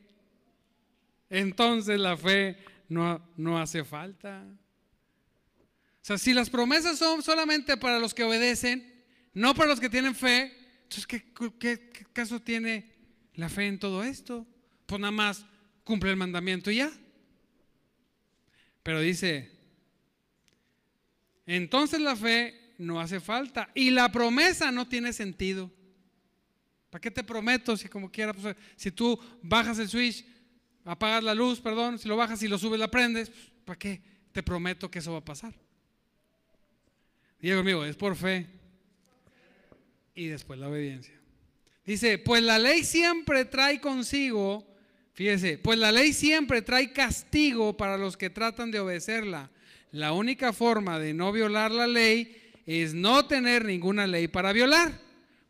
entonces 1.31 1.99
la 1.99 2.17
fe 2.17 2.59
no, 2.89 3.27
no 3.37 3.59
hace 3.59 3.83
falta. 3.83 4.45
O 4.45 6.05
sea, 6.07 6.19
si 6.19 6.33
las 6.33 6.51
promesas 6.51 6.99
son 6.99 7.23
solamente 7.23 7.77
para 7.77 7.99
los 7.99 8.15
que 8.15 8.23
obedecen, 8.23 9.03
no 9.35 9.55
para 9.55 9.69
los 9.71 9.81
que 9.81 9.91
tienen 9.91 10.15
fe, 10.15 10.57
entonces 10.83 11.07
¿qué, 11.07 11.25
qué, 11.59 11.91
qué 11.91 12.07
caso 12.13 12.41
tiene 12.41 12.93
la 13.35 13.49
fe 13.49 13.67
en 13.67 13.81
todo 13.81 14.05
esto? 14.05 14.47
Pues 14.85 15.01
nada 15.01 15.11
más 15.11 15.45
cumple 15.83 16.11
el 16.11 16.17
mandamiento 16.17 16.71
y 16.71 16.77
ya. 16.77 16.93
Pero 18.83 19.01
dice, 19.01 19.56
entonces 21.47 22.01
la 22.01 22.17
fe 22.17 22.75
no 22.79 23.01
hace 23.01 23.21
falta. 23.21 23.71
Y 23.75 23.91
la 23.91 24.11
promesa 24.11 24.73
no 24.73 24.89
tiene 24.89 25.13
sentido. 25.13 25.71
¿Para 26.91 27.01
qué 27.01 27.11
te 27.11 27.25
prometo 27.25 27.77
si 27.77 27.89
como 27.89 28.11
quiera, 28.11 28.33
pues, 28.33 28.57
si 28.77 28.91
tú 28.91 29.19
bajas 29.43 29.79
el 29.79 29.89
switch, 29.89 30.25
apagas 30.85 31.23
la 31.23 31.35
luz, 31.35 31.61
perdón, 31.61 31.99
si 31.99 32.09
lo 32.09 32.17
bajas 32.17 32.43
y 32.43 32.49
lo 32.49 32.59
subes, 32.59 32.79
la 32.79 32.91
prendes, 32.91 33.31
pues, 33.31 33.53
¿para 33.65 33.79
qué 33.79 34.03
te 34.33 34.43
prometo 34.43 34.91
que 34.91 35.01
eso 35.01 35.13
va 35.13 35.19
a 35.19 35.25
pasar? 35.25 35.55
Diego 37.41 37.61
amigo, 37.61 37.85
es 37.85 37.97
por 37.97 38.17
fe. 38.17 38.47
Y 40.15 40.27
después 40.29 40.59
la 40.59 40.69
obediencia. 40.69 41.15
Dice, 41.85 42.19
pues 42.19 42.43
la 42.43 42.59
ley 42.59 42.83
siempre 42.83 43.45
trae 43.45 43.81
consigo, 43.81 44.67
fíjese, 45.13 45.59
pues 45.59 45.79
la 45.79 45.93
ley 45.93 46.13
siempre 46.13 46.63
trae 46.63 46.93
castigo 46.93 47.77
para 47.77 47.97
los 47.97 48.17
que 48.17 48.31
tratan 48.31 48.71
de 48.71 48.81
obedecerla. 48.81 49.51
La 49.93 50.13
única 50.13 50.53
forma 50.53 50.99
de 50.99 51.15
no 51.15 51.33
violar 51.33 51.71
la 51.71 51.87
ley 51.87 52.37
es 52.67 52.95
no 52.95 53.27
tener 53.27 53.65
ninguna 53.65 54.07
ley 54.07 54.29
para 54.29 54.53
violar. 54.53 55.01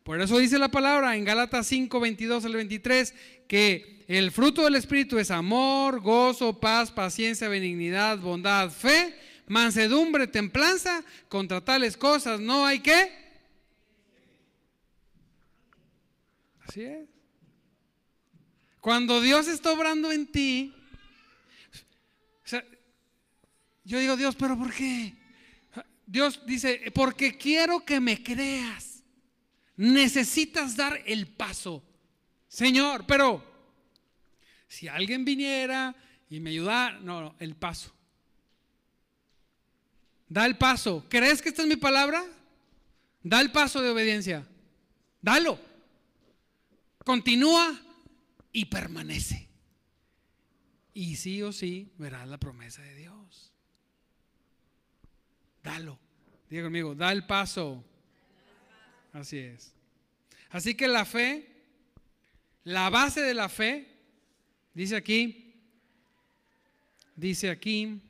Por 0.03 0.21
eso 0.21 0.37
dice 0.37 0.57
la 0.57 0.69
palabra 0.69 1.17
en 1.17 1.25
Gálatas 1.25 1.67
5, 1.67 1.99
22 1.99 2.45
al 2.45 2.53
23 2.53 3.13
que 3.47 4.05
el 4.07 4.31
fruto 4.31 4.63
del 4.63 4.75
Espíritu 4.75 5.19
es 5.19 5.31
amor, 5.31 5.99
gozo, 5.99 6.59
paz, 6.59 6.91
paciencia, 6.91 7.49
benignidad, 7.49 8.17
bondad, 8.19 8.69
fe, 8.69 9.13
mansedumbre, 9.47 10.27
templanza. 10.27 11.03
Contra 11.27 11.59
tales 11.59 11.97
cosas 11.97 12.39
no 12.39 12.65
hay 12.65 12.79
que. 12.79 13.11
Así 16.61 16.83
es. 16.83 17.09
Cuando 18.79 19.19
Dios 19.19 19.49
está 19.49 19.73
obrando 19.73 20.11
en 20.13 20.27
ti, 20.27 20.73
yo 23.87 23.99
digo, 23.99 24.17
Dios, 24.17 24.35
pero 24.35 24.57
¿por 24.57 24.73
qué? 24.73 25.15
Dios 26.05 26.41
dice, 26.45 26.91
porque 26.93 27.37
quiero 27.37 27.85
que 27.85 28.01
me 28.01 28.21
creas. 28.21 29.01
Necesitas 29.77 30.75
dar 30.75 31.01
el 31.05 31.27
paso. 31.27 31.81
Señor, 32.49 33.05
pero 33.07 33.41
si 34.67 34.89
alguien 34.89 35.23
viniera 35.23 35.95
y 36.29 36.41
me 36.41 36.49
ayudara, 36.49 36.99
no, 36.99 37.21
no, 37.21 37.35
el 37.39 37.55
paso. 37.55 37.93
Da 40.27 40.45
el 40.45 40.57
paso. 40.57 41.05
¿Crees 41.07 41.41
que 41.41 41.47
esta 41.49 41.61
es 41.61 41.67
mi 41.69 41.77
palabra? 41.77 42.25
Da 43.23 43.39
el 43.39 43.53
paso 43.53 43.81
de 43.81 43.89
obediencia. 43.89 44.45
Dalo. 45.21 45.57
continúa 47.05 47.79
y 48.51 48.65
permanece. 48.65 49.47
Y 50.93 51.15
sí 51.15 51.41
o 51.41 51.53
sí 51.53 51.93
verás 51.97 52.27
la 52.27 52.37
promesa 52.37 52.81
de 52.81 52.95
Dios. 52.95 53.46
Dalo. 55.67 55.99
Diga 56.49 56.63
conmigo, 56.63 56.95
da 56.95 57.11
el 57.11 57.25
paso. 57.25 57.83
Así 59.11 59.37
es. 59.37 59.73
Así 60.49 60.75
que 60.75 60.87
la 60.87 61.03
fe, 61.03 61.45
la 62.63 62.89
base 62.89 63.21
de 63.21 63.33
la 63.33 63.49
fe, 63.49 63.85
dice 64.73 64.95
aquí, 64.95 65.53
dice 67.17 67.49
aquí, 67.49 68.01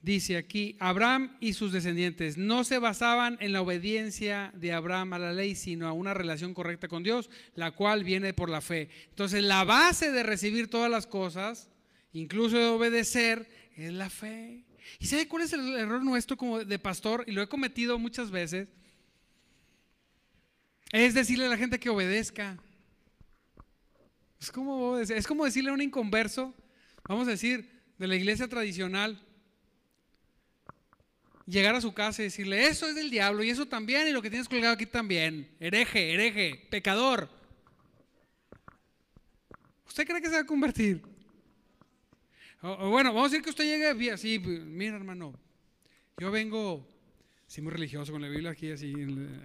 dice 0.00 0.38
aquí, 0.38 0.76
Abraham 0.80 1.36
y 1.40 1.52
sus 1.52 1.72
descendientes 1.72 2.38
no 2.38 2.64
se 2.64 2.78
basaban 2.78 3.36
en 3.40 3.52
la 3.52 3.60
obediencia 3.60 4.50
de 4.54 4.72
Abraham 4.72 5.12
a 5.12 5.18
la 5.18 5.34
ley, 5.34 5.54
sino 5.54 5.88
a 5.88 5.92
una 5.92 6.14
relación 6.14 6.54
correcta 6.54 6.88
con 6.88 7.02
Dios, 7.02 7.28
la 7.54 7.72
cual 7.72 8.02
viene 8.02 8.32
por 8.32 8.48
la 8.48 8.62
fe. 8.62 8.88
Entonces, 9.10 9.44
la 9.44 9.64
base 9.64 10.10
de 10.10 10.22
recibir 10.22 10.70
todas 10.70 10.90
las 10.90 11.06
cosas, 11.06 11.68
incluso 12.14 12.56
de 12.56 12.64
obedecer, 12.64 13.46
es 13.76 13.92
la 13.92 14.08
fe. 14.08 14.64
¿Y 14.98 15.06
sabe 15.06 15.28
cuál 15.28 15.42
es 15.42 15.52
el 15.52 15.74
error 15.76 16.04
nuestro 16.04 16.36
como 16.36 16.64
de 16.64 16.78
pastor? 16.78 17.24
Y 17.26 17.32
lo 17.32 17.42
he 17.42 17.48
cometido 17.48 17.98
muchas 17.98 18.30
veces. 18.30 18.68
Es 20.92 21.14
decirle 21.14 21.46
a 21.46 21.48
la 21.48 21.56
gente 21.56 21.80
que 21.80 21.88
obedezca. 21.88 22.58
Es 24.40 24.50
como, 24.50 24.98
es 24.98 25.26
como 25.26 25.44
decirle 25.44 25.70
a 25.70 25.74
un 25.74 25.80
inconverso, 25.80 26.54
vamos 27.08 27.28
a 27.28 27.30
decir, 27.32 27.70
de 27.98 28.08
la 28.08 28.16
iglesia 28.16 28.48
tradicional, 28.48 29.24
llegar 31.46 31.74
a 31.74 31.80
su 31.80 31.94
casa 31.94 32.22
y 32.22 32.24
decirle, 32.24 32.66
eso 32.66 32.88
es 32.88 32.94
del 32.94 33.10
diablo 33.10 33.44
y 33.44 33.50
eso 33.50 33.66
también 33.66 34.08
y 34.08 34.12
lo 34.12 34.20
que 34.20 34.30
tienes 34.30 34.48
colgado 34.48 34.74
aquí 34.74 34.86
también. 34.86 35.48
Hereje, 35.60 36.12
hereje, 36.12 36.66
pecador. 36.70 37.28
¿Usted 39.86 40.06
cree 40.06 40.20
que 40.20 40.28
se 40.28 40.34
va 40.34 40.40
a 40.40 40.46
convertir? 40.46 41.11
O, 42.62 42.90
bueno, 42.90 43.12
vamos 43.12 43.26
a 43.26 43.30
decir 43.30 43.42
que 43.42 43.50
usted 43.50 43.64
llegue 43.64 44.10
así, 44.12 44.38
pues, 44.38 44.64
mira 44.64 44.94
hermano, 44.94 45.34
yo 46.16 46.30
vengo, 46.30 46.86
así 47.46 47.60
muy 47.60 47.72
religioso 47.72 48.12
con 48.12 48.22
la 48.22 48.28
Biblia 48.28 48.50
aquí, 48.52 48.70
así, 48.70 48.94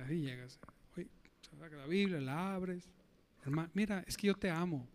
ahí 0.08 0.22
llegas. 0.22 0.60
Oye, 0.96 1.08
la 1.76 1.88
Biblia, 1.88 2.22
la 2.22 2.54
abres. 2.54 2.88
Hermano, 3.44 3.70
mira, 3.74 4.04
es 4.06 4.16
que 4.16 4.28
yo 4.28 4.36
te 4.36 4.52
amo. 4.52 4.88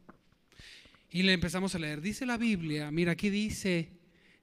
Y 1.10 1.22
le 1.22 1.32
empezamos 1.32 1.74
a 1.74 1.80
leer. 1.80 2.00
Dice 2.00 2.24
la 2.24 2.38
Biblia, 2.38 2.90
mira, 2.92 3.12
aquí 3.12 3.28
dice 3.28 3.90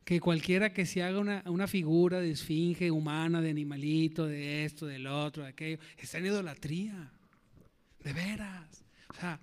que 0.04 0.20
cualquiera 0.20 0.74
que 0.74 0.86
se 0.86 1.02
haga 1.02 1.20
una, 1.20 1.68
figura 1.68 2.20
de 2.20 2.32
esfinge 2.32 2.92
humana, 2.92 3.42
de 3.42 3.50
animalito, 3.50 4.26
de 4.26 4.66
esto, 4.66 4.88
del 4.88 5.08
otro, 5.08 5.44
de 5.44 5.50
aquello, 5.50 5.80
está 5.98 6.18
en 6.18 6.26
idolatría. 6.26 7.12
De 8.04 8.12
veras. 8.12 8.84
O 9.10 9.14
sea, 9.14 9.40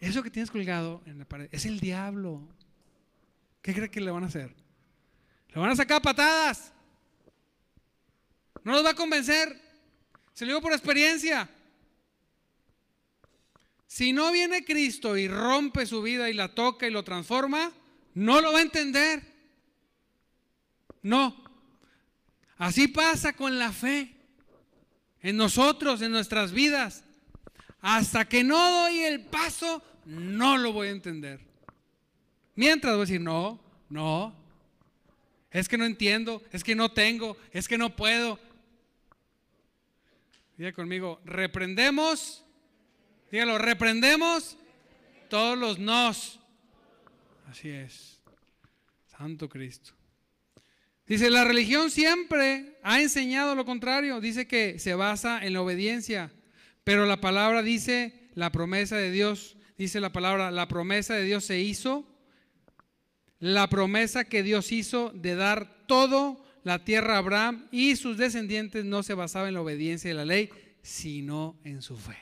eso 0.00 0.22
que 0.22 0.30
tienes 0.30 0.50
colgado 0.50 1.02
en 1.04 1.18
la 1.18 1.24
pared 1.26 1.48
es 1.52 1.66
el 1.66 1.80
diablo. 1.80 2.48
¿Qué 3.64 3.72
cree 3.72 3.90
que 3.90 3.98
le 3.98 4.10
van 4.10 4.24
a 4.24 4.26
hacer? 4.26 4.54
Le 5.48 5.58
van 5.58 5.70
a 5.70 5.76
sacar 5.76 6.02
patadas. 6.02 6.70
No 8.62 8.72
los 8.72 8.84
va 8.84 8.90
a 8.90 8.94
convencer. 8.94 9.58
Se 10.34 10.44
lo 10.44 10.50
digo 10.50 10.60
por 10.60 10.74
experiencia. 10.74 11.48
Si 13.86 14.12
no 14.12 14.30
viene 14.32 14.66
Cristo 14.66 15.16
y 15.16 15.28
rompe 15.28 15.86
su 15.86 16.02
vida 16.02 16.28
y 16.28 16.34
la 16.34 16.54
toca 16.54 16.86
y 16.86 16.90
lo 16.90 17.04
transforma, 17.04 17.72
no 18.12 18.42
lo 18.42 18.52
va 18.52 18.58
a 18.58 18.62
entender. 18.62 19.22
No. 21.00 21.42
Así 22.58 22.86
pasa 22.88 23.32
con 23.32 23.58
la 23.58 23.72
fe. 23.72 24.14
En 25.22 25.38
nosotros, 25.38 26.02
en 26.02 26.12
nuestras 26.12 26.52
vidas. 26.52 27.02
Hasta 27.80 28.28
que 28.28 28.44
no 28.44 28.82
doy 28.82 29.04
el 29.04 29.24
paso, 29.24 29.82
no 30.04 30.58
lo 30.58 30.74
voy 30.74 30.88
a 30.88 30.90
entender. 30.90 31.53
Mientras 32.54 32.92
voy 32.92 33.02
a 33.02 33.06
decir, 33.06 33.20
no, 33.20 33.60
no. 33.88 34.34
Es 35.50 35.68
que 35.68 35.78
no 35.78 35.84
entiendo, 35.84 36.42
es 36.52 36.64
que 36.64 36.74
no 36.74 36.90
tengo, 36.90 37.36
es 37.52 37.68
que 37.68 37.78
no 37.78 37.94
puedo. 37.94 38.38
Diga 40.56 40.72
conmigo, 40.72 41.20
reprendemos, 41.24 42.44
dígalo, 43.30 43.58
reprendemos 43.58 44.56
todos 45.28 45.58
los 45.58 45.78
nos. 45.78 46.40
Así 47.48 47.70
es. 47.70 48.20
Santo 49.16 49.48
Cristo. 49.48 49.92
Dice, 51.06 51.30
la 51.30 51.44
religión 51.44 51.90
siempre 51.90 52.78
ha 52.82 53.00
enseñado 53.00 53.54
lo 53.54 53.64
contrario. 53.64 54.20
Dice 54.20 54.46
que 54.46 54.78
se 54.78 54.94
basa 54.94 55.44
en 55.44 55.52
la 55.52 55.60
obediencia. 55.60 56.32
Pero 56.82 57.06
la 57.06 57.20
palabra 57.20 57.62
dice, 57.62 58.28
la 58.34 58.50
promesa 58.50 58.96
de 58.96 59.10
Dios, 59.10 59.56
dice 59.76 60.00
la 60.00 60.12
palabra, 60.12 60.50
la 60.50 60.68
promesa 60.68 61.14
de 61.14 61.24
Dios 61.24 61.44
se 61.44 61.60
hizo. 61.60 62.06
La 63.44 63.68
promesa 63.68 64.24
que 64.24 64.42
Dios 64.42 64.72
hizo 64.72 65.10
de 65.10 65.34
dar 65.34 65.84
todo 65.86 66.42
la 66.62 66.82
tierra 66.82 67.16
a 67.16 67.18
Abraham 67.18 67.68
y 67.70 67.94
sus 67.96 68.16
descendientes 68.16 68.86
no 68.86 69.02
se 69.02 69.12
basaba 69.12 69.48
en 69.48 69.52
la 69.52 69.60
obediencia 69.60 70.08
de 70.08 70.14
la 70.14 70.24
ley, 70.24 70.48
sino 70.80 71.60
en 71.62 71.82
su 71.82 71.98
fe. 71.98 72.16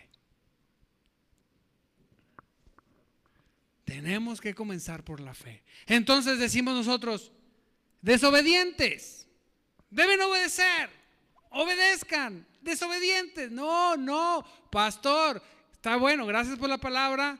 Tenemos 3.85 4.41
que 4.41 4.53
comenzar 4.53 5.05
por 5.05 5.20
la 5.20 5.33
fe. 5.33 5.62
Entonces 5.87 6.41
decimos 6.41 6.75
nosotros, 6.75 7.31
Desobedientes. 8.01 9.29
Deben 9.91 10.20
obedecer. 10.23 10.91
Obedezcan. 11.51 12.45
Desobedientes. 12.62 13.49
No, 13.53 13.97
no. 13.97 14.45
Pastor, 14.73 15.41
está 15.70 15.95
bueno. 15.95 16.27
Gracias 16.27 16.59
por 16.59 16.68
la 16.68 16.79
palabra. 16.79 17.39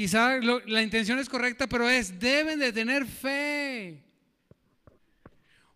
Quizá 0.00 0.38
la 0.38 0.82
intención 0.82 1.18
es 1.18 1.28
correcta, 1.28 1.66
pero 1.66 1.86
es, 1.86 2.18
deben 2.18 2.58
de 2.58 2.72
tener 2.72 3.04
fe. 3.04 4.02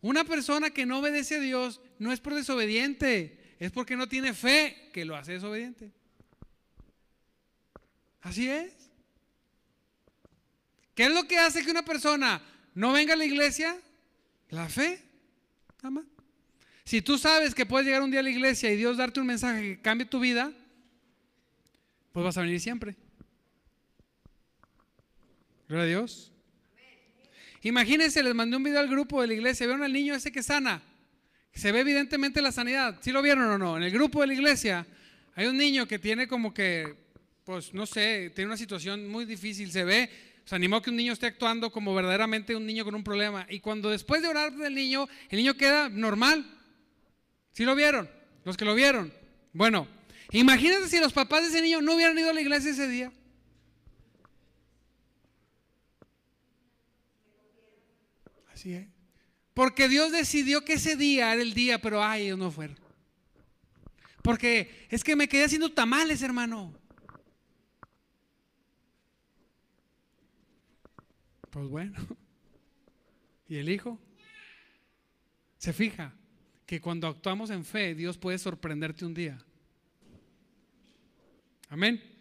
Una 0.01 0.25
persona 0.25 0.71
que 0.71 0.87
no 0.87 1.01
obedece 1.01 1.37
a 1.37 1.41
Dios 1.41 1.83
no 1.99 2.11
es 2.11 2.21
por 2.21 2.35
desobediente, 2.35 3.55
es 3.59 3.71
porque 3.71 3.97
no 3.97 4.09
tiene 4.09 4.33
fe 4.33 4.89
que 4.95 5.05
lo 5.05 5.15
hace 5.15 5.33
desobediente. 5.33 5.93
Así 8.23 8.49
es. 8.49 8.73
¿Qué 10.95 11.05
es 11.05 11.13
lo 11.13 11.29
que 11.29 11.37
hace 11.37 11.63
que 11.63 11.71
una 11.71 11.85
persona 11.85 12.41
no 12.75 12.93
venga 12.93 13.13
a 13.13 13.19
la 13.19 13.27
iglesia? 13.27 13.79
La 14.49 14.71
fe, 14.71 15.03
nada. 15.83 16.03
Si 16.83 17.03
tú 17.03 17.19
sabes 17.19 17.55
que 17.55 17.67
puedes 17.67 17.87
llegar 17.87 18.01
un 18.01 18.11
día 18.11 18.21
a 18.21 18.23
la 18.23 18.31
iglesia 18.31 18.73
y 18.73 18.77
Dios 18.77 18.97
darte 18.97 19.21
un 19.21 19.27
mensaje 19.27 19.61
que 19.61 19.83
cambie 19.83 20.07
tu 20.07 20.19
vida, 20.19 20.51
pues 22.11 22.25
vas 22.25 22.39
a 22.39 22.41
venir 22.41 22.59
siempre. 22.59 22.97
Gloria 25.69 25.85
a 25.85 25.89
Dios. 25.89 26.33
Imagínense, 27.63 28.23
les 28.23 28.35
mandé 28.35 28.57
un 28.57 28.63
video 28.63 28.81
al 28.81 28.89
grupo 28.89 29.21
de 29.21 29.29
la 29.29 29.35
iglesia. 29.35 29.67
¿Vieron 29.67 29.83
al 29.83 29.93
niño 29.93 30.15
ese 30.15 30.31
que 30.31 30.43
sana? 30.43 30.83
Se 31.53 31.73
ve 31.73 31.81
evidentemente 31.81 32.43
la 32.43 32.53
sanidad. 32.53 32.99
¿Sí 33.01 33.13
lo 33.13 33.23
vieron 33.23 33.45
o 33.45 33.59
no? 33.59 33.77
En 33.77 33.83
el 33.83 33.91
grupo 33.91 34.21
de 34.21 34.27
la 34.27 34.35
iglesia 34.35 34.87
hay 35.35 35.47
un 35.47 35.57
niño 35.57 35.87
que 35.87 35.99
tiene 35.99 36.29
como 36.29 36.53
que, 36.53 36.95
pues 37.45 37.73
no 37.73 37.87
sé, 37.87 38.31
tiene 38.35 38.49
una 38.49 38.57
situación 38.57 39.09
muy 39.09 39.25
difícil. 39.25 39.71
Se 39.73 39.85
ve 39.85 40.11
se 40.45 40.55
animó 40.55 40.83
que 40.83 40.91
un 40.91 40.97
niño 40.97 41.15
esté 41.15 41.27
actuando 41.27 41.73
como 41.73 41.95
verdaderamente 41.95 42.55
un 42.55 42.67
niño 42.67 42.85
con 42.85 42.95
un 42.95 43.03
problema. 43.03 43.47
Y 43.49 43.61
cuando 43.61 43.89
después 43.89 44.21
de 44.21 44.29
orar 44.29 44.55
del 44.55 44.75
niño, 44.75 45.09
el 45.31 45.39
niño 45.39 45.57
queda 45.57 45.89
normal. 45.89 46.45
¿Sí 47.53 47.65
lo 47.65 47.75
vieron? 47.75 48.11
Los 48.45 48.57
que 48.57 48.67
lo 48.67 48.75
vieron. 48.75 49.13
Bueno, 49.55 49.89
imagínense 50.33 50.89
si 50.89 51.01
los 51.01 51.15
papás 51.15 51.43
de 51.43 51.49
ese 51.49 51.63
niño 51.63 51.81
no 51.81 51.95
hubieran 51.95 52.19
ido 52.19 52.29
a 52.29 52.35
la 52.35 52.43
iglesia 52.43 52.73
ese 52.73 52.89
día. 52.89 53.11
Es. 58.73 58.89
Porque 59.53 59.89
Dios 59.89 60.11
decidió 60.11 60.65
que 60.65 60.75
ese 60.75 60.97
día 60.97 61.33
era 61.33 61.43
el 61.43 61.55
día, 61.55 61.81
pero 61.81 62.03
ay, 62.03 62.25
ellos 62.25 62.39
no 62.39 62.51
fueron. 62.51 62.79
Porque 64.23 64.87
es 64.91 65.05
que 65.05 65.17
me 65.17 65.29
quedé 65.29 65.45
haciendo 65.45 65.73
tamales, 65.73 66.23
hermano. 66.23 66.75
Pues 71.51 71.69
bueno. 71.69 71.95
¿Y 73.49 73.57
el 73.57 73.69
Hijo? 73.69 74.01
Se 75.59 75.73
fija 75.73 76.15
que 76.67 76.81
cuando 76.81 77.07
actuamos 77.07 77.51
en 77.51 77.65
fe, 77.65 77.95
Dios 77.95 78.19
puede 78.19 78.39
sorprenderte 78.39 79.05
un 79.05 79.15
día. 79.15 79.39
Amén. 81.69 82.14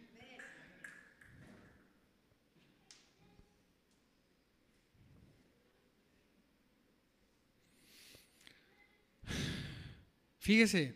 Fíjese, 10.44 10.94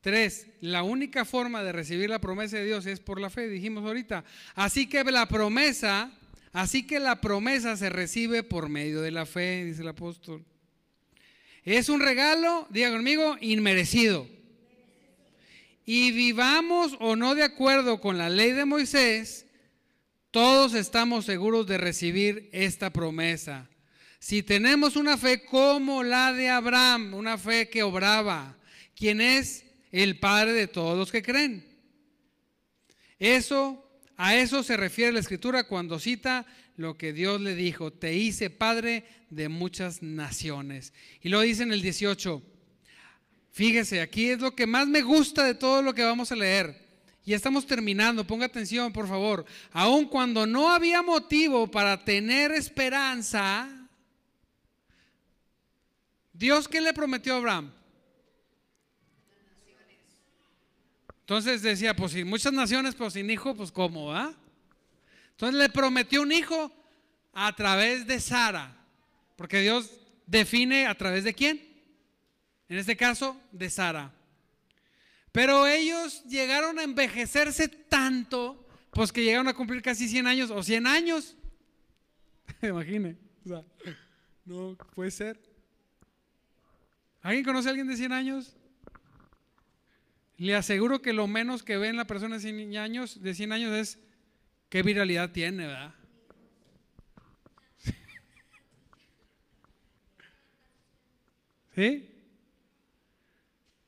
tres, 0.00 0.46
la 0.60 0.82
única 0.82 1.24
forma 1.24 1.64
de 1.64 1.72
recibir 1.72 2.08
la 2.08 2.20
promesa 2.20 2.58
de 2.58 2.64
Dios 2.64 2.86
es 2.86 3.00
por 3.00 3.20
la 3.20 3.30
fe, 3.30 3.48
dijimos 3.48 3.84
ahorita. 3.84 4.24
Así 4.54 4.86
que 4.86 5.02
la 5.02 5.26
promesa 5.26 6.12
Así 6.54 6.86
que 6.86 7.00
la 7.00 7.20
promesa 7.20 7.76
se 7.76 7.90
recibe 7.90 8.44
por 8.44 8.68
medio 8.68 9.02
de 9.02 9.10
la 9.10 9.26
fe, 9.26 9.64
dice 9.64 9.82
el 9.82 9.88
apóstol. 9.88 10.44
Es 11.64 11.88
un 11.88 12.00
regalo, 12.00 12.68
diga 12.70 12.92
conmigo, 12.92 13.36
inmerecido. 13.40 14.28
y 15.84 16.12
vivamos 16.12 16.96
o 17.00 17.16
no 17.16 17.34
de 17.34 17.42
acuerdo 17.42 18.00
con 18.00 18.18
la 18.18 18.30
ley 18.30 18.52
de 18.52 18.64
Moisés, 18.64 19.46
todos 20.30 20.74
estamos 20.74 21.24
seguros 21.24 21.66
de 21.66 21.76
recibir 21.76 22.48
esta 22.52 22.90
promesa. 22.90 23.68
Si 24.24 24.42
tenemos 24.42 24.96
una 24.96 25.18
fe 25.18 25.44
como 25.44 26.02
la 26.02 26.32
de 26.32 26.48
Abraham, 26.48 27.12
una 27.12 27.36
fe 27.36 27.68
que 27.68 27.82
obraba, 27.82 28.56
quien 28.96 29.20
es 29.20 29.66
el 29.92 30.18
padre 30.18 30.54
de 30.54 30.66
todos 30.66 30.96
los 30.96 31.12
que 31.12 31.22
creen. 31.22 31.62
Eso, 33.18 33.86
a 34.16 34.34
eso 34.34 34.62
se 34.62 34.78
refiere 34.78 35.12
la 35.12 35.20
escritura 35.20 35.64
cuando 35.64 35.98
cita 35.98 36.46
lo 36.78 36.96
que 36.96 37.12
Dios 37.12 37.38
le 37.42 37.54
dijo, 37.54 37.92
te 37.92 38.14
hice 38.14 38.48
padre 38.48 39.04
de 39.28 39.50
muchas 39.50 40.02
naciones. 40.02 40.94
Y 41.20 41.28
lo 41.28 41.42
dice 41.42 41.64
en 41.64 41.74
el 41.74 41.82
18. 41.82 42.42
Fíjese, 43.52 44.00
aquí 44.00 44.30
es 44.30 44.40
lo 44.40 44.54
que 44.56 44.66
más 44.66 44.88
me 44.88 45.02
gusta 45.02 45.44
de 45.44 45.54
todo 45.54 45.82
lo 45.82 45.94
que 45.94 46.02
vamos 46.02 46.32
a 46.32 46.36
leer. 46.36 46.82
Y 47.26 47.34
estamos 47.34 47.66
terminando, 47.66 48.26
ponga 48.26 48.46
atención 48.46 48.90
por 48.90 49.06
favor. 49.06 49.44
Aun 49.70 50.06
cuando 50.06 50.46
no 50.46 50.70
había 50.70 51.02
motivo 51.02 51.70
para 51.70 52.02
tener 52.02 52.52
esperanza, 52.52 53.73
Dios 56.34 56.68
qué 56.68 56.80
le 56.80 56.92
prometió 56.92 57.34
a 57.34 57.36
Abraham? 57.38 57.72
Entonces 61.20 61.62
decía, 61.62 61.96
pues 61.96 62.12
si 62.12 62.22
muchas 62.22 62.52
naciones, 62.52 62.94
pues 62.94 63.14
sin 63.14 63.30
hijo, 63.30 63.54
pues 63.54 63.72
cómo, 63.72 64.08
va? 64.08 64.34
Entonces 65.30 65.58
le 65.58 65.70
prometió 65.70 66.20
un 66.20 66.32
hijo 66.32 66.70
a 67.32 67.54
través 67.56 68.06
de 68.06 68.20
Sara, 68.20 68.76
porque 69.36 69.62
Dios 69.62 69.90
define 70.26 70.86
a 70.86 70.94
través 70.94 71.24
de 71.24 71.32
quién? 71.32 71.66
En 72.68 72.78
este 72.78 72.96
caso, 72.96 73.40
de 73.52 73.70
Sara. 73.70 74.12
Pero 75.32 75.66
ellos 75.66 76.22
llegaron 76.24 76.78
a 76.78 76.82
envejecerse 76.82 77.68
tanto, 77.68 78.68
pues 78.90 79.10
que 79.10 79.24
llegaron 79.24 79.48
a 79.48 79.54
cumplir 79.54 79.80
casi 79.80 80.08
100 80.08 80.26
años 80.26 80.50
o 80.50 80.62
100 80.62 80.86
años. 80.86 81.36
Imagine, 82.62 83.16
o 83.44 83.48
sea, 83.48 83.64
no 84.44 84.76
puede 84.94 85.10
ser. 85.10 85.53
¿Alguien 87.24 87.44
conoce 87.44 87.66
a 87.68 87.70
alguien 87.70 87.88
de 87.88 87.96
100 87.96 88.12
años? 88.12 88.54
Le 90.36 90.54
aseguro 90.54 91.00
que 91.00 91.14
lo 91.14 91.26
menos 91.26 91.62
que 91.62 91.78
ve 91.78 91.88
en 91.88 91.96
la 91.96 92.06
persona 92.06 92.36
de 92.36 92.42
100 92.42 92.76
años, 92.76 93.22
de 93.22 93.34
100 93.34 93.50
años 93.50 93.72
es 93.72 93.98
qué 94.68 94.82
viralidad 94.82 95.32
tiene, 95.32 95.66
¿verdad? 95.66 95.94
¿Sí? 101.74 102.10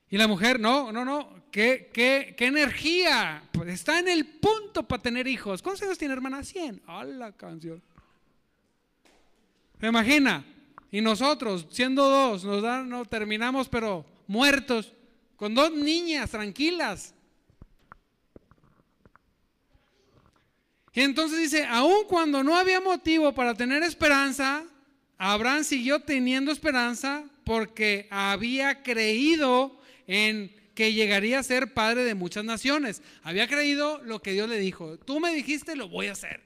Y 0.08 0.16
la 0.16 0.28
mujer, 0.28 0.58
no, 0.58 0.90
no, 0.90 1.04
no, 1.04 1.44
qué, 1.50 1.90
qué, 1.92 2.34
qué 2.38 2.46
energía. 2.46 3.46
Pues 3.52 3.68
está 3.68 3.98
en 3.98 4.08
el 4.08 4.24
punto 4.24 4.88
para 4.88 5.02
tener 5.02 5.26
hijos. 5.26 5.60
¿Cuántos 5.60 5.82
años 5.82 5.98
tiene 5.98 6.14
hermana? 6.14 6.42
100. 6.42 6.80
¡A 6.86 7.04
la 7.04 7.32
canción! 7.32 7.82
¿Se 9.78 9.88
imagina? 9.88 10.55
Y 10.90 11.00
nosotros, 11.00 11.66
siendo 11.70 12.08
dos, 12.08 12.44
nos 12.44 12.62
dan, 12.62 12.88
no, 12.88 13.04
terminamos, 13.04 13.68
pero 13.68 14.04
muertos 14.26 14.92
con 15.36 15.54
dos 15.54 15.72
niñas 15.72 16.30
tranquilas. 16.30 17.14
Y 20.92 21.02
entonces 21.02 21.38
dice, 21.38 21.66
aun 21.66 22.06
cuando 22.08 22.42
no 22.42 22.56
había 22.56 22.80
motivo 22.80 23.34
para 23.34 23.54
tener 23.54 23.82
esperanza, 23.82 24.64
Abraham 25.18 25.62
siguió 25.62 26.00
teniendo 26.00 26.50
esperanza 26.50 27.24
porque 27.44 28.08
había 28.10 28.82
creído 28.82 29.78
en 30.06 30.54
que 30.74 30.92
llegaría 30.92 31.38
a 31.38 31.42
ser 31.42 31.74
padre 31.74 32.04
de 32.04 32.14
muchas 32.14 32.44
naciones. 32.44 33.02
Había 33.22 33.46
creído 33.46 34.02
lo 34.04 34.20
que 34.20 34.32
Dios 34.32 34.48
le 34.48 34.58
dijo. 34.58 34.98
Tú 34.98 35.20
me 35.20 35.34
dijiste, 35.34 35.76
lo 35.76 35.88
voy 35.88 36.06
a 36.06 36.12
hacer. 36.12 36.42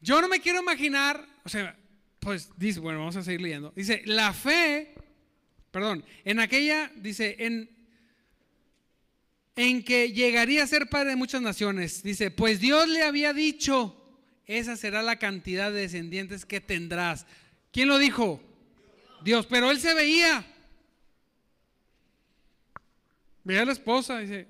Yo 0.00 0.20
no 0.20 0.28
me 0.28 0.40
quiero 0.40 0.60
imaginar, 0.60 1.24
o 1.44 1.48
sea, 1.48 1.76
pues 2.22 2.48
dice, 2.56 2.80
bueno, 2.80 3.00
vamos 3.00 3.16
a 3.16 3.22
seguir 3.22 3.42
leyendo. 3.42 3.72
Dice, 3.76 4.02
la 4.06 4.32
fe 4.32 4.94
perdón, 5.72 6.04
en 6.24 6.38
aquella, 6.38 6.92
dice, 6.96 7.34
en, 7.38 7.68
en 9.56 9.82
que 9.82 10.12
llegaría 10.12 10.62
a 10.62 10.66
ser 10.66 10.88
padre 10.88 11.10
de 11.10 11.16
muchas 11.16 11.40
naciones. 11.40 12.02
Dice, 12.02 12.30
pues 12.30 12.60
Dios 12.60 12.88
le 12.88 13.02
había 13.02 13.32
dicho, 13.32 13.96
esa 14.46 14.76
será 14.76 15.02
la 15.02 15.18
cantidad 15.18 15.72
de 15.72 15.80
descendientes 15.80 16.44
que 16.44 16.60
tendrás. 16.60 17.26
¿Quién 17.72 17.88
lo 17.88 17.98
dijo? 17.98 18.40
Dios, 19.24 19.46
pero 19.46 19.70
él 19.70 19.80
se 19.80 19.94
veía. 19.94 20.44
Veía 23.42 23.62
a 23.62 23.64
la 23.64 23.72
esposa, 23.72 24.18
dice, 24.18 24.46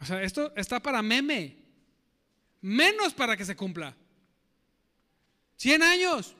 o 0.00 0.04
sea, 0.04 0.22
esto 0.22 0.52
está 0.54 0.80
para 0.80 1.02
meme, 1.02 1.56
menos 2.60 3.14
para 3.14 3.36
que 3.38 3.44
se 3.46 3.56
cumpla. 3.56 3.96
100 5.58 5.82
años. 5.82 6.34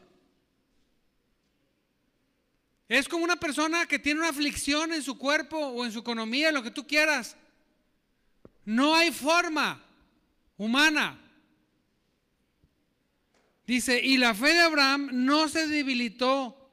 Es 2.89 3.07
como 3.07 3.25
una 3.25 3.37
persona 3.37 3.87
que 3.87 3.99
tiene 3.99 4.21
una 4.21 4.31
aflicción 4.31 4.93
en 4.95 5.03
su 5.03 5.19
cuerpo 5.19 5.59
o 5.59 5.85
en 5.85 5.93
su 5.93 5.99
economía, 5.99 6.51
lo 6.51 6.63
que 6.63 6.71
tú 6.71 6.87
quieras. 6.87 7.37
No 8.65 8.95
hay 8.95 9.13
forma 9.13 9.85
humana. 10.57 11.21
Dice, 13.67 14.01
y 14.03 14.17
la 14.17 14.35
fe 14.35 14.55
de 14.55 14.61
Abraham 14.61 15.11
no 15.13 15.49
se 15.49 15.67
debilitó 15.67 16.71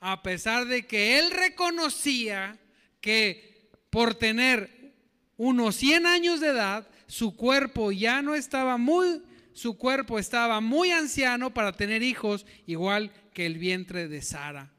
a 0.00 0.22
pesar 0.22 0.66
de 0.66 0.86
que 0.86 1.18
él 1.18 1.30
reconocía 1.30 2.58
que 3.00 3.68
por 3.90 4.14
tener 4.14 4.94
unos 5.36 5.76
100 5.76 6.06
años 6.06 6.40
de 6.40 6.48
edad, 6.48 6.88
su 7.06 7.36
cuerpo 7.36 7.92
ya 7.92 8.22
no 8.22 8.34
estaba 8.34 8.76
muy, 8.76 9.22
su 9.58 9.76
cuerpo 9.76 10.20
estaba 10.20 10.60
muy 10.60 10.92
anciano 10.92 11.52
para 11.52 11.72
tener 11.72 12.00
hijos, 12.00 12.46
igual 12.64 13.12
que 13.34 13.44
el 13.44 13.58
vientre 13.58 14.06
de 14.06 14.22
Sara. 14.22 14.72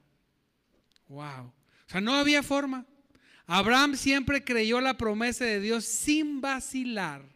Wow. 1.10 1.48
O 1.48 1.54
sea, 1.86 2.00
no 2.00 2.14
había 2.14 2.42
forma. 2.44 2.86
Abraham 3.46 3.96
siempre 3.96 4.42
creyó 4.42 4.80
la 4.80 4.96
promesa 4.96 5.44
de 5.44 5.60
Dios 5.60 5.84
sin 5.84 6.40
vacilar. 6.40 7.28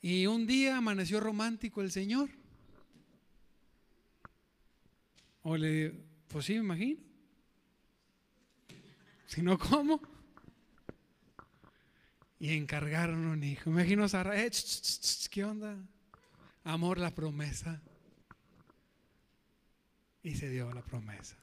Y 0.00 0.26
un 0.26 0.46
día 0.46 0.78
amaneció 0.78 1.20
romántico 1.20 1.82
el 1.82 1.92
Señor. 1.92 2.30
O 5.42 5.58
le, 5.58 5.92
pues 6.28 6.46
sí, 6.46 6.54
me 6.54 6.60
imagino. 6.60 7.00
Si 9.26 9.42
no, 9.42 9.58
¿cómo? 9.58 10.00
Y 12.42 12.56
encargaron 12.56 13.24
un 13.26 13.44
hijo. 13.44 13.70
imagino 13.70 14.02
a 14.02 14.08
Sara, 14.08 14.44
eh, 14.44 14.50
¿qué 15.30 15.44
onda? 15.44 15.76
Amor, 16.64 16.98
la 16.98 17.12
promesa 17.12 17.80
y 20.24 20.34
se 20.34 20.50
dio 20.50 20.68
la 20.74 20.82
promesa. 20.82 21.36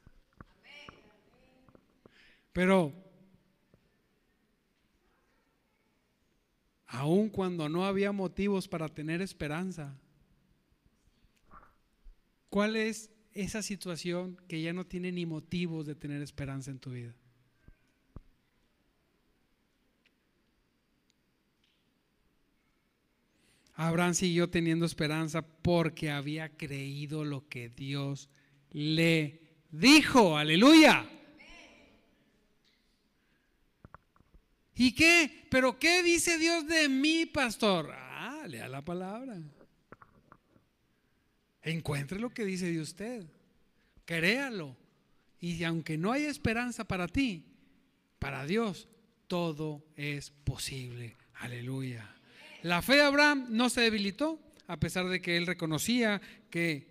Pero 2.52 2.92
aun 6.86 7.30
cuando 7.30 7.70
no 7.70 7.86
había 7.86 8.12
motivos 8.12 8.68
para 8.68 8.90
tener 8.90 9.22
esperanza, 9.22 9.98
¿cuál 12.50 12.76
es 12.76 13.08
esa 13.32 13.62
situación 13.62 14.36
que 14.46 14.60
ya 14.60 14.74
no 14.74 14.84
tiene 14.84 15.12
ni 15.12 15.24
motivos 15.24 15.86
de 15.86 15.94
tener 15.94 16.20
esperanza 16.20 16.70
en 16.70 16.78
tu 16.78 16.90
vida? 16.90 17.14
Abraham 23.82 24.12
siguió 24.12 24.50
teniendo 24.50 24.84
esperanza 24.84 25.40
porque 25.40 26.10
había 26.10 26.50
creído 26.50 27.24
lo 27.24 27.48
que 27.48 27.70
Dios 27.70 28.28
le 28.72 29.40
dijo, 29.70 30.36
aleluya. 30.36 31.08
¿Y 34.74 34.92
qué? 34.92 35.46
¿Pero 35.50 35.78
qué 35.78 36.02
dice 36.02 36.36
Dios 36.36 36.66
de 36.66 36.90
mí, 36.90 37.24
pastor? 37.24 37.90
Ah, 37.94 38.44
lea 38.46 38.68
la 38.68 38.84
palabra. 38.84 39.38
Encuentre 41.62 42.20
lo 42.20 42.28
que 42.28 42.44
dice 42.44 42.70
de 42.70 42.82
usted. 42.82 43.24
Créalo. 44.04 44.76
Y 45.40 45.64
aunque 45.64 45.96
no 45.96 46.12
hay 46.12 46.24
esperanza 46.24 46.84
para 46.84 47.08
ti, 47.08 47.46
para 48.18 48.44
Dios, 48.44 48.88
todo 49.26 49.86
es 49.96 50.32
posible. 50.32 51.16
Aleluya. 51.32 52.19
La 52.62 52.82
fe 52.82 52.96
de 52.96 53.02
Abraham 53.02 53.46
no 53.50 53.70
se 53.70 53.80
debilitó, 53.80 54.38
a 54.66 54.78
pesar 54.78 55.08
de 55.08 55.20
que 55.20 55.36
él 55.36 55.46
reconocía 55.46 56.20
que 56.50 56.88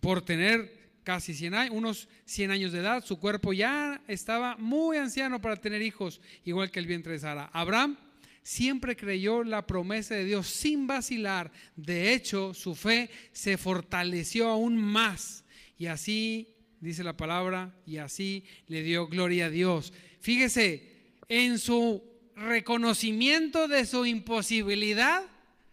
por 0.00 0.22
tener 0.22 0.84
casi 1.04 1.34
100 1.34 1.54
años, 1.54 1.74
unos 1.74 2.08
100 2.24 2.50
años 2.50 2.72
de 2.72 2.80
edad, 2.80 3.04
su 3.04 3.18
cuerpo 3.18 3.52
ya 3.52 4.02
estaba 4.08 4.56
muy 4.56 4.96
anciano 4.96 5.40
para 5.40 5.56
tener 5.56 5.82
hijos, 5.82 6.20
igual 6.44 6.70
que 6.70 6.80
el 6.80 6.86
vientre 6.86 7.12
de 7.12 7.18
Sara. 7.18 7.50
Abraham 7.52 7.96
siempre 8.42 8.96
creyó 8.96 9.44
la 9.44 9.66
promesa 9.66 10.14
de 10.14 10.24
Dios 10.24 10.46
sin 10.48 10.86
vacilar. 10.86 11.52
De 11.76 12.12
hecho, 12.12 12.54
su 12.54 12.74
fe 12.74 13.10
se 13.32 13.56
fortaleció 13.56 14.48
aún 14.48 14.76
más 14.76 15.44
y 15.78 15.86
así 15.86 16.54
dice 16.80 17.02
la 17.02 17.16
palabra, 17.16 17.74
y 17.86 17.96
así 17.96 18.44
le 18.66 18.82
dio 18.82 19.06
gloria 19.06 19.46
a 19.46 19.50
Dios. 19.50 19.92
Fíjese, 20.20 20.92
en 21.28 21.58
su 21.58 22.02
reconocimiento 22.36 23.68
de 23.68 23.86
su 23.86 24.06
imposibilidad, 24.06 25.22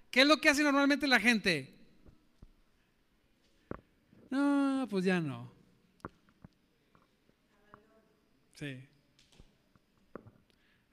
¿qué 0.09 0.21
es 0.21 0.27
lo 0.27 0.37
que 0.37 0.49
hace 0.49 0.63
normalmente 0.63 1.07
la 1.07 1.19
gente? 1.19 1.73
No, 4.29 4.87
pues 4.89 5.03
ya 5.05 5.19
no. 5.19 5.51
Sí. 8.53 8.79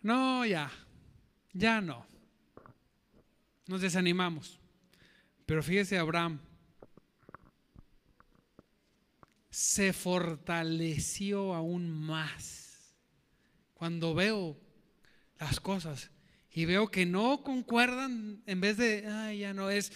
No, 0.03 0.45
ya. 0.47 0.71
Ya 1.53 1.81
no. 1.81 2.07
Nos 3.67 3.81
desanimamos. 3.81 4.59
Pero 5.47 5.63
fíjese 5.63 5.99
Abraham. 5.99 6.41
Se 9.51 9.93
fortaleció 9.93 11.55
aún 11.55 11.91
más. 11.91 12.95
Cuando 13.75 14.15
veo 14.15 14.57
las 15.39 15.61
cosas 15.61 16.11
y 16.51 16.65
veo 16.65 16.91
que 16.91 17.07
no 17.07 17.43
concuerdan, 17.43 18.43
en 18.47 18.61
vez 18.61 18.77
de, 18.77 19.07
ay, 19.07 19.39
ya 19.41 19.55
no 19.55 19.71
es, 19.71 19.93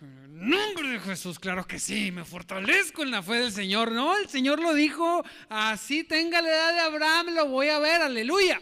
nombre 0.00 0.88
de 0.88 1.00
Jesús, 1.00 1.38
claro 1.38 1.66
que 1.66 1.78
sí, 1.78 2.10
me 2.10 2.24
fortalezco 2.24 3.02
en 3.02 3.10
la 3.10 3.22
fe 3.22 3.34
del 3.34 3.52
Señor. 3.52 3.92
No, 3.92 4.16
el 4.16 4.28
Señor 4.28 4.60
lo 4.60 4.74
dijo, 4.74 5.24
así 5.48 6.04
tenga 6.04 6.42
la 6.42 6.48
edad 6.48 6.72
de 6.72 6.80
Abraham, 6.80 7.34
lo 7.34 7.46
voy 7.48 7.68
a 7.68 7.78
ver, 7.78 8.02
aleluya. 8.02 8.60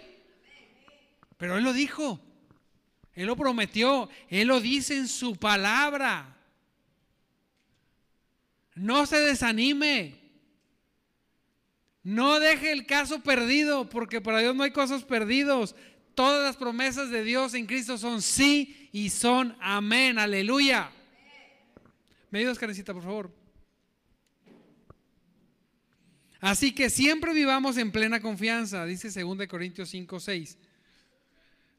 Pero 1.37 1.59
Él 1.59 1.65
lo 1.65 1.73
dijo, 1.73 2.21
Él 3.15 3.27
lo 3.27 3.37
prometió, 3.37 4.09
Él 4.29 4.49
lo 4.49 4.61
dice 4.61 4.97
en 4.97 5.09
su 5.09 5.37
palabra. 5.37 6.37
No 8.75 9.07
se 9.07 9.19
desanime. 9.21 10.21
No 12.03 12.39
deje 12.39 12.71
el 12.71 12.87
caso 12.87 13.23
perdido, 13.23 13.89
porque 13.89 14.21
para 14.21 14.41
Dios 14.41 14.55
no 14.55 14.63
hay 14.63 14.73
cosas 14.73 15.05
perdidos. 15.05 15.75
Todas 16.15 16.45
las 16.45 16.57
promesas 16.57 17.11
de 17.11 17.25
Dios 17.25 17.55
en 17.55 17.67
Cristo 17.67 17.99
son 17.99 18.23
sí 18.23 18.89
y 18.93 19.11
son 19.11 19.57
amén. 19.61 20.19
Aleluya. 20.19 20.91
¿Me 22.31 22.41
ayudas, 22.41 22.59
por 22.59 23.03
favor? 23.03 23.31
Así 26.41 26.73
que 26.73 26.91
siempre 26.91 27.33
vivamos 27.33 27.77
en 27.79 27.91
plena 27.91 28.21
confianza, 28.21 28.85
dice 28.85 29.09
2 29.09 29.47
Corintios 29.49 29.89
5, 29.89 30.21
6. 30.21 30.59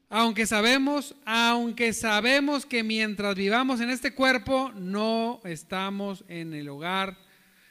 Aunque 0.08 0.46
sabemos, 0.46 1.14
aunque 1.24 1.92
sabemos 1.92 2.64
que 2.64 2.82
mientras 2.82 3.34
vivamos 3.34 3.80
en 3.80 3.90
este 3.90 4.14
cuerpo, 4.14 4.72
no 4.74 5.40
estamos 5.44 6.24
en 6.28 6.54
el 6.54 6.68
hogar 6.68 7.18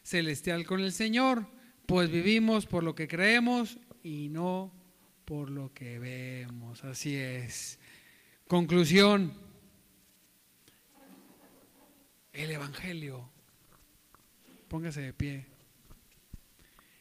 celestial 0.03 0.65
con 0.65 0.81
el 0.81 0.91
Señor, 0.91 1.47
pues 1.85 2.11
vivimos 2.11 2.65
por 2.65 2.83
lo 2.83 2.93
que 2.93 3.07
creemos 3.07 3.77
y 4.03 4.29
no 4.29 4.71
por 5.25 5.49
lo 5.49 5.73
que 5.73 5.99
vemos. 5.99 6.83
Así 6.83 7.15
es. 7.15 7.79
Conclusión. 8.47 9.33
El 12.31 12.51
Evangelio. 12.51 13.29
Póngase 14.67 15.01
de 15.01 15.13
pie. 15.13 15.45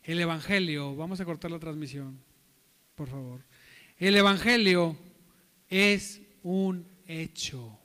El 0.03 0.21
Evangelio. 0.21 0.97
Vamos 0.97 1.21
a 1.21 1.25
cortar 1.25 1.51
la 1.51 1.59
transmisión, 1.59 2.21
por 2.95 3.09
favor. 3.09 3.43
El 3.99 4.17
Evangelio 4.17 4.97
es 5.69 6.21
un 6.43 6.87
hecho. 7.07 7.79